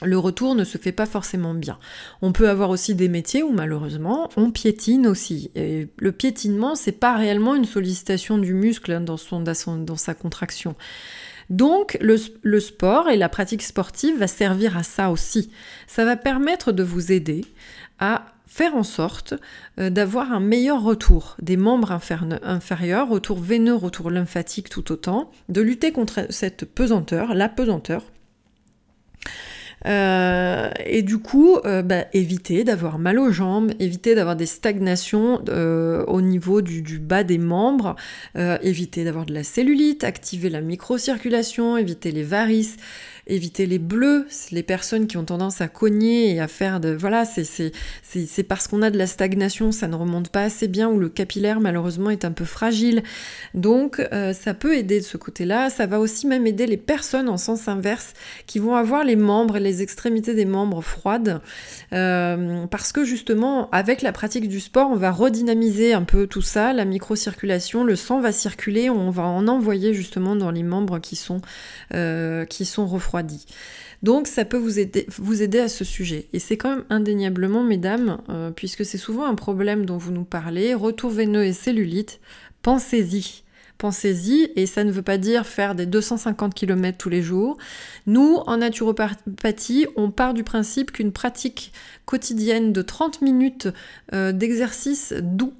le 0.02 0.18
retour 0.18 0.54
ne 0.54 0.64
se 0.64 0.78
fait 0.78 0.92
pas 0.92 1.06
forcément 1.06 1.54
bien. 1.54 1.78
On 2.22 2.32
peut 2.32 2.48
avoir 2.48 2.70
aussi 2.70 2.94
des 2.94 3.08
métiers 3.08 3.42
où 3.42 3.50
malheureusement 3.50 4.28
on 4.36 4.50
piétine 4.50 5.06
aussi. 5.06 5.50
Et 5.56 5.88
le 5.98 6.12
piétinement, 6.12 6.74
c'est 6.76 6.92
pas 6.92 7.16
réellement 7.16 7.54
une 7.54 7.64
sollicitation 7.64 8.38
du 8.38 8.54
muscle 8.54 8.92
hein, 8.92 9.00
dans 9.00 9.96
sa 9.96 10.14
contraction. 10.14 10.76
Donc 11.50 11.96
le, 12.00 12.60
sport 12.60 13.08
et 13.08 13.16
la 13.16 13.28
pratique 13.28 13.62
sportive 13.62 14.18
va 14.18 14.26
servir 14.26 14.76
à 14.76 14.82
ça 14.82 15.10
aussi. 15.10 15.50
Ça 15.86 16.04
va 16.04 16.16
permettre 16.16 16.72
de 16.72 16.82
vous 16.82 17.12
aider 17.12 17.44
à 17.98 18.26
faire 18.46 18.74
en 18.74 18.82
sorte 18.82 19.34
euh, 19.78 19.90
d'avoir 19.90 20.32
un 20.32 20.40
meilleur 20.40 20.82
retour 20.82 21.36
des 21.40 21.56
membres 21.56 21.92
inférieurs, 21.92 23.08
retour 23.08 23.38
veineux, 23.38 23.74
retour 23.74 24.10
lymphatique 24.10 24.68
tout 24.68 24.90
autant, 24.92 25.30
de 25.48 25.60
lutter 25.60 25.92
contre 25.92 26.26
cette 26.30 26.64
pesanteur, 26.64 27.34
la 27.34 27.48
pesanteur, 27.48 28.04
euh, 29.86 30.70
et 30.84 31.02
du 31.02 31.18
coup, 31.18 31.56
euh, 31.64 31.82
bah, 31.82 32.04
éviter 32.12 32.64
d'avoir 32.64 32.98
mal 32.98 33.18
aux 33.18 33.30
jambes, 33.30 33.72
éviter 33.78 34.14
d'avoir 34.14 34.36
des 34.36 34.46
stagnations 34.46 35.42
euh, 35.48 36.04
au 36.06 36.20
niveau 36.20 36.60
du, 36.62 36.98
bas 36.98 37.24
des 37.24 37.38
membres, 37.38 37.96
éviter 38.62 39.04
d'avoir 39.04 39.26
de 39.26 39.34
la 39.34 39.44
cellulite, 39.44 40.04
activer 40.04 40.50
la 40.50 40.60
microcirculation, 40.60 41.76
éviter 41.76 42.10
les 42.10 42.22
varices, 42.22 42.76
éviter 43.28 43.66
les 43.66 43.78
bleus, 43.78 44.26
les 44.50 44.62
personnes 44.62 45.06
qui 45.06 45.18
ont 45.18 45.24
tendance 45.24 45.60
à 45.60 45.68
cogner 45.68 46.34
et 46.34 46.40
à 46.40 46.48
faire 46.48 46.80
de... 46.80 46.90
Voilà, 46.94 47.24
c'est 47.26 48.42
parce 48.42 48.66
qu'on 48.66 48.80
a 48.80 48.90
de 48.90 48.96
la 48.96 49.06
stagnation, 49.06 49.70
ça 49.70 49.86
ne 49.86 49.94
remonte 49.94 50.30
pas 50.30 50.42
assez 50.42 50.66
bien, 50.66 50.88
ou 50.88 50.98
le 50.98 51.10
capillaire 51.10 51.60
malheureusement 51.60 52.10
est 52.10 52.24
un 52.24 52.32
peu 52.32 52.46
fragile. 52.46 53.02
Donc 53.52 54.00
euh, 54.12 54.32
ça 54.32 54.54
peut 54.54 54.76
aider 54.76 55.00
de 55.00 55.04
ce 55.04 55.18
côté-là, 55.18 55.68
ça 55.68 55.86
va 55.86 56.00
aussi 56.00 56.26
même 56.26 56.46
aider 56.46 56.66
les 56.66 56.78
personnes 56.78 57.28
en 57.28 57.36
sens 57.36 57.68
inverse 57.68 58.14
qui 58.46 58.58
vont 58.58 58.74
avoir 58.74 59.04
les 59.04 59.16
membres 59.16 59.58
et 59.58 59.60
les 59.60 59.82
extrémités 59.82 60.34
des 60.34 60.46
membres 60.46 60.80
froides, 60.80 61.42
euh, 61.92 62.66
parce 62.66 62.92
que 62.92 63.04
justement 63.04 63.68
avec 63.70 64.00
la 64.00 64.12
pratique 64.12 64.48
du 64.48 64.60
sport, 64.60 64.90
on 64.90 64.96
va 64.96 65.10
redynamiser 65.10 65.92
un 65.92 66.02
peu 66.02 66.26
tout 66.26 66.42
ça, 66.42 66.72
la 66.72 66.86
microcirculation, 66.86 67.84
le 67.84 67.96
sang 67.96 68.20
va 68.20 68.32
circuler, 68.32 68.88
on 68.88 69.10
va 69.10 69.24
en 69.24 69.48
envoyer 69.48 69.92
justement 69.92 70.34
dans 70.34 70.50
les 70.50 70.62
membres 70.62 70.98
qui 70.98 71.16
sont, 71.16 71.42
euh, 71.94 72.46
qui 72.46 72.64
sont 72.64 72.86
refroidis 72.86 73.17
donc 74.02 74.26
ça 74.26 74.44
peut 74.44 74.56
vous 74.56 74.78
aider, 74.78 75.58
à 75.58 75.68
ce 75.68 75.84
sujet. 75.84 76.28
Et 76.32 76.38
c'est 76.38 76.56
quand 76.56 76.70
même 76.70 76.84
indéniablement, 76.90 77.64
mesdames, 77.64 78.18
euh, 78.28 78.50
puisque 78.50 78.84
c'est 78.84 78.98
souvent 78.98 79.26
un 79.26 79.34
problème 79.34 79.86
dont 79.86 79.96
vous 79.96 80.12
nous 80.12 80.24
parlez, 80.24 80.74
retour 80.74 81.10
veineux 81.10 81.44
et 81.44 81.52
cellulite, 81.52 82.20
pensez-y. 82.62 83.42
Pensez-y, 83.76 84.50
et 84.56 84.66
ça 84.66 84.82
ne 84.82 84.90
veut 84.90 85.02
pas 85.02 85.18
dire 85.18 85.46
faire 85.46 85.76
des 85.76 85.86
250 85.86 86.52
km 86.52 86.98
tous 86.98 87.08
les 87.08 87.22
jours. 87.22 87.58
Nous, 88.06 88.38
en 88.46 88.56
naturopathie, 88.56 89.86
on 89.94 90.10
part 90.10 90.34
du 90.34 90.42
principe 90.42 90.90
qu'une 90.90 91.12
pratique 91.12 91.72
quotidienne 92.04 92.72
de 92.72 92.82
30 92.82 93.22
minutes 93.22 93.68
euh, 94.12 94.32
d'exercice 94.32 95.14
doux, 95.22 95.52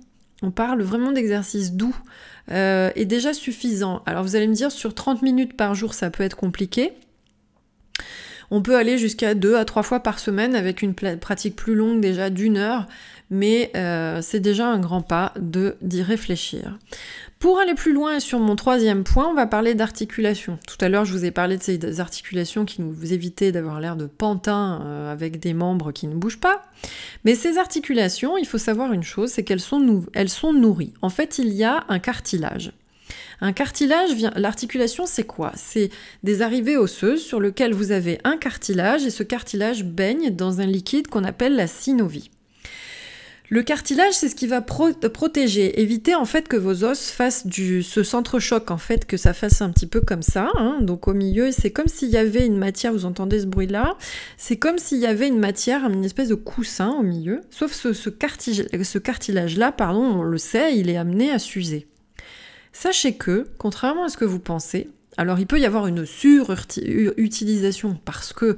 on 0.42 0.50
parle 0.50 0.82
vraiment 0.82 1.12
d'exercice 1.12 1.72
doux, 1.72 1.94
euh, 2.50 2.90
est 2.96 3.04
déjà 3.04 3.34
suffisant. 3.34 4.02
Alors 4.06 4.22
vous 4.22 4.34
allez 4.34 4.48
me 4.48 4.54
dire, 4.54 4.72
sur 4.72 4.94
30 4.94 5.22
minutes 5.22 5.56
par 5.56 5.74
jour, 5.74 5.94
ça 5.94 6.10
peut 6.10 6.24
être 6.24 6.36
compliqué. 6.36 6.92
On 8.50 8.62
peut 8.62 8.76
aller 8.76 8.96
jusqu'à 8.96 9.34
deux 9.34 9.56
à 9.56 9.64
trois 9.64 9.82
fois 9.82 10.00
par 10.00 10.18
semaine 10.18 10.54
avec 10.54 10.80
une 10.82 10.94
pratique 10.94 11.54
plus 11.54 11.74
longue 11.74 12.00
déjà 12.00 12.30
d'une 12.30 12.56
heure, 12.56 12.86
mais 13.30 13.70
euh, 13.76 14.20
c'est 14.22 14.40
déjà 14.40 14.66
un 14.66 14.78
grand 14.78 15.02
pas 15.02 15.34
de 15.38 15.76
d'y 15.82 16.02
réfléchir. 16.02 16.78
Pour 17.38 17.60
aller 17.60 17.74
plus 17.74 17.92
loin 17.92 18.18
sur 18.18 18.40
mon 18.40 18.56
troisième 18.56 19.04
point, 19.04 19.28
on 19.28 19.34
va 19.34 19.46
parler 19.46 19.74
d'articulation. 19.74 20.58
Tout 20.66 20.82
à 20.84 20.88
l'heure, 20.88 21.04
je 21.04 21.12
vous 21.12 21.24
ai 21.24 21.30
parlé 21.30 21.56
de 21.56 21.62
ces 21.62 22.00
articulations 22.00 22.64
qui 22.64 22.82
nous 22.82 23.12
évitaient 23.12 23.52
d'avoir 23.52 23.80
l'air 23.80 23.94
de 23.94 24.06
pantin 24.06 24.82
euh, 24.84 25.12
avec 25.12 25.38
des 25.38 25.54
membres 25.54 25.92
qui 25.92 26.08
ne 26.08 26.14
bougent 26.14 26.40
pas. 26.40 26.64
Mais 27.24 27.36
ces 27.36 27.58
articulations, 27.58 28.36
il 28.38 28.46
faut 28.46 28.58
savoir 28.58 28.92
une 28.92 29.04
chose, 29.04 29.30
c'est 29.30 29.44
qu'elles 29.44 29.60
sont, 29.60 30.04
elles 30.14 30.30
sont 30.30 30.52
nourries. 30.52 30.94
En 31.00 31.10
fait, 31.10 31.38
il 31.38 31.52
y 31.52 31.62
a 31.62 31.84
un 31.88 32.00
cartilage. 32.00 32.72
Un 33.40 33.52
cartilage, 33.52 34.10
l'articulation, 34.36 35.06
c'est 35.06 35.24
quoi? 35.24 35.52
C'est 35.54 35.90
des 36.22 36.42
arrivées 36.42 36.76
osseuses 36.76 37.22
sur 37.22 37.40
lesquelles 37.40 37.74
vous 37.74 37.92
avez 37.92 38.18
un 38.24 38.36
cartilage 38.36 39.04
et 39.04 39.10
ce 39.10 39.22
cartilage 39.22 39.84
baigne 39.84 40.30
dans 40.30 40.60
un 40.60 40.66
liquide 40.66 41.08
qu'on 41.08 41.24
appelle 41.24 41.56
la 41.56 41.66
synovie. 41.66 42.30
Le 43.50 43.62
cartilage, 43.62 44.12
c'est 44.12 44.28
ce 44.28 44.34
qui 44.34 44.46
va 44.46 44.60
protéger, 44.60 45.80
éviter 45.80 46.14
en 46.14 46.26
fait 46.26 46.48
que 46.48 46.56
vos 46.56 46.84
os 46.84 47.10
fassent 47.10 47.46
du, 47.46 47.82
ce 47.82 48.02
centre-choc, 48.02 48.70
en 48.70 48.76
fait, 48.76 49.06
que 49.06 49.16
ça 49.16 49.32
fasse 49.32 49.62
un 49.62 49.70
petit 49.70 49.86
peu 49.86 50.02
comme 50.02 50.20
ça. 50.20 50.50
Hein. 50.56 50.76
Donc 50.82 51.08
au 51.08 51.14
milieu, 51.14 51.50
c'est 51.50 51.70
comme 51.70 51.86
s'il 51.88 52.10
y 52.10 52.18
avait 52.18 52.44
une 52.44 52.58
matière, 52.58 52.92
vous 52.92 53.06
entendez 53.06 53.40
ce 53.40 53.46
bruit-là, 53.46 53.96
c'est 54.36 54.58
comme 54.58 54.76
s'il 54.76 54.98
y 54.98 55.06
avait 55.06 55.28
une 55.28 55.38
matière, 55.38 55.86
une 55.86 56.04
espèce 56.04 56.28
de 56.28 56.34
coussin 56.34 56.90
au 56.90 57.02
milieu. 57.02 57.40
Sauf 57.48 57.72
ce, 57.72 57.94
ce, 57.94 58.10
ce 58.10 58.98
cartilage-là, 58.98 59.72
pardon, 59.72 60.02
on 60.02 60.22
le 60.22 60.38
sait, 60.38 60.76
il 60.76 60.90
est 60.90 60.98
amené 60.98 61.30
à 61.30 61.38
s'user. 61.38 61.86
Sachez 62.72 63.14
que, 63.16 63.48
contrairement 63.58 64.04
à 64.04 64.08
ce 64.08 64.16
que 64.16 64.24
vous 64.24 64.40
pensez, 64.40 64.90
alors 65.16 65.38
il 65.38 65.46
peut 65.46 65.58
y 65.58 65.66
avoir 65.66 65.86
une 65.86 66.06
surutilisation 66.06 67.98
parce 68.04 68.32
que 68.32 68.56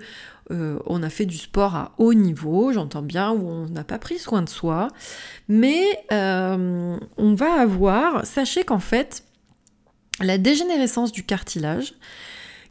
euh, 0.50 0.78
on 0.86 1.02
a 1.02 1.10
fait 1.10 1.26
du 1.26 1.38
sport 1.38 1.76
à 1.76 1.94
haut 1.98 2.12
niveau, 2.12 2.72
j'entends 2.72 3.02
bien, 3.02 3.30
où 3.30 3.48
on 3.48 3.68
n'a 3.68 3.84
pas 3.84 3.98
pris 3.98 4.18
soin 4.18 4.42
de 4.42 4.48
soi, 4.48 4.88
mais 5.48 5.84
euh, 6.12 6.98
on 7.16 7.34
va 7.34 7.52
avoir, 7.60 8.26
sachez 8.26 8.64
qu'en 8.64 8.80
fait, 8.80 9.24
la 10.20 10.38
dégénérescence 10.38 11.12
du 11.12 11.24
cartilage, 11.24 11.94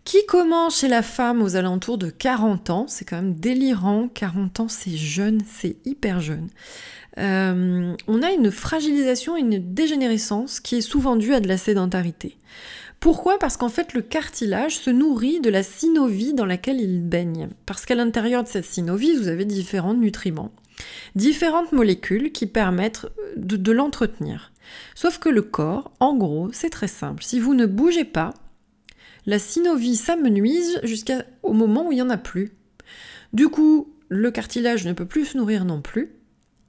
qui 0.04 0.26
commence 0.26 0.80
chez 0.80 0.88
la 0.88 1.02
femme 1.02 1.42
aux 1.42 1.56
alentours 1.56 1.98
de 1.98 2.10
40 2.10 2.70
ans, 2.70 2.86
c'est 2.88 3.06
quand 3.06 3.18
même 3.18 3.36
délirant, 3.36 4.08
40 4.08 4.60
ans 4.62 4.68
c'est 4.68 4.98
jeune, 4.98 5.40
c'est 5.48 5.78
hyper 5.86 6.20
jeune. 6.20 6.50
Euh, 7.20 7.96
on 8.08 8.24
a 8.24 8.32
une 8.32 8.52
fragilisation, 8.52 9.36
une 9.36 9.74
dégénérescence 9.74 10.60
qui 10.60 10.76
est 10.76 10.82
souvent 10.82 11.16
due 11.16 11.34
à 11.34 11.40
de 11.40 11.48
la 11.48 11.58
sédentarité. 11.58 12.38
Pourquoi? 13.00 13.40
Parce 13.40 13.58
qu'en 13.58 13.70
fait 13.70 13.94
le 13.94 14.02
cartilage 14.02 14.78
se 14.78 14.90
nourrit 14.90 15.40
de 15.40 15.50
la 15.50 15.64
synovie 15.64 16.34
dans 16.34 16.46
laquelle 16.46 16.82
il 16.82 17.02
baigne. 17.02 17.50
Parce 17.66 17.86
qu'à 17.86 17.96
l'intérieur 17.96 18.44
de 18.44 18.50
cette 18.50 18.66
synovie, 18.66 19.16
vous 19.16 19.28
avez 19.28 19.46
différents 19.46 19.94
nutriments, 19.94 20.52
différentes 21.16 21.72
molécules 21.72 22.32
qui 22.32 22.46
permettent 22.46 23.08
de, 23.38 23.58
de 23.58 23.72
l'entretenir. 23.72 24.52
Sauf 24.96 25.18
que 25.18 25.30
le 25.30 25.42
corps, 25.42 25.92
en 26.00 26.16
gros, 26.16 26.50
c'est 26.52 26.70
très 26.70 26.88
simple. 26.88 27.24
Si 27.24 27.40
vous 27.40 27.54
ne 27.54 27.66
bougez 27.66 28.06
pas, 28.06 28.34
la 29.26 29.40
synovie 29.40 29.96
s'amenuise 29.96 30.80
jusqu'au 30.84 31.54
moment 31.54 31.88
où 31.88 31.92
il 31.92 31.96
n'y 31.96 32.02
en 32.02 32.10
a 32.10 32.18
plus. 32.18 32.52
Du 33.34 33.48
coup, 33.48 33.94
le 34.10 34.32
cartilage 34.32 34.86
ne 34.86 34.94
peut 34.94 35.06
plus 35.06 35.26
se 35.26 35.38
nourrir 35.38 35.66
non 35.66 35.82
plus, 35.82 36.19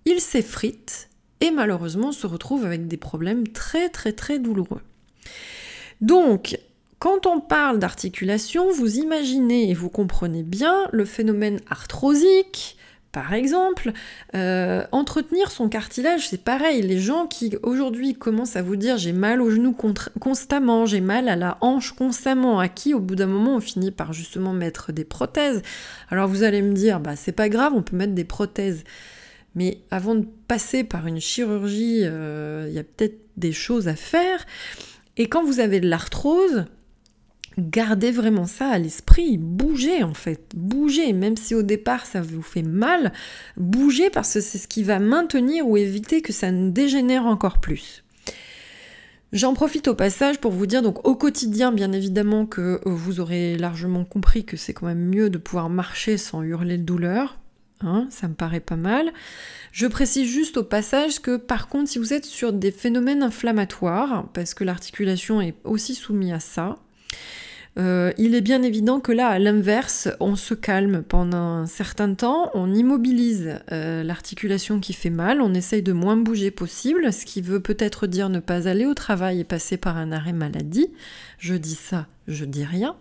il 0.05 0.21
s'effrite 0.21 1.09
et 1.41 1.51
malheureusement 1.51 2.13
se 2.13 2.27
retrouve 2.27 2.65
avec 2.65 2.87
des 2.87 2.97
problèmes 2.97 3.49
très 3.49 3.89
très 3.89 4.13
très 4.13 4.39
douloureux. 4.39 4.83
Donc, 6.01 6.59
quand 6.99 7.27
on 7.27 7.41
parle 7.41 7.79
d'articulation, 7.79 8.71
vous 8.73 8.99
imaginez 8.99 9.71
et 9.71 9.75
vous 9.75 9.89
comprenez 9.89 10.43
bien 10.43 10.87
le 10.93 11.05
phénomène 11.05 11.61
arthrosique, 11.69 12.77
par 13.13 13.33
exemple, 13.33 13.93
euh, 14.37 14.85
entretenir 14.93 15.51
son 15.51 15.69
cartilage, 15.69 16.29
c'est 16.29 16.45
pareil. 16.45 16.81
Les 16.83 17.01
gens 17.01 17.27
qui 17.27 17.57
aujourd'hui 17.65 18.15
commencent 18.15 18.55
à 18.55 18.63
vous 18.63 18.77
dire 18.77 18.99
j'ai 18.99 19.13
mal 19.13 19.43
au 19.43 19.51
genou 19.51 19.75
constamment, 20.21 20.87
j'ai 20.87 21.01
mal 21.01 21.29
à 21.29 21.35
la 21.35 21.59
hanche 21.61 21.93
constamment, 21.93 22.61
à 22.61 22.69
qui 22.69 22.95
au 22.95 23.01
bout 23.01 23.17
d'un 23.17 23.27
moment 23.27 23.57
on 23.57 23.61
finit 23.61 23.91
par 23.91 24.13
justement 24.13 24.53
mettre 24.53 24.93
des 24.93 25.05
prothèses. 25.05 25.63
Alors 26.09 26.29
vous 26.29 26.45
allez 26.45 26.63
me 26.63 26.73
dire 26.73 27.01
bah 27.01 27.17
c'est 27.17 27.33
pas 27.33 27.49
grave, 27.49 27.73
on 27.75 27.83
peut 27.83 27.97
mettre 27.97 28.15
des 28.15 28.25
prothèses. 28.25 28.85
Mais 29.55 29.79
avant 29.91 30.15
de 30.15 30.27
passer 30.49 30.85
par 30.85 31.07
une 31.07 31.21
chirurgie, 31.21 32.01
euh, 32.03 32.67
il 32.69 32.75
y 32.75 32.79
a 32.79 32.85
peut-être 32.85 33.21
des 33.37 33.53
choses 33.53 33.89
à 33.89 33.97
faire. 33.97 34.47
Et 35.17 35.29
quand 35.29 35.45
vous 35.45 35.61
avez 35.61 35.81
de 35.81 35.89
l'arthrose, 35.89 36.67
gardez 37.59 38.11
vraiment 38.11 38.47
ça 38.47 38.69
à 38.69 38.79
l'esprit, 38.79 39.39
bougez 39.39 40.03
en 40.03 40.15
fait, 40.15 40.53
bougez, 40.55 41.13
même 41.13 41.37
si 41.37 41.55
au 41.55 41.63
départ 41.63 42.07
ça 42.07 42.23
vous 42.23 42.43
fait 42.43 42.63
mal, 42.63 43.13
bougez 43.57 44.09
parce 44.09 44.35
que 44.35 44.41
c'est 44.41 44.59
ce 44.59 44.69
qui 44.69 44.83
va 44.83 44.99
maintenir 44.99 45.67
ou 45.69 45.77
éviter 45.77 46.23
que 46.23 46.33
ça 46.33 46.53
ne 46.53 46.71
dégénère 46.71 47.27
encore 47.27 47.59
plus. 47.59 48.05
J'en 49.33 49.55
profite 49.55 49.87
au 49.87 49.95
passage 49.95 50.41
pour 50.41 50.51
vous 50.51 50.67
dire, 50.67 50.83
donc 50.83 51.07
au 51.07 51.15
quotidien, 51.15 51.71
bien 51.71 51.93
évidemment 51.93 52.47
que 52.47 52.81
vous 52.85 53.21
aurez 53.21 53.57
largement 53.57 54.05
compris 54.05 54.45
que 54.45 54.57
c'est 54.57 54.73
quand 54.73 54.87
même 54.87 55.07
mieux 55.07 55.31
de 55.31 55.39
pouvoir 55.39 55.69
marcher 55.69 56.17
sans 56.17 56.43
hurler 56.43 56.79
de 56.79 56.83
douleur, 56.83 57.39
Hein, 57.83 58.07
ça 58.11 58.29
me 58.29 58.35
paraît 58.35 58.61
pas 58.61 58.77
mal. 58.77 59.11
Je 59.73 59.87
précise 59.87 60.29
juste 60.29 60.59
au 60.59 60.65
passage 60.65 61.21
que 61.21 61.37
par 61.37 61.69
contre, 61.69 61.89
si 61.89 61.99
vous 61.99 62.13
êtes 62.13 62.27
sur 62.27 62.53
des 62.53 62.73
phénomènes 62.73 63.23
inflammatoires, 63.23 64.29
parce 64.35 64.53
que 64.53 64.65
l'articulation 64.65 65.41
est 65.41 65.55
aussi 65.65 65.95
soumise 65.95 66.33
à 66.33 66.41
ça, 66.41 66.79
euh, 67.79 68.13
il 68.19 68.35
est 68.35 68.41
bien 68.41 68.63
évident 68.63 69.01
que 69.01 69.13
là, 69.13 69.29
à 69.29 69.39
l'inverse, 69.39 70.09
on 70.19 70.35
se 70.35 70.55
calme 70.55 71.03
pendant 71.03 71.39
un 71.39 71.67
certain 71.67 72.15
temps, 72.15 72.51
on 72.55 72.75
immobilise 72.75 73.61
euh, 73.71 74.03
l'articulation 74.03 74.81
qui 74.81 74.93
fait 74.93 75.11
mal, 75.11 75.41
on 75.41 75.55
essaye 75.55 75.83
de 75.83 75.93
moins 75.93 76.17
bouger 76.17 76.51
possible, 76.51 77.13
ce 77.13 77.25
qui 77.25 77.41
veut 77.41 77.61
peut-être 77.61 78.07
dire 78.07 78.29
ne 78.29 78.41
pas 78.41 78.69
aller 78.69 78.87
au 78.87 78.95
travail 78.95 79.41
et 79.41 79.45
passer 79.45 79.77
par 79.77 79.97
un 79.97 80.11
arrêt 80.11 80.33
maladie. 80.33 80.89
Je 81.39 81.55
dis 81.55 81.77
ça, 81.77 82.07
je 82.29 82.45
dis 82.45 82.65
rien. 82.65 82.97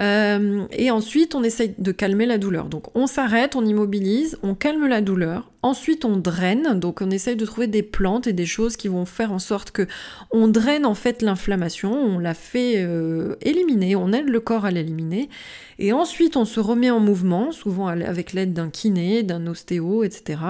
Euh, 0.00 0.66
et 0.72 0.90
ensuite, 0.90 1.34
on 1.34 1.42
essaye 1.42 1.74
de 1.78 1.92
calmer 1.92 2.26
la 2.26 2.38
douleur. 2.38 2.66
Donc, 2.66 2.94
on 2.94 3.06
s'arrête, 3.06 3.56
on 3.56 3.64
immobilise, 3.64 4.38
on 4.42 4.54
calme 4.54 4.86
la 4.86 5.00
douleur. 5.00 5.50
Ensuite, 5.62 6.04
on 6.04 6.16
draine. 6.16 6.78
Donc, 6.78 7.00
on 7.00 7.10
essaye 7.10 7.36
de 7.36 7.46
trouver 7.46 7.66
des 7.66 7.82
plantes 7.82 8.26
et 8.26 8.32
des 8.32 8.46
choses 8.46 8.76
qui 8.76 8.88
vont 8.88 9.06
faire 9.06 9.32
en 9.32 9.38
sorte 9.38 9.70
que 9.70 9.86
on 10.30 10.48
draine 10.48 10.84
en 10.84 10.94
fait 10.94 11.22
l'inflammation. 11.22 11.92
On 11.92 12.18
la 12.18 12.34
fait 12.34 12.74
euh, 12.76 13.36
éliminer. 13.40 13.96
On 13.96 14.12
aide 14.12 14.28
le 14.28 14.40
corps 14.40 14.64
à 14.64 14.70
l'éliminer. 14.70 15.30
Et 15.78 15.92
ensuite, 15.92 16.36
on 16.36 16.44
se 16.44 16.60
remet 16.60 16.90
en 16.90 17.00
mouvement, 17.00 17.52
souvent 17.52 17.86
avec 17.86 18.32
l'aide 18.32 18.52
d'un 18.52 18.70
kiné, 18.70 19.22
d'un 19.22 19.46
ostéo, 19.46 20.04
etc. 20.04 20.40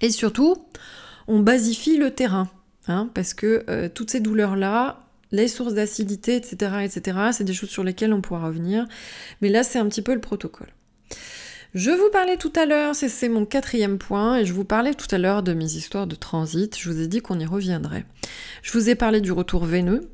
Et 0.00 0.10
surtout, 0.10 0.56
on 1.28 1.40
basifie 1.40 1.96
le 1.96 2.10
terrain. 2.10 2.48
Hein, 2.88 3.08
parce 3.14 3.32
que 3.32 3.64
euh, 3.68 3.88
toutes 3.88 4.10
ces 4.10 4.18
douleurs-là, 4.18 5.01
les 5.32 5.48
sources 5.48 5.74
d'acidité, 5.74 6.36
etc., 6.36 6.84
etc. 6.84 7.18
C'est 7.32 7.44
des 7.44 7.54
choses 7.54 7.70
sur 7.70 7.84
lesquelles 7.84 8.12
on 8.12 8.20
pourra 8.20 8.46
revenir. 8.46 8.86
Mais 9.40 9.48
là, 9.48 9.62
c'est 9.62 9.78
un 9.78 9.88
petit 9.88 10.02
peu 10.02 10.14
le 10.14 10.20
protocole. 10.20 10.68
Je 11.74 11.90
vous 11.90 12.10
parlais 12.12 12.36
tout 12.36 12.52
à 12.54 12.66
l'heure, 12.66 12.94
c'est 12.94 13.28
mon 13.30 13.46
quatrième 13.46 13.96
point, 13.96 14.36
et 14.36 14.44
je 14.44 14.52
vous 14.52 14.64
parlais 14.64 14.92
tout 14.92 15.06
à 15.10 15.16
l'heure 15.16 15.42
de 15.42 15.54
mes 15.54 15.64
histoires 15.64 16.06
de 16.06 16.14
transit. 16.14 16.78
Je 16.78 16.90
vous 16.90 17.00
ai 17.00 17.06
dit 17.06 17.22
qu'on 17.22 17.40
y 17.40 17.46
reviendrait. 17.46 18.04
Je 18.62 18.72
vous 18.72 18.90
ai 18.90 18.94
parlé 18.94 19.22
du 19.22 19.32
retour 19.32 19.64
veineux. 19.64 20.10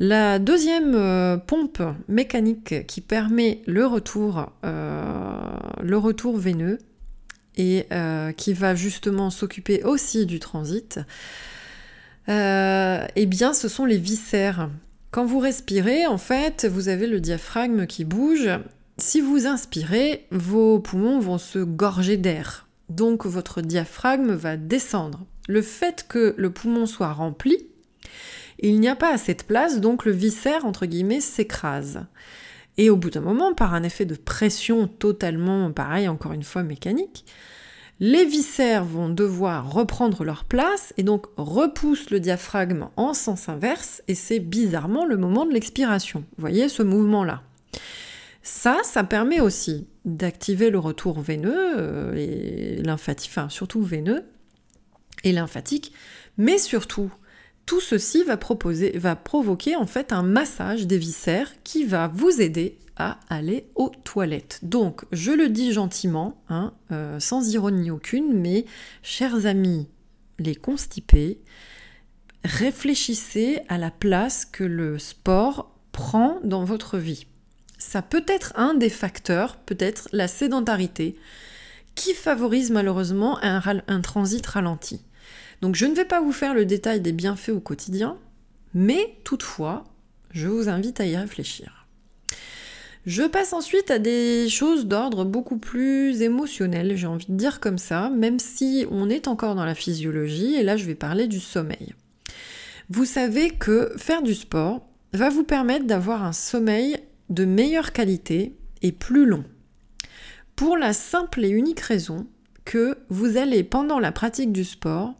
La 0.00 0.38
deuxième 0.38 0.94
euh, 0.94 1.36
pompe 1.36 1.82
mécanique 2.08 2.86
qui 2.86 3.00
permet 3.00 3.62
le 3.66 3.86
retour, 3.86 4.50
euh, 4.64 5.56
le 5.82 5.98
retour 5.98 6.36
veineux 6.36 6.78
et 7.56 7.86
euh, 7.92 8.32
qui 8.32 8.54
va 8.54 8.74
justement 8.74 9.30
s'occuper 9.30 9.84
aussi 9.84 10.26
du 10.26 10.40
transit, 10.40 10.98
euh, 12.28 13.06
eh 13.16 13.26
bien, 13.26 13.52
ce 13.52 13.68
sont 13.68 13.84
les 13.84 13.98
viscères. 13.98 14.70
Quand 15.10 15.24
vous 15.24 15.38
respirez, 15.38 16.06
en 16.06 16.18
fait, 16.18 16.66
vous 16.66 16.88
avez 16.88 17.06
le 17.06 17.20
diaphragme 17.20 17.86
qui 17.86 18.04
bouge. 18.04 18.50
Si 18.98 19.20
vous 19.20 19.46
inspirez, 19.46 20.26
vos 20.30 20.78
poumons 20.78 21.18
vont 21.18 21.38
se 21.38 21.58
gorger 21.58 22.16
d'air. 22.16 22.66
Donc 22.88 23.26
votre 23.26 23.60
diaphragme 23.60 24.32
va 24.32 24.56
descendre. 24.56 25.26
Le 25.48 25.62
fait 25.62 26.06
que 26.08 26.34
le 26.36 26.50
poumon 26.50 26.86
soit 26.86 27.12
rempli, 27.12 27.66
il 28.60 28.80
n'y 28.80 28.88
a 28.88 28.96
pas 28.96 29.12
assez 29.12 29.34
de 29.34 29.42
place, 29.42 29.80
donc 29.80 30.04
le 30.04 30.12
viscère, 30.12 30.64
entre 30.64 30.86
guillemets, 30.86 31.20
s'écrase. 31.20 32.06
Et 32.76 32.90
au 32.90 32.96
bout 32.96 33.10
d'un 33.10 33.20
moment, 33.20 33.54
par 33.54 33.74
un 33.74 33.82
effet 33.82 34.04
de 34.04 34.14
pression 34.16 34.88
totalement, 34.88 35.70
pareil, 35.72 36.08
encore 36.08 36.32
une 36.32 36.42
fois, 36.42 36.62
mécanique, 36.62 37.24
les 38.06 38.26
viscères 38.26 38.84
vont 38.84 39.08
devoir 39.08 39.72
reprendre 39.72 40.24
leur 40.24 40.44
place 40.44 40.92
et 40.98 41.02
donc 41.02 41.24
repoussent 41.38 42.10
le 42.10 42.20
diaphragme 42.20 42.88
en 42.96 43.14
sens 43.14 43.48
inverse 43.48 44.02
et 44.08 44.14
c'est 44.14 44.40
bizarrement 44.40 45.06
le 45.06 45.16
moment 45.16 45.46
de 45.46 45.54
l'expiration. 45.54 46.18
Vous 46.36 46.42
voyez 46.42 46.68
ce 46.68 46.82
mouvement-là? 46.82 47.40
Ça, 48.42 48.76
ça 48.84 49.04
permet 49.04 49.40
aussi 49.40 49.86
d'activer 50.04 50.68
le 50.68 50.78
retour 50.78 51.18
veineux 51.18 51.78
euh, 51.78 52.14
et 52.14 52.82
lymphatique, 52.82 53.30
enfin 53.30 53.48
surtout 53.48 53.80
veineux 53.80 54.24
et 55.22 55.32
lymphatique, 55.32 55.94
mais 56.36 56.58
surtout 56.58 57.10
tout 57.66 57.80
ceci 57.80 58.24
va, 58.24 58.36
proposer, 58.36 58.98
va 58.98 59.16
provoquer 59.16 59.76
en 59.76 59.86
fait 59.86 60.12
un 60.12 60.22
massage 60.22 60.86
des 60.86 60.98
viscères 60.98 61.52
qui 61.64 61.84
va 61.84 62.08
vous 62.08 62.40
aider 62.40 62.78
à 62.96 63.18
aller 63.28 63.66
aux 63.74 63.90
toilettes. 64.04 64.60
Donc, 64.62 65.04
je 65.10 65.32
le 65.32 65.48
dis 65.48 65.72
gentiment, 65.72 66.40
hein, 66.48 66.74
euh, 66.92 67.18
sans 67.18 67.52
ironie 67.52 67.90
aucune, 67.90 68.32
mais 68.38 68.66
chers 69.02 69.46
amis, 69.46 69.88
les 70.38 70.54
constipés, 70.54 71.40
réfléchissez 72.44 73.62
à 73.68 73.78
la 73.78 73.90
place 73.90 74.44
que 74.44 74.64
le 74.64 74.98
sport 74.98 75.74
prend 75.92 76.38
dans 76.44 76.64
votre 76.64 76.98
vie. 76.98 77.26
Ça 77.78 78.02
peut 78.02 78.24
être 78.28 78.52
un 78.56 78.74
des 78.74 78.90
facteurs, 78.90 79.56
peut-être 79.56 80.08
la 80.12 80.28
sédentarité, 80.28 81.16
qui 81.94 82.12
favorise 82.14 82.70
malheureusement 82.70 83.38
un, 83.42 83.60
un 83.86 84.00
transit 84.00 84.44
ralenti. 84.46 85.00
Donc 85.62 85.74
je 85.74 85.86
ne 85.86 85.94
vais 85.94 86.04
pas 86.04 86.20
vous 86.20 86.32
faire 86.32 86.54
le 86.54 86.64
détail 86.64 87.00
des 87.00 87.12
bienfaits 87.12 87.50
au 87.50 87.60
quotidien, 87.60 88.18
mais 88.74 89.16
toutefois, 89.24 89.84
je 90.30 90.48
vous 90.48 90.68
invite 90.68 91.00
à 91.00 91.06
y 91.06 91.16
réfléchir. 91.16 91.86
Je 93.06 93.22
passe 93.22 93.52
ensuite 93.52 93.90
à 93.90 93.98
des 93.98 94.48
choses 94.48 94.86
d'ordre 94.86 95.26
beaucoup 95.26 95.58
plus 95.58 96.22
émotionnel, 96.22 96.96
j'ai 96.96 97.06
envie 97.06 97.26
de 97.28 97.36
dire 97.36 97.60
comme 97.60 97.76
ça, 97.76 98.08
même 98.08 98.38
si 98.38 98.86
on 98.90 99.10
est 99.10 99.28
encore 99.28 99.54
dans 99.54 99.66
la 99.66 99.74
physiologie, 99.74 100.54
et 100.54 100.62
là 100.62 100.78
je 100.78 100.86
vais 100.86 100.94
parler 100.94 101.26
du 101.26 101.38
sommeil. 101.38 101.94
Vous 102.88 103.04
savez 103.04 103.50
que 103.50 103.92
faire 103.96 104.22
du 104.22 104.34
sport 104.34 104.86
va 105.12 105.28
vous 105.28 105.44
permettre 105.44 105.86
d'avoir 105.86 106.24
un 106.24 106.32
sommeil 106.32 106.96
de 107.28 107.44
meilleure 107.44 107.92
qualité 107.92 108.56
et 108.82 108.92
plus 108.92 109.26
long. 109.26 109.44
Pour 110.56 110.76
la 110.76 110.92
simple 110.92 111.44
et 111.44 111.50
unique 111.50 111.80
raison 111.80 112.26
que 112.64 112.96
vous 113.10 113.36
allez, 113.36 113.64
pendant 113.64 113.98
la 113.98 114.12
pratique 114.12 114.52
du 114.52 114.64
sport, 114.64 115.14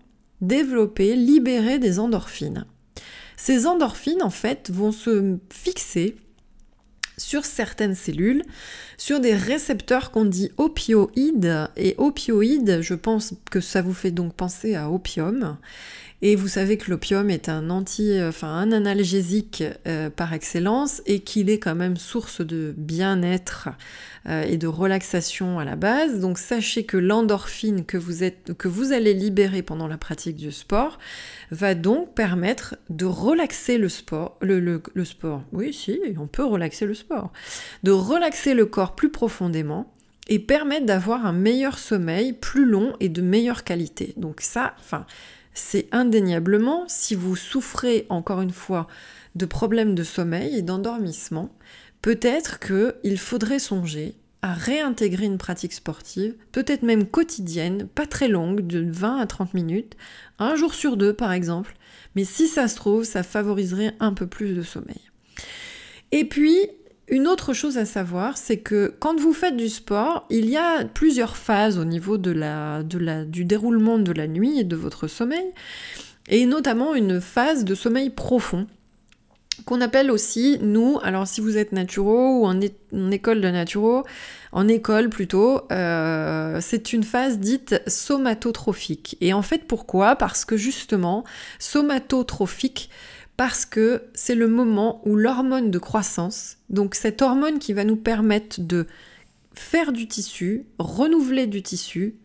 développer, 0.46 1.16
libérer 1.16 1.78
des 1.78 1.98
endorphines. 1.98 2.66
Ces 3.36 3.66
endorphines, 3.66 4.22
en 4.22 4.30
fait, 4.30 4.70
vont 4.72 4.92
se 4.92 5.36
fixer 5.50 6.16
sur 7.16 7.44
certaines 7.44 7.94
cellules, 7.94 8.42
sur 8.96 9.20
des 9.20 9.34
récepteurs 9.34 10.10
qu'on 10.10 10.24
dit 10.24 10.50
opioïdes. 10.56 11.68
Et 11.76 11.94
opioïdes, 11.98 12.80
je 12.80 12.94
pense 12.94 13.34
que 13.50 13.60
ça 13.60 13.82
vous 13.82 13.94
fait 13.94 14.10
donc 14.10 14.34
penser 14.34 14.74
à 14.74 14.90
opium. 14.90 15.56
Et 16.26 16.36
vous 16.36 16.48
savez 16.48 16.78
que 16.78 16.90
l'opium 16.90 17.28
est 17.28 17.50
un 17.50 17.68
anti, 17.68 18.18
enfin 18.22 18.48
un 18.48 18.72
analgésique 18.72 19.62
euh, 19.86 20.08
par 20.08 20.32
excellence 20.32 21.02
et 21.04 21.20
qu'il 21.20 21.50
est 21.50 21.58
quand 21.58 21.74
même 21.74 21.98
source 21.98 22.40
de 22.40 22.72
bien-être 22.78 23.68
euh, 24.26 24.42
et 24.44 24.56
de 24.56 24.66
relaxation 24.66 25.58
à 25.58 25.66
la 25.66 25.76
base. 25.76 26.20
Donc 26.20 26.38
sachez 26.38 26.84
que 26.84 26.96
l'endorphine 26.96 27.84
que 27.84 27.98
vous 27.98 28.24
êtes, 28.24 28.54
que 28.56 28.68
vous 28.68 28.94
allez 28.94 29.12
libérer 29.12 29.60
pendant 29.60 29.86
la 29.86 29.98
pratique 29.98 30.36
du 30.36 30.50
sport 30.50 30.98
va 31.50 31.74
donc 31.74 32.14
permettre 32.14 32.76
de 32.88 33.04
relaxer 33.04 33.76
le 33.76 33.90
sport, 33.90 34.38
le 34.40 34.80
sport. 35.04 35.42
Oui, 35.52 35.74
si, 35.74 36.00
on 36.18 36.26
peut 36.26 36.46
relaxer 36.46 36.86
le 36.86 36.94
sport, 36.94 37.34
de 37.82 37.90
relaxer 37.90 38.54
le 38.54 38.64
corps 38.64 38.94
plus 38.94 39.10
profondément 39.10 39.92
et 40.28 40.38
permettre 40.38 40.86
d'avoir 40.86 41.26
un 41.26 41.34
meilleur 41.34 41.78
sommeil, 41.78 42.32
plus 42.32 42.64
long 42.64 42.96
et 42.98 43.10
de 43.10 43.20
meilleure 43.20 43.62
qualité. 43.62 44.14
Donc 44.16 44.40
ça, 44.40 44.74
enfin 44.80 45.04
c'est 45.54 45.88
indéniablement, 45.92 46.84
si 46.88 47.14
vous 47.14 47.36
souffrez 47.36 48.06
encore 48.08 48.40
une 48.40 48.52
fois 48.52 48.88
de 49.34 49.46
problèmes 49.46 49.94
de 49.94 50.02
sommeil 50.02 50.56
et 50.56 50.62
d'endormissement, 50.62 51.50
peut-être 52.02 52.58
qu'il 52.60 53.18
faudrait 53.18 53.58
songer 53.58 54.14
à 54.42 54.52
réintégrer 54.52 55.24
une 55.24 55.38
pratique 55.38 55.72
sportive, 55.72 56.34
peut-être 56.52 56.82
même 56.82 57.06
quotidienne, 57.06 57.88
pas 57.88 58.06
très 58.06 58.28
longue, 58.28 58.66
de 58.66 58.84
20 58.86 59.18
à 59.18 59.26
30 59.26 59.54
minutes, 59.54 59.96
un 60.38 60.54
jour 60.54 60.74
sur 60.74 60.98
deux 60.98 61.14
par 61.14 61.32
exemple, 61.32 61.74
mais 62.14 62.24
si 62.24 62.46
ça 62.46 62.68
se 62.68 62.76
trouve, 62.76 63.04
ça 63.04 63.22
favoriserait 63.22 63.94
un 64.00 64.12
peu 64.12 64.26
plus 64.26 64.52
de 64.52 64.62
sommeil. 64.62 65.00
Et 66.12 66.26
puis, 66.26 66.58
une 67.08 67.28
autre 67.28 67.52
chose 67.52 67.76
à 67.78 67.84
savoir, 67.84 68.38
c'est 68.38 68.58
que 68.58 68.94
quand 68.98 69.18
vous 69.18 69.32
faites 69.32 69.56
du 69.56 69.68
sport, 69.68 70.26
il 70.30 70.48
y 70.48 70.56
a 70.56 70.84
plusieurs 70.84 71.36
phases 71.36 71.78
au 71.78 71.84
niveau 71.84 72.16
du 72.16 73.44
déroulement 73.44 73.98
de 73.98 74.12
la 74.12 74.26
nuit 74.26 74.60
et 74.60 74.64
de 74.64 74.76
votre 74.76 75.06
sommeil, 75.06 75.52
et 76.28 76.46
notamment 76.46 76.94
une 76.94 77.20
phase 77.20 77.64
de 77.64 77.74
sommeil 77.74 78.10
profond 78.10 78.66
qu'on 79.66 79.80
appelle 79.80 80.10
aussi, 80.10 80.58
nous, 80.60 80.98
alors 81.02 81.26
si 81.26 81.40
vous 81.40 81.56
êtes 81.56 81.72
naturo 81.72 82.40
ou 82.40 82.46
en, 82.46 82.60
école 83.10 83.40
de 83.40 83.48
naturo, 83.48 84.04
en 84.52 84.68
école 84.68 85.08
plutôt, 85.08 85.62
euh, 85.72 86.58
c'est 86.60 86.92
une 86.92 87.04
phase 87.04 87.38
dite 87.38 87.80
somatotrophique. 87.86 89.16
Et 89.20 89.32
en 89.32 89.42
fait, 89.42 89.64
pourquoi? 89.66 90.16
Parce 90.16 90.44
que 90.44 90.56
justement, 90.56 91.24
somatotrophique, 91.58 92.90
parce 93.36 93.66
que 93.66 94.02
c'est 94.14 94.34
le 94.34 94.48
moment 94.48 95.00
où 95.04 95.16
l'hormone 95.16 95.70
de 95.70 95.78
croissance, 95.78 96.58
donc 96.70 96.94
cette 96.94 97.22
hormone 97.22 97.58
qui 97.58 97.72
va 97.72 97.84
nous 97.84 97.96
permettre 97.96 98.60
de 98.60 98.86
faire 99.54 99.92
du 99.92 100.06
tissu, 100.06 100.66
renouveler 100.78 101.46
du 101.46 101.62
tissu, 101.62 102.16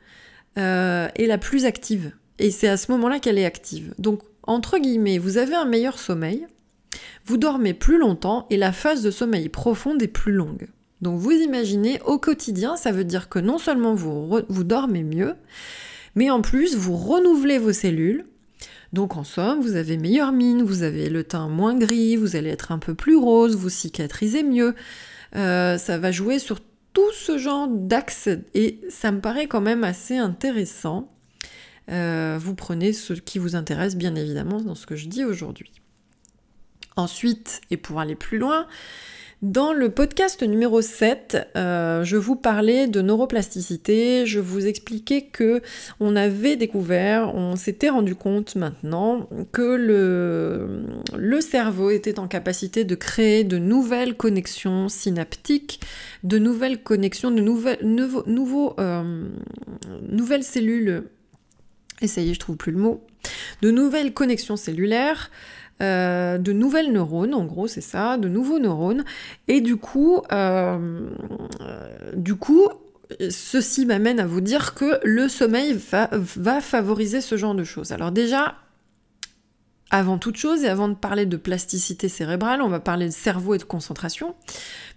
euh, 0.58 1.08
est 1.16 1.26
la 1.26 1.38
plus 1.38 1.66
active. 1.66 2.12
Et 2.38 2.52
c'est 2.52 2.68
à 2.68 2.78
ce 2.78 2.92
moment-là 2.92 3.20
qu'elle 3.20 3.38
est 3.38 3.46
active. 3.46 3.94
Donc, 3.98 4.22
entre 4.44 4.78
guillemets, 4.78 5.18
vous 5.18 5.38
avez 5.38 5.56
un 5.56 5.66
meilleur 5.66 6.00
sommeil, 6.00 6.48
vous 7.26 7.38
dormez 7.38 7.74
plus 7.74 7.98
longtemps 7.98 8.48
et 8.50 8.58
la 8.58 8.72
phase 8.72 9.04
de 9.04 9.12
sommeil 9.12 9.50
profonde 9.50 10.02
est 10.02 10.08
plus 10.08 10.32
longue. 10.32 10.68
Donc 11.02 11.20
vous 11.20 11.32
imaginez, 11.32 12.02
au 12.06 12.18
quotidien, 12.18 12.76
ça 12.76 12.92
veut 12.92 13.04
dire 13.04 13.30
que 13.30 13.40
non 13.40 13.58
seulement 13.58 13.94
vous, 13.94 14.42
vous 14.50 14.64
dormez 14.64 15.04
mieux, 15.04 15.36
mais 16.16 16.30
en 16.30 16.42
plus 16.42 16.76
vous 16.76 16.98
renouvelez 16.98 17.58
vos 17.58 17.72
cellules, 17.72 18.26
donc 18.94 19.18
en 19.18 19.24
somme, 19.24 19.62
vous 19.62 19.76
avez 19.76 19.98
meilleure 19.98 20.32
mine, 20.32 20.64
vous 20.64 20.84
avez 20.84 21.10
le 21.10 21.24
teint 21.24 21.48
moins 21.48 21.78
gris, 21.78 22.16
vous 22.16 22.36
allez 22.36 22.50
être 22.50 22.72
un 22.72 22.80
peu 22.80 22.96
plus 22.96 23.16
rose, 23.16 23.56
vous 23.56 23.70
cicatrisez 23.70 24.44
mieux. 24.44 24.76
Euh, 25.36 25.78
ça 25.78 25.98
va 25.98 26.12
jouer 26.12 26.40
sur 26.40 26.60
tout 26.94 27.12
ce 27.14 27.38
genre 27.38 27.68
d'axes 27.68 28.30
et 28.56 28.82
ça 28.90 29.12
me 29.12 29.22
paraît 29.22 29.48
quand 29.48 29.62
même 29.62 29.84
assez 29.84 30.18
intéressant. 30.18 31.12
Euh, 31.92 32.38
vous 32.40 32.56
prenez 32.56 32.94
ce 32.94 33.14
qui 33.14 33.40
vous 33.40 33.56
intéresse 33.56 33.96
bien 33.96 34.16
évidemment 34.16 34.62
dans 34.62 34.76
ce 34.76 34.86
que 34.86 34.96
je 34.96 35.08
dis 35.08 35.24
aujourd'hui. 35.24 35.72
Ensuite, 36.96 37.62
et 37.72 37.78
pour 37.78 38.00
aller 38.00 38.16
plus 38.16 38.40
loin, 38.40 38.68
dans 39.42 39.72
le 39.72 39.90
podcast 39.90 40.44
numéro 40.44 40.82
7, 40.82 41.52
euh, 41.56 42.04
je 42.04 42.18
vous 42.18 42.36
parlais 42.36 42.88
de 42.88 43.02
neuroplasticité, 43.02 44.26
je 44.26 44.42
vous 44.42 44.68
expliquais 44.68 45.22
que 45.22 45.62
on 46.02 46.18
avait 46.18 46.58
découvert, 46.58 47.34
on 47.36 47.56
s'était 47.56 47.88
rendu 47.88 48.16
compte 48.16 48.58
maintenant 48.58 49.30
que 49.54 49.62
le, 49.62 50.84
le 51.18 51.40
cerveau 51.40 51.90
était 51.90 52.20
en 52.20 52.28
capacité 52.28 52.84
de 52.84 52.96
créer 52.96 53.46
de 53.46 53.58
nouvelles 53.58 54.18
connexions 54.18 54.90
synaptiques, 54.90 55.80
de 56.24 56.38
nouvelles 56.38 56.84
connexions, 56.84 57.32
de 57.32 57.40
nouvelles, 57.40 57.80
nouveaux, 57.82 58.76
euh, 58.78 59.30
nouvelles 60.02 60.44
cellules. 60.44 61.04
Essayez, 62.02 62.34
je 62.34 62.40
trouve 62.40 62.58
plus 62.58 62.74
le 62.74 62.80
mot. 62.80 63.06
De 63.62 63.72
nouvelles 63.72 64.14
connexions 64.14 64.58
cellulaires 64.58 65.32
euh, 65.82 66.38
de 66.38 66.52
nouvelles 66.52 66.92
neurones, 66.92 67.34
en 67.34 67.46
gros 67.46 67.68
c'est 67.68 67.82
ça, 67.82 68.18
de 68.18 68.28
nouveaux 68.28 68.60
neurones, 68.60 69.04
et 69.48 69.62
du 69.62 69.78
coup, 69.78 70.22
euh, 70.32 71.10
coup, 72.40 72.68
ceci 73.30 73.86
m'amène 73.86 74.20
à 74.20 74.26
vous 74.26 74.42
dire 74.42 74.76
que 74.76 75.00
le 75.04 75.28
sommeil 75.30 75.78
va 76.02 76.62
favoriser 76.62 77.22
ce 77.22 77.38
genre 77.38 77.56
de 77.56 77.64
choses. 77.64 77.92
Alors 77.92 78.12
déjà, 78.12 78.56
avant 79.92 80.18
toute 80.18 80.38
chose, 80.38 80.64
et 80.64 80.68
avant 80.68 80.88
de 80.88 80.94
parler 80.94 81.26
de 81.26 81.38
plasticité 81.38 82.10
cérébrale, 82.10 82.62
on 82.62 82.70
va 82.70 82.80
parler 82.80 83.08
de 83.08 83.14
cerveau 83.14 83.56
et 83.56 83.58
de 83.58 83.64
concentration 83.64 84.36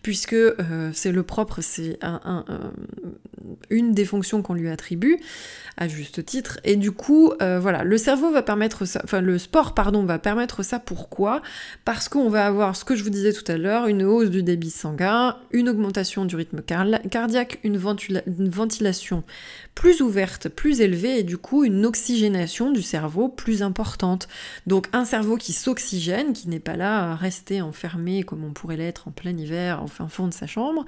puisque 0.02 0.34
euh, 0.34 0.90
c'est 0.92 1.12
le 1.12 1.22
propre, 1.22 1.60
c'est 1.60 1.98
une 3.70 3.92
des 3.92 4.04
fonctions 4.04 4.42
qu'on 4.42 4.54
lui 4.54 4.68
attribue, 4.68 5.18
à 5.76 5.88
juste 5.88 6.24
titre. 6.24 6.60
Et 6.64 6.76
du 6.76 6.92
coup, 6.92 7.32
euh, 7.40 7.58
voilà, 7.60 7.84
le 7.84 7.96
cerveau 7.96 8.30
va 8.30 8.42
permettre 8.42 8.84
ça, 8.84 9.00
enfin 9.04 9.20
le 9.20 9.38
sport, 9.38 9.74
pardon, 9.74 10.04
va 10.04 10.18
permettre 10.18 10.62
ça. 10.62 10.78
Pourquoi? 10.78 11.42
Parce 11.84 12.08
qu'on 12.08 12.28
va 12.28 12.46
avoir, 12.46 12.76
ce 12.76 12.84
que 12.84 12.94
je 12.94 13.04
vous 13.04 13.10
disais 13.10 13.32
tout 13.32 13.50
à 13.50 13.56
l'heure, 13.56 13.86
une 13.86 14.02
hausse 14.02 14.30
du 14.30 14.42
débit 14.42 14.70
sanguin, 14.70 15.38
une 15.50 15.68
augmentation 15.68 16.24
du 16.24 16.36
rythme 16.36 16.62
cardiaque, 16.62 17.58
une, 17.62 17.80
une 18.26 18.48
ventilation 18.48 19.24
plus 19.74 20.02
ouverte, 20.02 20.48
plus 20.48 20.80
élevée, 20.80 21.20
et 21.20 21.22
du 21.22 21.38
coup 21.38 21.64
une 21.64 21.86
oxygénation 21.86 22.70
du 22.70 22.82
cerveau 22.82 23.28
plus 23.28 23.62
importante. 23.62 24.28
Donc 24.66 24.88
un 24.92 25.04
cerveau 25.04 25.36
qui 25.36 25.52
s'oxygène, 25.52 26.32
qui 26.32 26.48
n'est 26.48 26.60
pas 26.60 26.76
là 26.76 27.12
à 27.12 27.14
rester 27.14 27.62
enfermé 27.62 28.22
comme 28.22 28.44
on 28.44 28.52
pourrait 28.52 28.76
l'être 28.76 29.08
en 29.08 29.10
plein 29.10 29.36
hiver, 29.36 29.82
fin 29.92 30.08
fond 30.08 30.26
de 30.26 30.34
sa 30.34 30.46
chambre. 30.46 30.84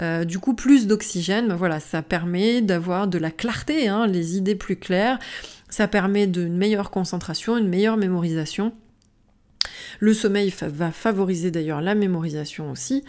Euh, 0.00 0.24
du 0.24 0.38
coup, 0.38 0.54
plus 0.54 0.86
d'oxygène, 0.86 1.48
ben 1.48 1.56
voilà, 1.56 1.80
ça 1.80 2.02
permet 2.02 2.60
d'avoir 2.60 3.08
de 3.08 3.18
la 3.18 3.30
clarté, 3.30 3.88
hein, 3.88 4.06
les 4.06 4.36
idées 4.36 4.54
plus 4.54 4.76
claires. 4.76 5.18
Ça 5.68 5.88
permet 5.88 6.26
d'une 6.26 6.56
meilleure 6.56 6.90
concentration, 6.90 7.56
une 7.56 7.68
meilleure 7.68 7.96
mémorisation. 7.96 8.72
Le 9.98 10.14
sommeil 10.14 10.52
va 10.62 10.90
favoriser 10.92 11.50
d'ailleurs 11.50 11.80
la 11.80 11.94
mémorisation 11.94 12.70
aussi. 12.70 13.04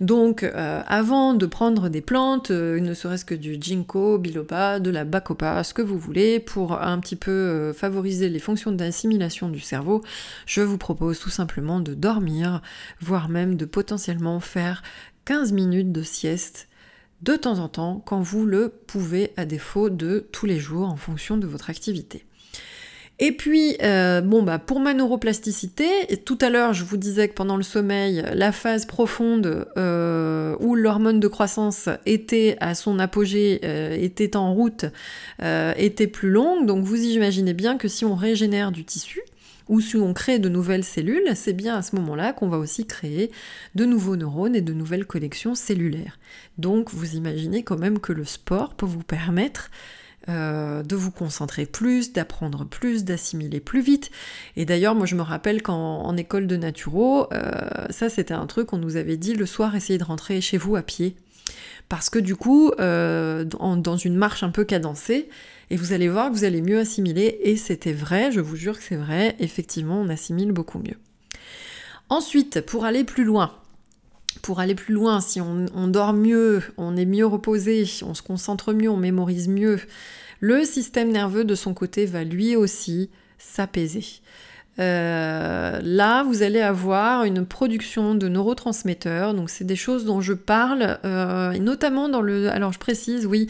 Donc 0.00 0.42
euh, 0.42 0.82
avant 0.86 1.34
de 1.34 1.44
prendre 1.44 1.90
des 1.90 2.00
plantes, 2.00 2.50
euh, 2.50 2.80
ne 2.80 2.94
serait-ce 2.94 3.26
que 3.26 3.34
du 3.34 3.58
ginkgo, 3.60 4.18
biloba, 4.18 4.80
de 4.80 4.90
la 4.90 5.04
bacopa, 5.04 5.62
ce 5.62 5.74
que 5.74 5.82
vous 5.82 5.98
voulez, 5.98 6.40
pour 6.40 6.80
un 6.80 6.98
petit 7.00 7.16
peu 7.16 7.30
euh, 7.30 7.72
favoriser 7.74 8.30
les 8.30 8.38
fonctions 8.38 8.72
d'assimilation 8.72 9.50
du 9.50 9.60
cerveau, 9.60 10.02
je 10.46 10.62
vous 10.62 10.78
propose 10.78 11.18
tout 11.18 11.30
simplement 11.30 11.80
de 11.80 11.92
dormir, 11.92 12.62
voire 13.00 13.28
même 13.28 13.56
de 13.56 13.66
potentiellement 13.66 14.40
faire 14.40 14.82
15 15.26 15.52
minutes 15.52 15.92
de 15.92 16.02
sieste 16.02 16.68
de 17.22 17.36
temps 17.36 17.58
en 17.58 17.68
temps 17.68 18.02
quand 18.06 18.22
vous 18.22 18.46
le 18.46 18.72
pouvez 18.86 19.32
à 19.36 19.44
défaut 19.44 19.90
de 19.90 20.26
tous 20.32 20.46
les 20.46 20.58
jours 20.58 20.88
en 20.88 20.96
fonction 20.96 21.36
de 21.36 21.46
votre 21.46 21.68
activité. 21.68 22.24
Et 23.22 23.32
puis, 23.32 23.76
euh, 23.82 24.22
bon, 24.22 24.42
bah, 24.42 24.58
pour 24.58 24.80
ma 24.80 24.94
neuroplasticité, 24.94 25.86
tout 26.24 26.38
à 26.40 26.48
l'heure, 26.48 26.72
je 26.72 26.84
vous 26.84 26.96
disais 26.96 27.28
que 27.28 27.34
pendant 27.34 27.58
le 27.58 27.62
sommeil, 27.62 28.24
la 28.32 28.50
phase 28.50 28.86
profonde 28.86 29.68
euh, 29.76 30.56
où 30.58 30.74
l'hormone 30.74 31.20
de 31.20 31.28
croissance 31.28 31.90
était 32.06 32.56
à 32.60 32.74
son 32.74 32.98
apogée, 32.98 33.60
euh, 33.62 33.94
était 33.94 34.36
en 34.36 34.54
route, 34.54 34.86
était 35.76 36.06
plus 36.06 36.30
longue. 36.30 36.64
Donc, 36.64 36.84
vous 36.84 36.96
imaginez 36.96 37.52
bien 37.52 37.76
que 37.76 37.88
si 37.88 38.06
on 38.06 38.14
régénère 38.14 38.72
du 38.72 38.86
tissu, 38.86 39.20
ou 39.68 39.80
si 39.80 39.96
on 39.96 40.14
crée 40.14 40.38
de 40.38 40.48
nouvelles 40.48 40.82
cellules, 40.82 41.30
c'est 41.34 41.52
bien 41.52 41.76
à 41.76 41.82
ce 41.82 41.94
moment-là 41.96 42.32
qu'on 42.32 42.48
va 42.48 42.58
aussi 42.58 42.86
créer 42.86 43.30
de 43.74 43.84
nouveaux 43.84 44.16
neurones 44.16 44.56
et 44.56 44.62
de 44.62 44.72
nouvelles 44.72 45.06
connexions 45.06 45.54
cellulaires. 45.54 46.18
Donc 46.58 46.90
vous 46.90 47.14
imaginez 47.14 47.62
quand 47.62 47.78
même 47.78 48.00
que 48.00 48.12
le 48.12 48.24
sport 48.24 48.74
peut 48.74 48.86
vous 48.86 49.04
permettre 49.04 49.70
euh, 50.28 50.82
de 50.82 50.96
vous 50.96 51.10
concentrer 51.10 51.64
plus, 51.64 52.12
d'apprendre 52.12 52.66
plus, 52.66 53.04
d'assimiler 53.04 53.58
plus 53.58 53.80
vite. 53.80 54.10
Et 54.56 54.66
d'ailleurs, 54.66 54.94
moi 54.94 55.06
je 55.06 55.14
me 55.14 55.22
rappelle 55.22 55.62
qu'en 55.62 56.14
école 56.16 56.46
de 56.46 56.56
naturo, 56.56 57.26
euh, 57.32 57.86
ça 57.88 58.10
c'était 58.10 58.34
un 58.34 58.46
truc 58.46 58.66
qu'on 58.66 58.78
nous 58.78 58.96
avait 58.96 59.16
dit 59.16 59.34
le 59.34 59.46
soir, 59.46 59.74
essayez 59.74 59.98
de 59.98 60.04
rentrer 60.04 60.40
chez 60.40 60.58
vous 60.58 60.76
à 60.76 60.82
pied. 60.82 61.16
Parce 61.88 62.10
que 62.10 62.18
du 62.18 62.36
coup, 62.36 62.70
euh, 62.78 63.44
dans 63.44 63.96
une 63.96 64.14
marche 64.14 64.42
un 64.42 64.50
peu 64.50 64.64
cadencée, 64.64 65.28
et 65.70 65.76
vous 65.76 65.92
allez 65.92 66.08
voir 66.08 66.30
que 66.30 66.36
vous 66.36 66.44
allez 66.44 66.62
mieux 66.62 66.78
assimiler, 66.78 67.40
et 67.42 67.56
c'était 67.56 67.92
vrai, 67.92 68.30
je 68.30 68.40
vous 68.40 68.56
jure 68.56 68.76
que 68.76 68.84
c'est 68.84 68.96
vrai, 68.96 69.36
effectivement, 69.40 70.00
on 70.00 70.08
assimile 70.08 70.52
beaucoup 70.52 70.78
mieux. 70.78 70.98
Ensuite, 72.08 72.60
pour 72.60 72.84
aller 72.84 73.04
plus 73.04 73.24
loin, 73.24 73.54
pour 74.42 74.60
aller 74.60 74.74
plus 74.74 74.94
loin, 74.94 75.20
si 75.20 75.40
on, 75.40 75.88
dort 75.88 76.12
mieux, 76.12 76.62
on 76.76 76.96
est 76.96 77.04
mieux 77.04 77.26
reposé, 77.26 77.84
on 78.02 78.14
se 78.14 78.22
concentre 78.22 78.72
mieux, 78.72 78.90
on 78.90 78.96
mémorise 78.96 79.48
mieux, 79.48 79.80
le 80.40 80.64
système 80.64 81.10
nerveux 81.10 81.44
de 81.44 81.54
son 81.54 81.74
côté 81.74 82.06
va 82.06 82.24
lui 82.24 82.56
aussi 82.56 83.10
s'apaiser. 83.38 84.04
Euh, 84.78 85.80
là, 85.82 86.22
vous 86.22 86.42
allez 86.42 86.60
avoir 86.60 87.24
une 87.24 87.44
production 87.44 88.14
de 88.14 88.28
neurotransmetteurs, 88.28 89.34
donc 89.34 89.50
c'est 89.50 89.64
des 89.64 89.76
choses 89.76 90.04
dont 90.06 90.20
je 90.20 90.32
parle, 90.32 90.98
euh, 91.04 91.52
notamment 91.58 92.08
dans 92.08 92.22
le... 92.22 92.48
Alors 92.50 92.72
je 92.72 92.78
précise, 92.78 93.26
oui, 93.26 93.48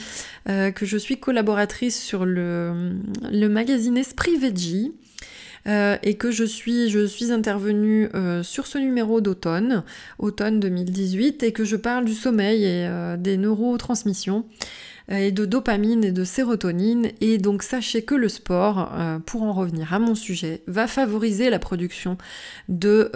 euh, 0.48 0.72
que 0.72 0.86
je 0.86 0.96
suis 0.96 1.20
collaboratrice 1.20 2.02
sur 2.02 2.24
le, 2.24 2.96
le 3.30 3.46
magazine 3.48 3.96
Esprit 3.96 4.36
Veggie, 4.36 4.92
euh, 5.66 5.96
et 6.02 6.14
que 6.14 6.30
je 6.30 6.44
suis, 6.44 7.32
intervenue 7.32 8.08
euh, 8.14 8.42
sur 8.42 8.66
ce 8.66 8.78
numéro 8.78 9.20
d'automne, 9.20 9.84
automne 10.18 10.58
2018, 10.58 11.42
et 11.42 11.52
que 11.52 11.64
je 11.64 11.76
parle 11.76 12.04
du 12.04 12.14
sommeil 12.14 12.64
et 12.64 12.86
euh, 12.86 13.16
des 13.16 13.36
neurotransmissions 13.36 14.44
et 15.12 15.32
de 15.32 15.44
dopamine 15.44 16.04
et 16.04 16.12
de 16.12 16.22
sérotonine. 16.22 17.08
Et 17.20 17.38
donc 17.38 17.64
sachez 17.64 18.02
que 18.02 18.14
le 18.14 18.28
sport, 18.28 18.92
pour 19.26 19.42
en 19.42 19.52
revenir 19.52 19.92
à 19.92 19.98
mon 19.98 20.14
sujet, 20.14 20.62
va 20.68 20.86
favoriser 20.86 21.50
la 21.50 21.58
production 21.58 22.16
de 22.68 23.10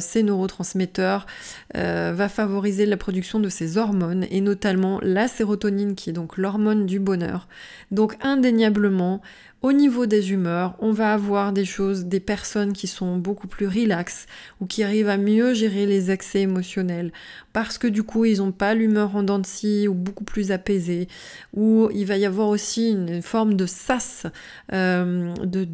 ces 0.00 0.22
neurotransmetteurs, 0.22 1.26
va 1.74 2.28
favoriser 2.30 2.86
la 2.86 2.96
production 2.96 3.40
de 3.40 3.50
ces 3.50 3.76
hormones, 3.76 4.24
et 4.30 4.40
notamment 4.40 5.00
la 5.02 5.28
sérotonine 5.28 5.96
qui 5.96 6.08
est 6.08 6.14
donc 6.14 6.38
l'hormone 6.38 6.86
du 6.86 6.98
bonheur. 6.98 7.46
Donc 7.90 8.16
indéniablement, 8.22 9.20
au 9.64 9.72
niveau 9.72 10.04
des 10.04 10.30
humeurs, 10.30 10.76
on 10.78 10.92
va 10.92 11.14
avoir 11.14 11.50
des 11.54 11.64
choses, 11.64 12.04
des 12.04 12.20
personnes 12.20 12.74
qui 12.74 12.86
sont 12.86 13.16
beaucoup 13.16 13.46
plus 13.46 13.66
relaxes 13.66 14.26
ou 14.60 14.66
qui 14.66 14.82
arrivent 14.82 15.08
à 15.08 15.16
mieux 15.16 15.54
gérer 15.54 15.86
les 15.86 16.10
excès 16.10 16.42
émotionnels. 16.42 17.14
Parce 17.54 17.78
que 17.78 17.86
du 17.86 18.02
coup 18.02 18.26
ils 18.26 18.40
n'ont 18.40 18.52
pas 18.52 18.74
l'humeur 18.74 19.16
en 19.16 19.22
dents 19.22 19.40
ou 19.88 19.94
beaucoup 19.94 20.24
plus 20.24 20.52
apaisée. 20.52 21.08
Ou 21.54 21.88
il 21.94 22.04
va 22.04 22.18
y 22.18 22.26
avoir 22.26 22.48
aussi 22.48 22.90
une 22.90 23.22
forme 23.22 23.54
de 23.54 23.64
sas, 23.64 24.26
euh, 24.74 25.32
de 25.42 25.64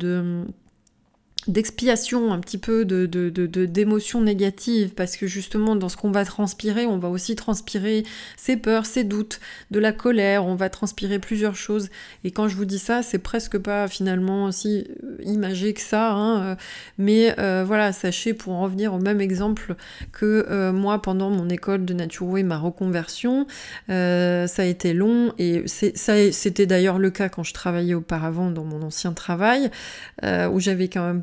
d'expiation 1.49 2.33
un 2.33 2.39
petit 2.39 2.59
peu 2.59 2.85
de, 2.85 3.07
d'émotions 3.07 4.21
négatives 4.21 4.91
parce 4.91 5.17
que 5.17 5.27
justement 5.27 5.75
dans 5.75 5.89
ce 5.89 5.97
qu'on 5.97 6.11
va 6.11 6.25
transpirer 6.25 6.85
on 6.85 6.99
va 6.99 7.09
aussi 7.09 7.35
transpirer 7.35 8.05
ses 8.37 8.57
peurs 8.57 8.85
ses 8.85 9.05
doutes 9.05 9.41
de 9.71 9.79
la 9.79 9.93
colère 9.93 10.45
on 10.45 10.55
va 10.55 10.69
transpirer 10.69 11.19
plusieurs 11.19 11.57
choses. 11.57 11.89
Et 12.25 12.31
quand 12.31 12.49
je 12.49 12.57
vous 12.57 12.67
dis 12.67 12.79
ça 12.79 13.03
c'est 13.03 13.19
presque 13.19 13.57
pas 13.59 13.89
finalement 13.89 14.45
aussi 14.45 14.87
euh, 15.03 15.17
imagé 15.25 15.73
que 15.73 15.81
ça 15.81 16.13
hein, 16.13 16.43
euh, 16.43 16.55
mais 16.99 17.35
euh, 17.39 17.65
voilà 17.67 17.93
sachez 17.93 18.35
pour 18.35 18.53
en 18.53 18.63
revenir 18.63 18.93
au 18.93 18.99
même 18.99 19.21
exemple 19.21 19.77
que 20.13 20.71
moi 20.73 21.01
pendant 21.01 21.31
mon 21.31 21.49
école 21.49 21.85
de 21.85 21.95
naturo 21.95 22.37
et 22.37 22.43
ma 22.43 22.59
reconversion 22.59 23.47
ça 23.89 24.45
a 24.63 24.65
été 24.65 24.93
long 24.93 25.33
et 25.39 25.65
c'était 25.67 26.67
d'ailleurs 26.67 26.99
le 26.99 27.11
cas 27.11 27.29
quand 27.29 27.43
je 27.43 27.55
travaillais 27.55 27.95
auparavant 27.95 28.51
dans 28.51 28.65
mon 28.65 28.83
ancien 28.83 29.13
travail 29.13 29.71
où 30.23 30.61
j'avais 30.61 30.89
quand 30.89 31.07
même 31.07 31.23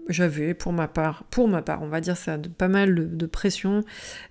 j'avais 0.11 0.53
pour 0.53 0.73
ma 0.73 0.87
part, 0.87 1.23
pour 1.29 1.47
ma 1.47 1.61
part, 1.61 1.81
on 1.81 1.87
va 1.87 2.01
dire 2.01 2.17
ça, 2.17 2.37
pas 2.57 2.67
mal 2.67 3.17
de, 3.17 3.25
pressions 3.25 3.83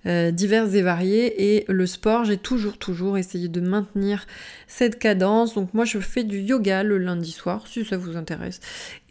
euh, 0.05 0.31
diverses 0.31 0.73
et 0.73 0.81
variées. 0.81 1.55
Et 1.55 1.65
le 1.67 1.85
sport, 1.85 2.25
j'ai 2.25 2.37
toujours, 2.37 2.77
toujours 2.77 3.17
essayé 3.17 3.47
de 3.47 3.61
maintenir 3.61 4.25
cette 4.67 4.99
cadence. 4.99 5.55
Donc 5.55 5.73
moi, 5.73 5.85
je 5.85 5.99
fais 5.99 6.23
du 6.23 6.39
yoga 6.39 6.83
le 6.83 6.97
lundi 6.97 7.31
soir, 7.31 7.67
si 7.67 7.83
ça 7.85 7.97
vous 7.97 8.17
intéresse. 8.17 8.59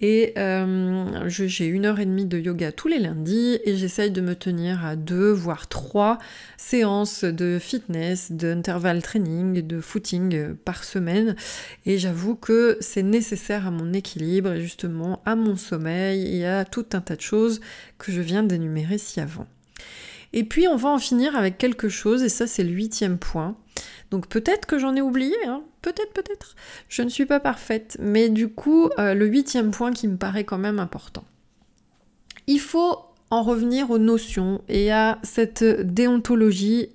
Et 0.02 0.32
euh, 0.38 1.28
j'ai 1.28 1.66
une 1.66 1.84
heure 1.84 2.00
et 2.00 2.06
demie 2.06 2.24
de 2.24 2.38
yoga 2.38 2.72
tous 2.72 2.88
les 2.88 2.98
lundis 2.98 3.58
et 3.64 3.76
j'essaye 3.76 4.10
de 4.10 4.22
me 4.22 4.34
tenir 4.34 4.84
à 4.84 4.96
deux, 4.96 5.30
voire 5.30 5.68
trois 5.68 6.18
séances 6.56 7.24
de 7.24 7.58
fitness, 7.60 8.32
d'intervalle 8.32 9.02
training, 9.02 9.60
de 9.60 9.80
footing 9.80 10.34
euh, 10.34 10.54
par 10.64 10.84
semaine. 10.84 11.36
Et 11.84 11.98
j'avoue 11.98 12.34
que 12.34 12.78
c'est 12.80 13.02
nécessaire 13.02 13.66
à 13.66 13.70
mon 13.70 13.92
équilibre 13.92 14.52
et 14.52 14.62
justement 14.62 15.20
à 15.26 15.36
mon 15.36 15.56
sommeil 15.56 16.38
et 16.38 16.46
à 16.46 16.59
tout 16.64 16.86
un 16.92 17.00
tas 17.00 17.16
de 17.16 17.20
choses 17.20 17.60
que 17.98 18.12
je 18.12 18.20
viens 18.20 18.42
d'énumérer 18.42 18.98
ci 18.98 19.20
avant. 19.20 19.46
Et 20.32 20.44
puis 20.44 20.68
on 20.68 20.76
va 20.76 20.90
en 20.90 20.98
finir 20.98 21.36
avec 21.36 21.58
quelque 21.58 21.88
chose, 21.88 22.22
et 22.22 22.28
ça 22.28 22.46
c'est 22.46 22.64
le 22.64 22.70
huitième 22.70 23.18
point. 23.18 23.56
Donc 24.10 24.28
peut-être 24.28 24.66
que 24.66 24.78
j'en 24.78 24.94
ai 24.94 25.00
oublié, 25.00 25.36
hein. 25.46 25.62
peut-être, 25.82 26.12
peut-être. 26.12 26.54
Je 26.88 27.02
ne 27.02 27.08
suis 27.08 27.26
pas 27.26 27.40
parfaite, 27.40 27.96
mais 28.00 28.28
du 28.28 28.48
coup, 28.48 28.90
euh, 28.98 29.14
le 29.14 29.26
huitième 29.26 29.70
point 29.70 29.92
qui 29.92 30.08
me 30.08 30.16
paraît 30.16 30.44
quand 30.44 30.58
même 30.58 30.78
important. 30.78 31.24
Il 32.46 32.60
faut 32.60 32.98
en 33.30 33.42
revenir 33.42 33.90
aux 33.90 33.98
notions 33.98 34.62
et 34.68 34.92
à 34.92 35.18
cette 35.22 35.64
déontologie. 35.64 36.88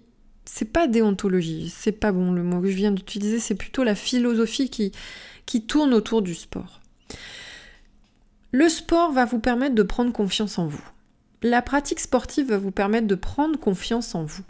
C'est 0.45 0.71
pas 0.71 0.87
déontologie, 0.87 1.73
c'est 1.75 1.93
pas 1.93 2.11
bon 2.11 2.31
le 2.31 2.43
mot 2.43 2.61
que 2.61 2.69
je 2.69 2.75
viens 2.75 2.91
d'utiliser, 2.91 3.39
c'est 3.39 3.55
plutôt 3.55 3.83
la 3.83 3.95
philosophie 3.95 4.69
qui, 4.69 4.91
qui 5.45 5.65
tourne 5.65 5.93
autour 5.93 6.21
du 6.21 6.35
sport. 6.35 6.81
Le 8.55 8.69
sport 8.69 9.11
va 9.11 9.25
vous 9.25 9.39
permettre 9.39 9.75
de 9.75 9.83
prendre 9.83 10.13
confiance 10.13 10.57
en 10.59 10.65
vous. 10.65 10.81
La 11.43 11.61
pratique 11.61 11.99
sportive 11.99 12.51
va 12.51 12.57
vous 12.57 12.71
permettre 12.71 13.05
de 13.05 13.15
prendre 13.15 13.59
confiance 13.59 14.15
en 14.15 14.23
vous. 14.23 14.45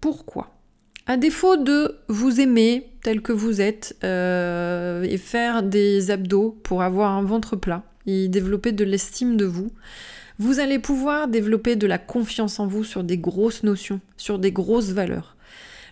Pourquoi? 0.00 0.58
À 1.06 1.16
défaut 1.16 1.56
de 1.56 1.96
vous 2.08 2.40
aimer 2.40 2.90
tel 3.04 3.22
que 3.22 3.30
vous 3.30 3.60
êtes 3.60 3.96
euh, 4.02 5.04
et 5.04 5.16
faire 5.16 5.62
des 5.62 6.10
abdos 6.10 6.58
pour 6.64 6.82
avoir 6.82 7.12
un 7.12 7.22
ventre 7.22 7.54
plat 7.54 7.84
et 8.08 8.26
développer 8.26 8.72
de 8.72 8.82
l'estime 8.82 9.36
de 9.36 9.44
vous, 9.44 9.70
vous 10.40 10.58
allez 10.58 10.80
pouvoir 10.80 11.28
développer 11.28 11.76
de 11.76 11.86
la 11.86 11.98
confiance 11.98 12.58
en 12.58 12.66
vous 12.66 12.82
sur 12.82 13.04
des 13.04 13.16
grosses 13.16 13.62
notions, 13.62 14.00
sur 14.16 14.40
des 14.40 14.50
grosses 14.50 14.90
valeurs. 14.90 15.36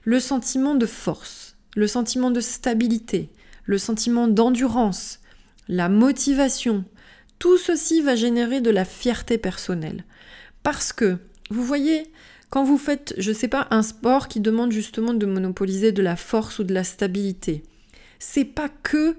Le 0.03 0.19
sentiment 0.19 0.75
de 0.75 0.87
force, 0.87 1.55
le 1.77 1.87
sentiment 1.87 2.33
de 2.33 2.41
stabilité, 2.41 3.31
le 3.65 3.79
sentiment 3.79 4.27
d'endurance, 4.27 5.21
la 5.69 5.89
motivation, 5.89 6.85
tout 7.45 7.59
ceci 7.59 8.01
va 8.01 8.17
générer 8.17 8.63
de 8.63 8.71
la 8.71 8.87
fierté 8.87 9.37
personnelle. 9.37 10.05
Parce 10.63 10.95
que, 10.95 11.19
vous 11.51 11.63
voyez, 11.63 12.11
quand 12.49 12.65
vous 12.65 12.79
faites, 12.79 13.13
je 13.19 13.33
ne 13.33 13.35
sais 13.35 13.49
pas, 13.49 13.69
un 13.71 13.83
sport 13.83 14.29
qui 14.29 14.41
demande 14.41 14.73
justement 14.73 15.13
de 15.13 15.27
monopoliser 15.27 15.93
de 15.93 16.01
la 16.01 16.17
force 16.17 16.59
ou 16.59 16.65
de 16.65 16.73
la 16.73 16.85
stabilité, 16.85 17.63
c'est 18.19 18.47
pas 18.47 18.71
que 18.71 19.19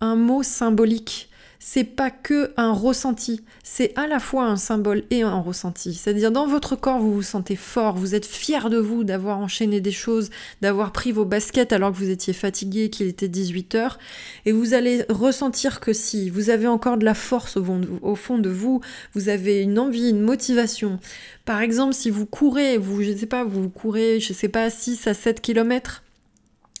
un 0.00 0.16
mot 0.16 0.42
symbolique, 0.42 1.30
c'est 1.66 1.84
pas 1.84 2.10
que 2.10 2.52
un 2.58 2.72
ressenti, 2.74 3.40
c'est 3.62 3.96
à 3.96 4.06
la 4.06 4.18
fois 4.18 4.44
un 4.44 4.56
symbole 4.56 5.04
et 5.10 5.22
un 5.22 5.40
ressenti. 5.40 5.94
C'est-à-dire 5.94 6.30
dans 6.30 6.46
votre 6.46 6.76
corps, 6.76 6.98
vous 6.98 7.14
vous 7.14 7.22
sentez 7.22 7.56
fort, 7.56 7.96
vous 7.96 8.14
êtes 8.14 8.26
fier 8.26 8.68
de 8.68 8.76
vous 8.76 9.02
d'avoir 9.02 9.38
enchaîné 9.38 9.80
des 9.80 9.90
choses, 9.90 10.28
d'avoir 10.60 10.92
pris 10.92 11.10
vos 11.10 11.24
baskets 11.24 11.72
alors 11.72 11.90
que 11.90 11.96
vous 11.96 12.10
étiez 12.10 12.34
fatigué, 12.34 12.90
qu'il 12.90 13.06
était 13.06 13.28
18 13.28 13.76
heures, 13.76 13.98
et 14.44 14.52
vous 14.52 14.74
allez 14.74 15.06
ressentir 15.08 15.80
que 15.80 15.94
si 15.94 16.28
vous 16.28 16.50
avez 16.50 16.66
encore 16.66 16.98
de 16.98 17.06
la 17.06 17.14
force 17.14 17.56
au 17.56 18.14
fond 18.14 18.36
de 18.36 18.50
vous, 18.50 18.82
vous 19.14 19.30
avez 19.30 19.62
une 19.62 19.78
envie, 19.78 20.10
une 20.10 20.20
motivation. 20.20 21.00
Par 21.46 21.62
exemple, 21.62 21.94
si 21.94 22.10
vous 22.10 22.26
courez, 22.26 22.76
vous 22.76 23.02
je 23.02 23.16
sais 23.16 23.24
pas, 23.24 23.42
vous 23.42 23.70
courez, 23.70 24.20
je 24.20 24.34
sais 24.34 24.48
pas 24.48 24.68
6 24.68 25.06
à 25.06 25.14
7 25.14 25.40
km 25.40 26.03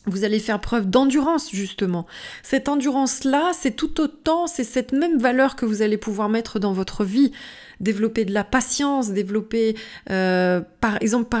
vous 0.06 0.24
allez 0.24 0.38
faire 0.38 0.60
preuve 0.60 0.88
d'endurance 0.88 1.50
justement. 1.50 2.06
Cette 2.42 2.68
endurance-là, 2.68 3.52
c'est 3.54 3.72
tout 3.72 4.00
autant, 4.00 4.46
c'est 4.46 4.64
cette 4.64 4.92
même 4.92 5.18
valeur 5.18 5.56
que 5.56 5.64
vous 5.64 5.82
allez 5.82 5.96
pouvoir 5.96 6.28
mettre 6.28 6.58
dans 6.58 6.72
votre 6.72 7.04
vie. 7.04 7.32
Développer 7.80 8.24
de 8.24 8.32
la 8.32 8.44
patience, 8.44 9.10
développer 9.10 9.74
euh, 10.10 10.60
par 10.80 11.02
exemple 11.02 11.36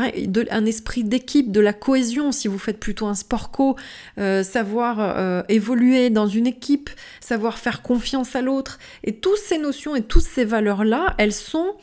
un 0.50 0.66
esprit 0.66 1.04
d'équipe, 1.04 1.52
de 1.52 1.60
la 1.60 1.72
cohésion 1.72 2.32
si 2.32 2.48
vous 2.48 2.58
faites 2.58 2.80
plutôt 2.80 3.06
un 3.06 3.14
sport 3.14 3.52
co, 3.52 3.76
euh, 4.18 4.42
savoir 4.42 4.96
euh, 4.98 5.42
évoluer 5.48 6.10
dans 6.10 6.26
une 6.26 6.46
équipe, 6.46 6.90
savoir 7.20 7.58
faire 7.58 7.82
confiance 7.82 8.34
à 8.34 8.42
l'autre. 8.42 8.78
Et 9.04 9.16
toutes 9.16 9.38
ces 9.38 9.58
notions 9.58 9.94
et 9.94 10.02
toutes 10.02 10.24
ces 10.24 10.44
valeurs-là, 10.44 11.14
elles 11.18 11.32
sont 11.32 11.76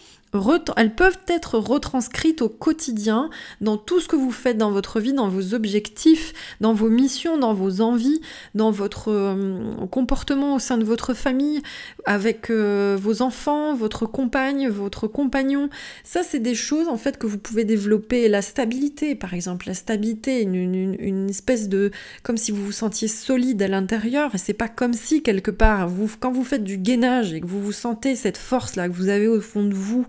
elles 0.77 0.95
peuvent 0.95 1.19
être 1.27 1.57
retranscrites 1.57 2.41
au 2.41 2.49
quotidien 2.49 3.29
dans 3.59 3.77
tout 3.77 3.99
ce 3.99 4.07
que 4.07 4.15
vous 4.15 4.31
faites 4.31 4.57
dans 4.57 4.71
votre 4.71 4.99
vie, 4.99 5.13
dans 5.13 5.27
vos 5.27 5.53
objectifs, 5.53 6.33
dans 6.61 6.73
vos 6.73 6.89
missions, 6.89 7.37
dans 7.37 7.53
vos 7.53 7.81
envies, 7.81 8.21
dans 8.55 8.71
votre 8.71 9.09
euh, 9.09 9.85
comportement 9.87 10.55
au 10.55 10.59
sein 10.59 10.77
de 10.77 10.85
votre 10.85 11.13
famille, 11.13 11.61
avec 12.05 12.49
euh, 12.49 12.97
vos 12.99 13.21
enfants, 13.21 13.75
votre 13.75 14.05
compagne, 14.05 14.69
votre 14.69 15.07
compagnon. 15.07 15.69
Ça, 16.03 16.23
c'est 16.23 16.39
des 16.39 16.55
choses 16.55 16.87
en 16.87 16.97
fait 16.97 17.17
que 17.17 17.27
vous 17.27 17.37
pouvez 17.37 17.65
développer. 17.65 18.29
La 18.29 18.41
stabilité, 18.41 19.15
par 19.15 19.33
exemple, 19.33 19.67
la 19.67 19.73
stabilité, 19.73 20.41
une, 20.41 21.29
espèce 21.29 21.69
de 21.69 21.91
comme 22.23 22.37
si 22.37 22.51
vous 22.51 22.63
vous 22.63 22.71
sentiez 22.71 23.07
solide 23.07 23.61
à 23.61 23.67
l'intérieur. 23.67 24.33
Et 24.35 24.37
c'est 24.37 24.53
pas 24.53 24.69
comme 24.69 24.93
si 24.93 25.21
quelque 25.23 25.51
part, 25.51 25.89
quand 26.19 26.31
vous 26.31 26.43
faites 26.43 26.63
du 26.63 26.77
gainage 26.77 27.33
et 27.33 27.41
que 27.41 27.47
vous 27.47 27.61
vous 27.61 27.71
sentez 27.71 28.15
cette 28.15 28.37
force 28.37 28.75
là 28.75 28.87
que 28.87 28.93
vous 28.93 29.09
avez 29.09 29.27
au 29.27 29.41
fond 29.41 29.63
de 29.63 29.73
vous 29.73 30.05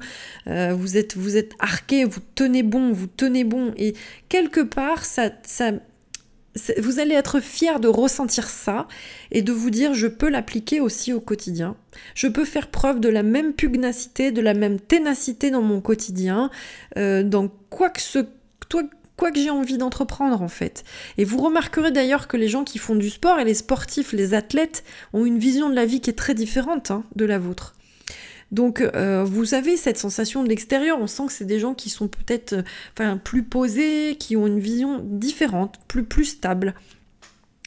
euh, 0.46 0.74
vous 0.74 0.96
êtes 0.96 1.16
vous 1.16 1.36
êtes 1.36 1.52
arqué, 1.58 2.04
vous 2.04 2.20
tenez 2.34 2.62
bon, 2.62 2.92
vous 2.92 3.06
tenez 3.06 3.44
bon, 3.44 3.72
et 3.76 3.94
quelque 4.28 4.60
part 4.60 5.04
ça, 5.04 5.30
ça 5.44 5.72
vous 6.78 7.00
allez 7.00 7.14
être 7.14 7.40
fier 7.40 7.80
de 7.80 7.88
ressentir 7.88 8.48
ça 8.48 8.86
et 9.30 9.42
de 9.42 9.52
vous 9.52 9.70
dire 9.70 9.94
je 9.94 10.06
peux 10.06 10.28
l'appliquer 10.28 10.80
aussi 10.80 11.12
au 11.12 11.20
quotidien. 11.20 11.76
Je 12.14 12.28
peux 12.28 12.44
faire 12.44 12.68
preuve 12.68 13.00
de 13.00 13.08
la 13.08 13.22
même 13.22 13.54
pugnacité, 13.54 14.32
de 14.32 14.42
la 14.42 14.54
même 14.54 14.78
ténacité 14.78 15.50
dans 15.50 15.62
mon 15.62 15.80
quotidien, 15.80 16.50
euh, 16.98 17.22
dans 17.22 17.48
quoi 17.70 17.90
que 17.90 18.00
ce 18.02 18.26
quoi 19.16 19.30
que 19.30 19.38
j'ai 19.38 19.50
envie 19.50 19.78
d'entreprendre 19.78 20.42
en 20.42 20.48
fait. 20.48 20.84
Et 21.18 21.24
vous 21.24 21.38
remarquerez 21.38 21.92
d'ailleurs 21.92 22.28
que 22.28 22.36
les 22.36 22.48
gens 22.48 22.64
qui 22.64 22.78
font 22.78 22.96
du 22.96 23.10
sport 23.10 23.38
et 23.38 23.44
les 23.44 23.54
sportifs, 23.54 24.12
les 24.12 24.34
athlètes, 24.34 24.84
ont 25.12 25.24
une 25.24 25.38
vision 25.38 25.68
de 25.70 25.74
la 25.74 25.86
vie 25.86 26.00
qui 26.00 26.10
est 26.10 26.14
très 26.14 26.34
différente 26.34 26.90
hein, 26.90 27.04
de 27.14 27.24
la 27.24 27.38
vôtre. 27.38 27.74
Donc 28.52 28.82
euh, 28.82 29.24
vous 29.24 29.54
avez 29.54 29.76
cette 29.76 29.96
sensation 29.96 30.44
de 30.44 30.48
l'extérieur, 30.48 30.98
on 31.00 31.06
sent 31.06 31.26
que 31.26 31.32
c'est 31.32 31.46
des 31.46 31.58
gens 31.58 31.74
qui 31.74 31.90
sont 31.90 32.06
peut-être 32.06 32.54
euh, 33.00 33.16
plus 33.16 33.42
posés, 33.42 34.16
qui 34.18 34.36
ont 34.36 34.46
une 34.46 34.60
vision 34.60 35.00
différente, 35.02 35.80
plus, 35.88 36.04
plus 36.04 36.26
stable. 36.26 36.74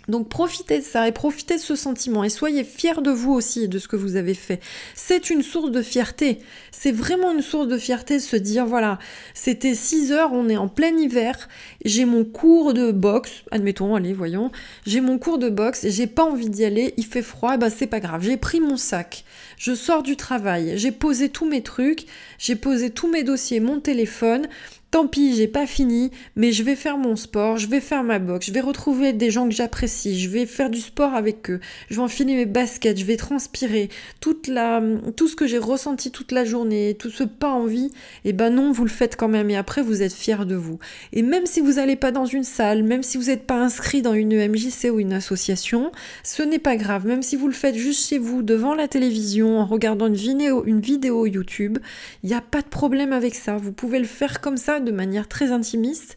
Donc 0.07 0.29
profitez 0.29 0.79
de 0.79 0.83
ça 0.83 1.07
et 1.07 1.11
profitez 1.11 1.55
de 1.55 1.61
ce 1.61 1.75
sentiment 1.75 2.23
et 2.23 2.29
soyez 2.29 2.63
fiers 2.63 3.01
de 3.01 3.11
vous 3.11 3.33
aussi 3.33 3.63
et 3.63 3.67
de 3.67 3.79
ce 3.79 3.87
que 3.87 3.95
vous 3.95 4.15
avez 4.15 4.33
fait. 4.33 4.59
C'est 4.93 5.29
une 5.29 5.41
source 5.41 5.71
de 5.71 5.81
fierté. 5.81 6.39
C'est 6.71 6.91
vraiment 6.91 7.31
une 7.31 7.41
source 7.41 7.67
de 7.67 7.77
fierté 7.77 8.15
de 8.17 8.21
se 8.21 8.35
dire 8.35 8.65
voilà, 8.65 8.99
c'était 9.33 9.75
6 9.75 10.11
heures, 10.11 10.33
on 10.33 10.49
est 10.49 10.57
en 10.57 10.67
plein 10.67 10.95
hiver, 10.97 11.49
j'ai 11.83 12.05
mon 12.05 12.23
cours 12.23 12.73
de 12.73 12.91
boxe, 12.91 13.43
admettons, 13.51 13.95
allez, 13.95 14.13
voyons, 14.13 14.51
j'ai 14.85 15.01
mon 15.01 15.17
cours 15.17 15.37
de 15.37 15.49
boxe 15.49 15.83
et 15.85 15.91
j'ai 15.91 16.07
pas 16.07 16.23
envie 16.23 16.49
d'y 16.49 16.65
aller, 16.65 16.93
il 16.97 17.05
fait 17.05 17.21
froid, 17.21 17.57
bah 17.57 17.69
c'est 17.69 17.87
pas 17.87 17.99
grave, 17.99 18.23
j'ai 18.23 18.37
pris 18.37 18.59
mon 18.59 18.77
sac, 18.77 19.23
je 19.57 19.73
sors 19.73 20.03
du 20.03 20.15
travail, 20.15 20.73
j'ai 20.77 20.91
posé 20.91 21.29
tous 21.29 21.45
mes 21.45 21.61
trucs, 21.61 22.05
j'ai 22.37 22.55
posé 22.55 22.89
tous 22.89 23.09
mes 23.09 23.23
dossiers, 23.23 23.59
mon 23.59 23.79
téléphone, 23.79 24.47
tant 24.95 25.07
pis, 25.07 25.35
j'ai 25.35 25.49
pas 25.49 25.67
fini, 25.67 26.09
mais 26.37 26.53
je 26.53 26.63
vais 26.63 26.77
faire 26.77 26.97
mon 26.97 27.17
sport, 27.17 27.57
je 27.57 27.67
vais 27.67 27.81
faire 27.81 28.01
ma 28.01 28.17
boxe, 28.17 28.45
je 28.45 28.53
vais 28.53 28.61
retrouver 28.61 29.11
des 29.11 29.29
gens 29.29 29.49
que 29.49 29.53
j'apprécie, 29.53 30.17
je 30.17 30.29
vais 30.29 30.45
faire 30.45 30.69
du 30.69 30.79
sport 30.79 31.15
avec 31.15 31.49
eux, 31.49 31.59
je 31.89 31.95
vais 31.95 32.01
enfiler 32.01 32.33
mes 32.33 32.45
baskets, 32.45 32.97
je 32.97 33.03
vais 33.03 33.17
transpirer, 33.17 33.89
toute 34.21 34.47
la, 34.47 34.81
tout 35.17 35.27
ce 35.27 35.35
que 35.35 35.47
j'ai 35.47 35.57
ressenti 35.57 36.11
toute 36.11 36.31
la 36.31 36.45
journée, 36.45 36.95
tout 36.97 37.09
ce 37.09 37.25
pas 37.25 37.49
envie, 37.49 37.87
et 38.23 38.29
eh 38.29 38.31
ben 38.31 38.51
non, 38.51 38.71
vous 38.71 38.85
le 38.85 38.89
faites 38.89 39.17
quand 39.17 39.27
même, 39.27 39.49
et 39.49 39.57
après 39.57 39.81
vous 39.81 40.01
êtes 40.01 40.13
fiers 40.13 40.45
de 40.45 40.55
vous. 40.55 40.79
Et 41.11 41.23
même 41.23 41.45
si 41.45 41.59
vous 41.59 41.73
n'allez 41.73 41.97
pas 41.97 42.11
dans 42.11 42.23
une 42.25 42.45
salle, 42.45 42.81
même 42.83 43.03
si 43.03 43.17
vous 43.17 43.25
n'êtes 43.25 43.45
pas 43.45 43.59
inscrit 43.59 44.01
dans 44.01 44.13
une 44.13 44.31
EMJC 44.31 44.91
ou 44.93 45.01
une 45.01 45.11
association, 45.11 45.91
ce 46.23 46.41
n'est 46.41 46.57
pas 46.57 46.77
grave, 46.77 47.05
même 47.05 47.21
si 47.21 47.35
vous 47.35 47.47
le 47.47 47.53
faites 47.53 47.75
juste 47.75 48.07
chez 48.07 48.17
vous, 48.17 48.43
devant 48.43 48.73
la 48.73 48.87
télévision, 48.87 49.59
en 49.59 49.65
regardant 49.65 50.07
une 50.07 50.15
vidéo, 50.15 50.63
une 50.65 50.79
vidéo 50.79 51.25
YouTube, 51.25 51.79
il 52.23 52.29
n'y 52.29 52.33
a 52.33 52.39
pas 52.39 52.61
de 52.61 52.69
problème 52.69 53.11
avec 53.11 53.35
ça, 53.35 53.57
vous 53.57 53.73
pouvez 53.73 53.99
le 53.99 54.05
faire 54.05 54.39
comme 54.39 54.55
ça 54.55 54.79
de 54.85 54.91
manière 54.91 55.27
très 55.27 55.51
intimiste, 55.51 56.15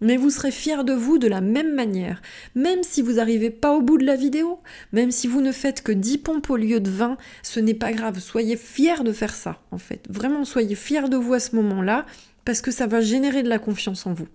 mais 0.00 0.16
vous 0.16 0.30
serez 0.30 0.50
fier 0.50 0.84
de 0.84 0.92
vous 0.92 1.18
de 1.18 1.28
la 1.28 1.40
même 1.40 1.74
manière. 1.74 2.22
Même 2.54 2.82
si 2.82 3.02
vous 3.02 3.14
n'arrivez 3.14 3.50
pas 3.50 3.72
au 3.74 3.82
bout 3.82 3.98
de 3.98 4.06
la 4.06 4.16
vidéo, 4.16 4.60
même 4.92 5.10
si 5.10 5.26
vous 5.26 5.40
ne 5.40 5.52
faites 5.52 5.82
que 5.82 5.92
10 5.92 6.18
pompes 6.18 6.50
au 6.50 6.56
lieu 6.56 6.80
de 6.80 6.90
20, 6.90 7.16
ce 7.42 7.60
n'est 7.60 7.74
pas 7.74 7.92
grave. 7.92 8.18
Soyez 8.18 8.56
fiers 8.56 9.02
de 9.04 9.12
faire 9.12 9.34
ça, 9.34 9.60
en 9.72 9.78
fait. 9.78 10.06
Vraiment, 10.08 10.44
soyez 10.44 10.74
fiers 10.74 11.08
de 11.08 11.16
vous 11.16 11.34
à 11.34 11.40
ce 11.40 11.56
moment-là, 11.56 12.06
parce 12.44 12.62
que 12.62 12.70
ça 12.70 12.86
va 12.86 13.00
générer 13.00 13.42
de 13.42 13.48
la 13.48 13.58
confiance 13.58 14.06
en 14.06 14.14
vous. 14.14 14.28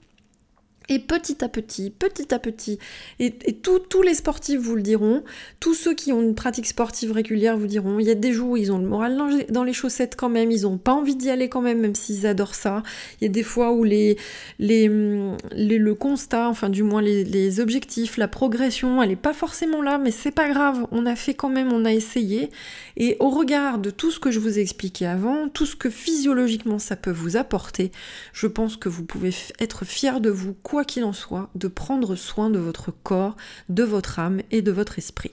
Et 0.87 0.99
petit 0.99 1.43
à 1.43 1.49
petit, 1.49 1.89
petit 1.89 2.33
à 2.33 2.39
petit, 2.39 2.77
et, 3.19 3.31
tous 3.31 4.01
les 4.03 4.13
sportifs 4.13 4.59
vous 4.59 4.75
le 4.75 4.81
diront, 4.81 5.23
tous 5.59 5.73
ceux 5.73 5.93
qui 5.95 6.11
ont 6.11 6.21
une 6.21 6.35
pratique 6.35 6.67
sportive 6.67 7.11
régulière 7.11 7.57
vous 7.57 7.67
diront, 7.67 7.99
il 7.99 8.05
y 8.05 8.11
a 8.11 8.15
des 8.15 8.33
jours 8.33 8.51
où 8.51 8.57
ils 8.57 8.71
ont 8.71 8.77
le 8.77 8.87
moral 8.87 9.17
dans 9.49 9.63
les 9.63 9.73
chaussettes 9.73 10.15
quand 10.15 10.29
même, 10.29 10.51
ils 10.51 10.63
n'ont 10.63 10.77
pas 10.77 10.93
envie 10.93 11.15
d'y 11.15 11.29
aller 11.29 11.49
quand 11.49 11.61
même, 11.61 11.79
même 11.79 11.95
s'ils 11.95 12.27
adorent 12.27 12.55
ça. 12.55 12.83
Il 13.19 13.25
y 13.25 13.27
a 13.27 13.31
des 13.31 13.43
fois 13.43 13.71
où 13.71 13.83
les, 13.83 14.17
les, 14.59 14.87
le 14.87 15.95
constat, 15.95 16.49
enfin 16.49 16.69
du 16.69 16.83
moins 16.83 17.01
les, 17.01 17.23
les 17.23 17.59
objectifs, 17.59 18.17
la 18.17 18.27
progression, 18.27 19.01
elle 19.01 19.09
n'est 19.09 19.15
pas 19.15 19.33
forcément 19.33 19.81
là, 19.81 19.97
mais 19.97 20.11
c'est 20.11 20.31
pas 20.31 20.49
grave, 20.49 20.85
on 20.91 21.05
a 21.05 21.15
fait 21.15 21.33
quand 21.33 21.49
même, 21.49 21.71
on 21.73 21.85
a 21.85 21.93
essayé. 21.93 22.49
Et 22.97 23.17
au 23.19 23.29
regard 23.29 23.79
de 23.79 23.89
tout 23.89 24.11
ce 24.11 24.19
que 24.19 24.31
je 24.31 24.39
vous 24.39 24.59
ai 24.59 24.61
expliqué 24.61 25.05
avant, 25.05 25.49
tout 25.49 25.65
ce 25.65 25.75
que 25.75 25.89
physiologiquement 25.89 26.79
ça 26.79 26.95
peut 26.95 27.11
vous 27.11 27.37
apporter, 27.37 27.91
je 28.33 28.47
pense 28.47 28.77
que 28.77 28.89
vous 28.89 29.03
pouvez 29.03 29.33
être 29.59 29.85
fier 29.85 30.21
de 30.21 30.29
vous 30.29 30.53
quoi 30.75 30.83
qu'il 30.83 31.05
en 31.05 31.13
soit, 31.13 31.49
de 31.55 31.69
prendre 31.69 32.17
soin 32.17 32.49
de 32.49 32.59
votre 32.59 32.91
corps, 32.91 33.37
de 33.69 33.83
votre 33.83 34.19
âme 34.19 34.41
et 34.51 34.61
de 34.61 34.73
votre 34.73 34.99
esprit. 34.99 35.31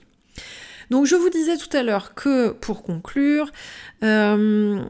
Donc 0.89 1.05
je 1.05 1.17
vous 1.17 1.29
disais 1.29 1.57
tout 1.57 1.75
à 1.75 1.83
l'heure 1.83 2.13
que 2.13 2.51
pour 2.51 2.81
conclure, 2.81 3.51
euh, 4.05 4.81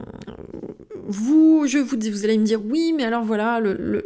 vous, 1.08 1.64
je 1.66 1.78
vous 1.78 1.96
dis, 1.96 2.08
vous 2.08 2.22
allez 2.22 2.38
me 2.38 2.44
dire 2.44 2.64
oui, 2.64 2.94
mais 2.96 3.02
alors 3.02 3.24
voilà, 3.24 3.60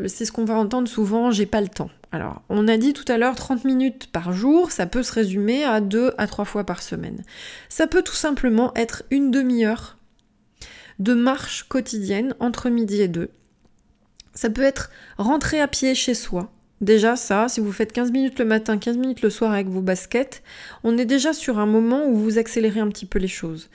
c'est 0.07 0.25
ce 0.25 0.33
qu'on 0.33 0.47
va 0.47 0.55
entendre 0.55 0.89
souvent, 0.89 1.31
j'ai 1.31 1.45
pas 1.45 1.61
le 1.61 1.69
temps. 1.69 1.91
Alors, 2.13 2.41
on 2.49 2.67
a 2.67 2.79
dit 2.79 2.95
tout 2.95 3.05
à 3.13 3.19
l'heure 3.19 3.35
30 3.35 3.67
minutes 3.67 4.11
par 4.11 4.33
jour, 4.33 4.71
ça 4.71 4.87
peut 4.87 5.03
se 5.03 5.13
résumer 5.13 5.65
à 5.65 5.83
2 5.83 6.15
à 6.17 6.27
3 6.27 6.47
fois 6.47 6.65
par 6.65 6.81
semaine. 6.81 7.25
Ça 7.69 7.87
peut 7.87 8.03
tout 8.03 8.15
simplement 8.15 8.73
être 8.75 9.03
une 9.11 9.31
demi-heure 9.31 9.99
de 10.99 11.13
marche 11.13 11.65
quotidienne 11.69 12.35
entre 12.41 12.71
midi 12.71 13.03
et 13.03 13.09
2 13.09 13.29
ça 14.39 14.51
peut 14.51 14.63
être 14.63 14.93
rentrer 15.17 15.61
à 15.61 15.67
pied 15.67 15.97
chez 15.97 16.15
soi. 16.15 16.53
Déjà 16.81 17.17
ça, 17.17 17.49
si 17.49 17.59
vous 17.59 17.73
faites 17.73 17.93
15 17.93 18.13
minutes 18.13 18.39
le 18.39 18.45
matin, 18.45 18.79
15 18.79 18.97
minutes 18.97 19.23
le 19.23 19.31
soir 19.31 19.51
avec 19.51 19.67
vos 19.67 19.81
baskets, 19.81 20.45
on 20.85 20.97
est 20.97 21.07
déjà 21.07 21.33
sur 21.33 21.59
un 21.59 21.67
moment 21.67 22.07
où 22.07 22.15
vous 22.15 22.39
accélérez 22.39 22.79
un 22.79 22.87
petit 22.87 23.05
peu 23.05 23.19
les 23.19 23.27
choses. 23.27 23.69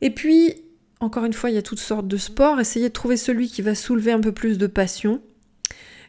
Et 0.00 0.10
puis, 0.10 0.56
encore 0.98 1.24
une 1.24 1.32
fois, 1.32 1.50
il 1.50 1.54
y 1.54 1.58
a 1.58 1.62
toutes 1.62 1.78
sortes 1.78 2.08
de 2.08 2.16
sports. 2.16 2.58
Essayez 2.58 2.88
de 2.88 2.92
trouver 2.92 3.16
celui 3.16 3.46
qui 3.46 3.62
va 3.62 3.76
soulever 3.76 4.10
un 4.10 4.18
peu 4.18 4.32
plus 4.32 4.58
de 4.58 4.66
passion. 4.66 5.22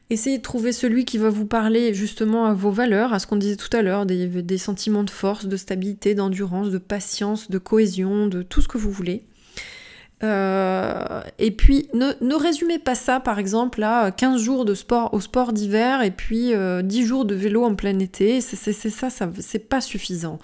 Essayez 0.09 0.39
de 0.39 0.43
trouver 0.43 0.72
celui 0.72 1.05
qui 1.05 1.20
va 1.20 1.30
vous 1.30 1.45
parler 1.45 1.93
justement 1.93 2.47
à 2.47 2.53
vos 2.53 2.72
valeurs, 2.72 3.14
à 3.14 3.20
ce 3.20 3.28
qu'on 3.28 3.36
disait 3.36 3.57
tout 3.57 3.78
à 3.78 3.84
l'heure, 3.84 4.07
des, 4.07 4.26
des, 4.26 4.57
sentiments 4.57 5.03
de 5.03 5.12
force, 5.12 5.45
de 5.45 5.55
stabilité, 5.55 6.16
d'endurance, 6.16 6.72
de 6.72 6.80
patience, 6.80 7.51
de 7.51 7.59
cohésion, 7.59 8.26
de 8.26 8.41
tout 8.41 8.64
ce 8.64 8.68
que 8.68 8.80
vous 8.80 8.91
voulez. 8.91 9.24
Euh, 10.24 11.22
et 11.40 11.52
puis, 11.52 11.88
ne, 11.94 12.36
résumez 12.36 12.80
pas 12.80 12.96
ça, 12.96 13.20
par 13.20 13.40
exemple, 13.40 13.82
à 13.84 14.12
15 14.12 14.42
jours 14.42 14.66
de 14.66 14.76
sport 14.76 15.14
au 15.14 15.20
sport 15.20 15.52
d'hiver 15.52 16.04
et 16.04 16.12
puis 16.12 16.48
10 16.48 16.54
euh, 16.54 17.06
jours 17.06 17.26
de 17.26 17.34
vélo 17.34 17.64
en 17.64 17.76
plein 17.76 17.98
été. 18.00 18.42
C'est 18.42 18.56
ça, 18.74 19.10
ça 19.10 19.30
c'est 19.40 19.70
pas 19.70 19.82
suffisant. 19.82 20.40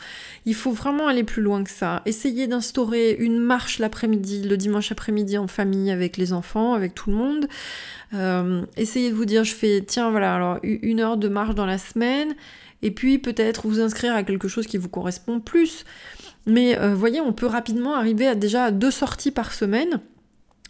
Il 0.46 0.56
faut 0.56 0.72
vraiment 0.72 1.08
aller 1.08 1.24
plus 1.24 1.42
loin 1.42 1.64
que 1.64 1.70
ça. 1.70 2.02
Essayez 2.06 2.48
d'instaurer 2.48 3.12
une 3.20 3.38
marche 3.38 3.80
l'après-midi, 3.80 4.44
le 4.44 4.58
dimanche 4.58 4.92
après-midi 4.92 5.38
en 5.38 5.48
famille 5.48 5.92
avec 5.92 6.18
les 6.18 6.34
enfants, 6.34 6.74
avec 6.74 6.96
tout 6.96 7.12
le 7.12 7.16
monde. 7.16 7.48
Euh, 8.14 8.64
essayez 8.78 9.12
de 9.12 9.16
vous 9.16 9.26
dire, 9.26 9.44
je 9.44 9.54
fais, 9.54 9.84
tiens, 9.86 10.10
voilà, 10.10 10.36
alors 10.36 10.60
une 10.64 11.00
heure 11.00 11.18
de 11.18 11.28
marche 11.28 11.56
dans 11.56 11.66
la 11.66 11.78
semaine. 11.78 12.36
Et 12.84 12.92
puis 12.92 13.18
peut-être 13.18 13.68
vous 13.68 13.80
inscrire 13.80 14.14
à 14.14 14.24
quelque 14.24 14.48
chose 14.48 14.68
qui 14.68 14.78
vous 14.78 14.90
correspond 14.90 15.40
plus. 15.40 15.84
Mais 16.48 16.76
vous 16.76 16.98
voyez, 16.98 17.22
on 17.22 17.34
peut 17.34 17.46
rapidement 17.46 17.96
arriver 17.96 18.28
à 18.28 18.36
déjà 18.36 18.72
deux 18.72 18.92
sorties 18.92 19.32
par 19.32 19.54
semaine 19.54 20.02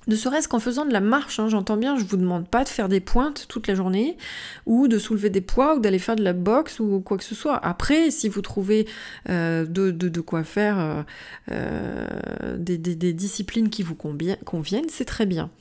ne 0.07 0.15
serait-ce 0.15 0.47
qu'en 0.47 0.59
faisant 0.59 0.85
de 0.85 0.93
la 0.93 1.01
marche, 1.01 1.39
hein, 1.39 1.49
j'entends 1.49 1.75
bien, 1.75 1.97
je 1.97 2.03
vous 2.05 2.15
demande 2.15 2.47
pas 2.47 2.63
de 2.63 2.69
faire 2.69 2.87
des 2.87 3.01
pointes 3.01 3.45
toute 3.49 3.67
la 3.67 3.75
journée, 3.75 4.17
ou 4.65 4.87
de 4.87 4.99
soulever 4.99 5.29
des 5.29 5.41
poids, 5.41 5.75
ou 5.75 5.79
d'aller 5.79 5.99
faire 5.99 6.15
de 6.15 6.23
la 6.23 6.33
boxe, 6.33 6.79
ou 6.79 7.01
quoi 7.01 7.17
que 7.17 7.25
ce 7.25 7.35
soit. 7.35 7.57
Après, 7.57 8.09
si 8.09 8.29
vous 8.29 8.41
trouvez 8.41 8.87
euh, 9.29 9.65
de, 9.65 10.21
quoi 10.21 10.43
faire 10.43 10.79
euh, 10.79 11.03
euh, 11.51 12.57
des, 12.57 12.77
disciplines 13.13 13.69
qui 13.69 13.83
vous 13.83 13.95
conviennent, 13.95 14.89
c'est 14.89 15.05
très 15.05 15.25
bien. 15.25 15.51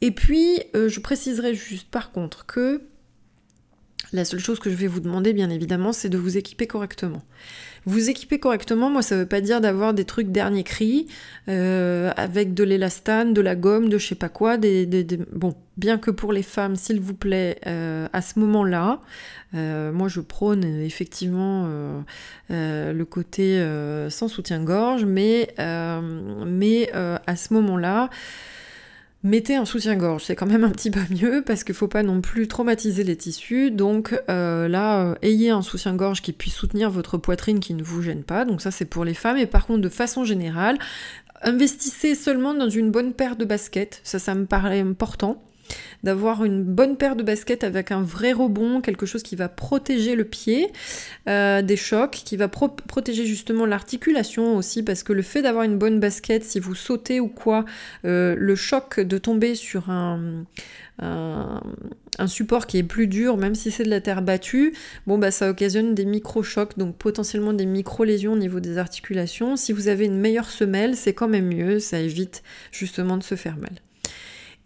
Et 0.00 0.12
puis, 0.12 0.62
je 0.74 1.00
préciserai 1.00 1.54
juste 1.54 1.90
par 1.90 2.10
contre 2.10 2.46
que 2.46 2.82
la 4.12 4.24
seule 4.24 4.40
chose 4.40 4.58
que 4.58 4.70
je 4.70 4.76
vais 4.76 4.86
vous 4.86 5.00
demander, 5.00 5.32
bien 5.32 5.50
évidemment, 5.50 5.92
c'est 5.92 6.08
de 6.08 6.18
vous 6.18 6.36
équiper 6.36 6.66
correctement. 6.66 7.22
Vous 7.86 8.10
équiper 8.10 8.38
correctement, 8.38 8.90
moi, 8.90 9.02
ça 9.02 9.16
veut 9.16 9.26
pas 9.26 9.40
dire 9.40 9.60
d'avoir 9.60 9.94
des 9.94 10.04
trucs 10.04 10.30
dernier 10.30 10.64
cri, 10.64 11.06
euh, 11.48 12.12
avec 12.16 12.52
de 12.52 12.62
l'élastane, 12.62 13.32
de 13.32 13.40
la 13.40 13.56
gomme, 13.56 13.88
de 13.88 13.98
je 13.98 14.08
sais 14.08 14.14
pas 14.14 14.28
quoi. 14.28 14.58
Des, 14.58 14.86
Bon, 15.32 15.54
bien 15.76 15.96
que 15.96 16.10
pour 16.10 16.32
les 16.32 16.42
femmes, 16.42 16.76
s'il 16.76 17.00
vous 17.00 17.14
plaît, 17.14 17.58
euh, 17.66 18.06
à 18.12 18.20
ce 18.20 18.38
moment-là, 18.38 19.00
euh, 19.54 19.92
moi, 19.92 20.08
je 20.08 20.20
prône 20.20 20.64
effectivement 20.64 21.68
le 22.50 23.04
côté 23.04 23.64
sans 24.10 24.28
soutien-gorge, 24.28 25.04
mais 25.06 25.54
à 25.56 26.00
ce 27.36 27.54
moment-là, 27.54 28.10
Mettez 29.22 29.54
un 29.54 29.66
soutien-gorge, 29.66 30.24
c'est 30.24 30.34
quand 30.34 30.46
même 30.46 30.64
un 30.64 30.70
petit 30.70 30.90
peu 30.90 31.00
mieux 31.10 31.42
parce 31.44 31.62
qu'il 31.62 31.74
ne 31.74 31.78
faut 31.78 31.88
pas 31.88 32.02
non 32.02 32.22
plus 32.22 32.48
traumatiser 32.48 33.04
les 33.04 33.16
tissus. 33.16 33.70
Donc 33.70 34.18
euh, 34.30 34.66
là, 34.66 35.02
euh, 35.02 35.14
ayez 35.20 35.50
un 35.50 35.60
soutien-gorge 35.60 36.22
qui 36.22 36.32
puisse 36.32 36.54
soutenir 36.54 36.90
votre 36.90 37.18
poitrine 37.18 37.60
qui 37.60 37.74
ne 37.74 37.82
vous 37.82 38.00
gêne 38.00 38.22
pas. 38.22 38.46
Donc 38.46 38.62
ça 38.62 38.70
c'est 38.70 38.86
pour 38.86 39.04
les 39.04 39.12
femmes. 39.12 39.36
Et 39.36 39.44
par 39.46 39.66
contre, 39.66 39.82
de 39.82 39.90
façon 39.90 40.24
générale, 40.24 40.78
investissez 41.42 42.14
seulement 42.14 42.54
dans 42.54 42.70
une 42.70 42.90
bonne 42.90 43.12
paire 43.12 43.36
de 43.36 43.44
baskets. 43.44 44.00
Ça, 44.04 44.18
ça 44.18 44.34
me 44.34 44.46
paraît 44.46 44.80
important 44.80 45.42
d'avoir 46.02 46.44
une 46.44 46.62
bonne 46.64 46.96
paire 46.96 47.16
de 47.16 47.22
baskets 47.22 47.64
avec 47.64 47.90
un 47.92 48.02
vrai 48.02 48.32
rebond, 48.32 48.80
quelque 48.80 49.06
chose 49.06 49.22
qui 49.22 49.36
va 49.36 49.48
protéger 49.48 50.14
le 50.14 50.24
pied 50.24 50.72
euh, 51.28 51.62
des 51.62 51.76
chocs, 51.76 52.22
qui 52.24 52.36
va 52.36 52.48
protéger 52.48 53.26
justement 53.26 53.66
l'articulation 53.66 54.56
aussi, 54.56 54.82
parce 54.82 55.02
que 55.02 55.12
le 55.12 55.22
fait 55.22 55.42
d'avoir 55.42 55.64
une 55.64 55.78
bonne 55.78 56.00
basket, 56.00 56.44
si 56.44 56.60
vous 56.60 56.74
sautez 56.74 57.20
ou 57.20 57.28
quoi, 57.28 57.64
euh, 58.04 58.34
le 58.38 58.54
choc 58.54 59.00
de 59.00 59.18
tomber 59.18 59.54
sur 59.54 59.90
un, 59.90 60.44
un, 60.98 62.26
support 62.26 62.66
qui 62.66 62.78
est 62.78 62.82
plus 62.82 63.06
dur, 63.06 63.36
même 63.36 63.54
si 63.54 63.70
c'est 63.70 63.84
de 63.84 63.90
la 63.90 64.00
terre 64.00 64.22
battue, 64.22 64.74
bon 65.06 65.18
bah 65.18 65.30
ça 65.30 65.50
occasionne 65.50 65.94
des 65.94 66.04
micro-chocs, 66.04 66.78
donc 66.78 66.96
potentiellement 66.96 67.52
des 67.52 67.66
micro-lésions 67.66 68.34
au 68.34 68.38
niveau 68.38 68.60
des 68.60 68.78
articulations. 68.78 69.56
Si 69.56 69.72
vous 69.72 69.88
avez 69.88 70.06
une 70.06 70.18
meilleure 70.18 70.50
semelle, 70.50 70.96
c'est 70.96 71.14
quand 71.14 71.28
même 71.28 71.48
mieux, 71.48 71.78
ça 71.78 72.00
évite 72.00 72.42
justement 72.72 73.16
de 73.16 73.22
se 73.22 73.34
faire 73.34 73.56
mal. 73.56 73.72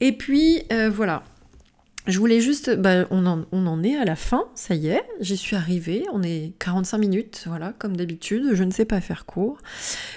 Et 0.05 0.13
puis 0.13 0.63
euh, 0.71 0.91
voilà. 0.91 1.23
Je 2.07 2.19
voulais 2.19 2.43
juste, 2.43 2.77
bah, 2.77 3.07
on, 3.11 3.25
en, 3.25 3.83
est 3.83 3.97
à 3.97 4.05
la 4.05 4.17
fin, 4.17 4.45
ça 4.55 4.75
y 4.75 4.89
est, 4.89 5.03
j'y 5.21 5.39
suis 5.39 5.57
arrivée, 5.57 6.05
on 6.13 6.23
est 6.23 6.53
45 6.59 6.99
minutes, 6.99 7.45
voilà, 7.47 7.73
comme 7.79 7.97
d'habitude, 7.97 8.51
je 8.53 8.63
ne 8.63 8.71
sais 8.71 8.85
pas 8.85 9.01
faire 9.01 9.25
court. 9.25 9.57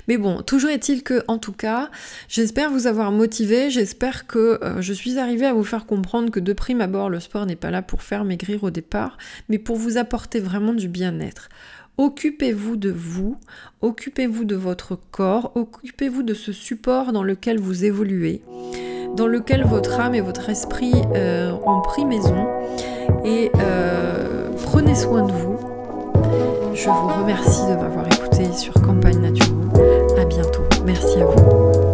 Mais 0.10 0.18
bon, 0.18 0.42
toujours 0.42 0.70
est-il 0.70 1.02
que, 1.02 1.24
en 1.30 1.38
tout 1.38 1.54
cas, 1.54 1.90
j'espère 2.28 2.72
vous 2.72 2.88
avoir 2.88 3.14
motivé, 3.14 3.70
j'espère 3.70 4.28
que 4.28 4.60
euh, 4.62 4.82
je 4.82 4.92
suis 4.92 5.18
arrivée 5.18 5.46
à 5.46 5.54
vous 5.54 5.64
faire 5.64 5.86
comprendre 5.86 6.30
que 6.30 6.42
de 6.42 6.52
prime 6.52 6.82
abord, 6.82 7.10
le 7.10 7.22
sport 7.22 7.46
n'est 7.46 7.56
pas 7.56 7.72
là 7.72 7.82
pour 7.82 8.04
faire 8.04 8.26
maigrir 8.26 8.66
au 8.66 8.70
départ, 8.70 9.18
mais 9.48 9.58
pour 9.58 9.78
vous 9.78 9.98
apporter 9.98 10.42
vraiment 10.42 10.74
du 10.74 10.90
bien-être. 10.90 11.48
Occupez-vous 11.98 12.76
de 12.76 12.92
vous, 12.92 13.38
occupez-vous 13.82 14.46
de 14.46 14.56
votre 14.56 14.98
corps, 15.12 15.52
occupez-vous 15.56 16.24
de 16.24 16.34
ce 16.34 16.52
support 16.52 17.12
dans 17.12 17.24
lequel 17.24 17.60
vous 17.60 17.86
évoluez 17.86 18.42
dans 19.18 19.28
lequel 19.28 19.66
votre 19.66 20.00
âme 20.00 20.16
et 20.16 20.22
votre 20.22 20.50
esprit 20.50 20.94
euh, 21.16 21.52
ont 21.66 21.82
pris 21.82 22.06
maison. 22.06 22.48
Et 23.26 23.52
euh, 23.60 24.50
prenez 24.64 24.96
soin 24.96 25.24
de 25.24 25.32
vous. 25.32 25.58
Je 26.74 26.88
vous 26.90 27.08
remercie 27.08 27.64
de 27.64 27.76
m'avoir 27.76 28.06
écouté 28.08 28.54
sur 28.54 28.74
Campagne 28.74 29.20
Nature. 29.20 29.56
À 30.18 30.26
bientôt. 30.26 30.64
Merci 30.86 31.20
à 31.20 31.26
vous. 31.26 31.87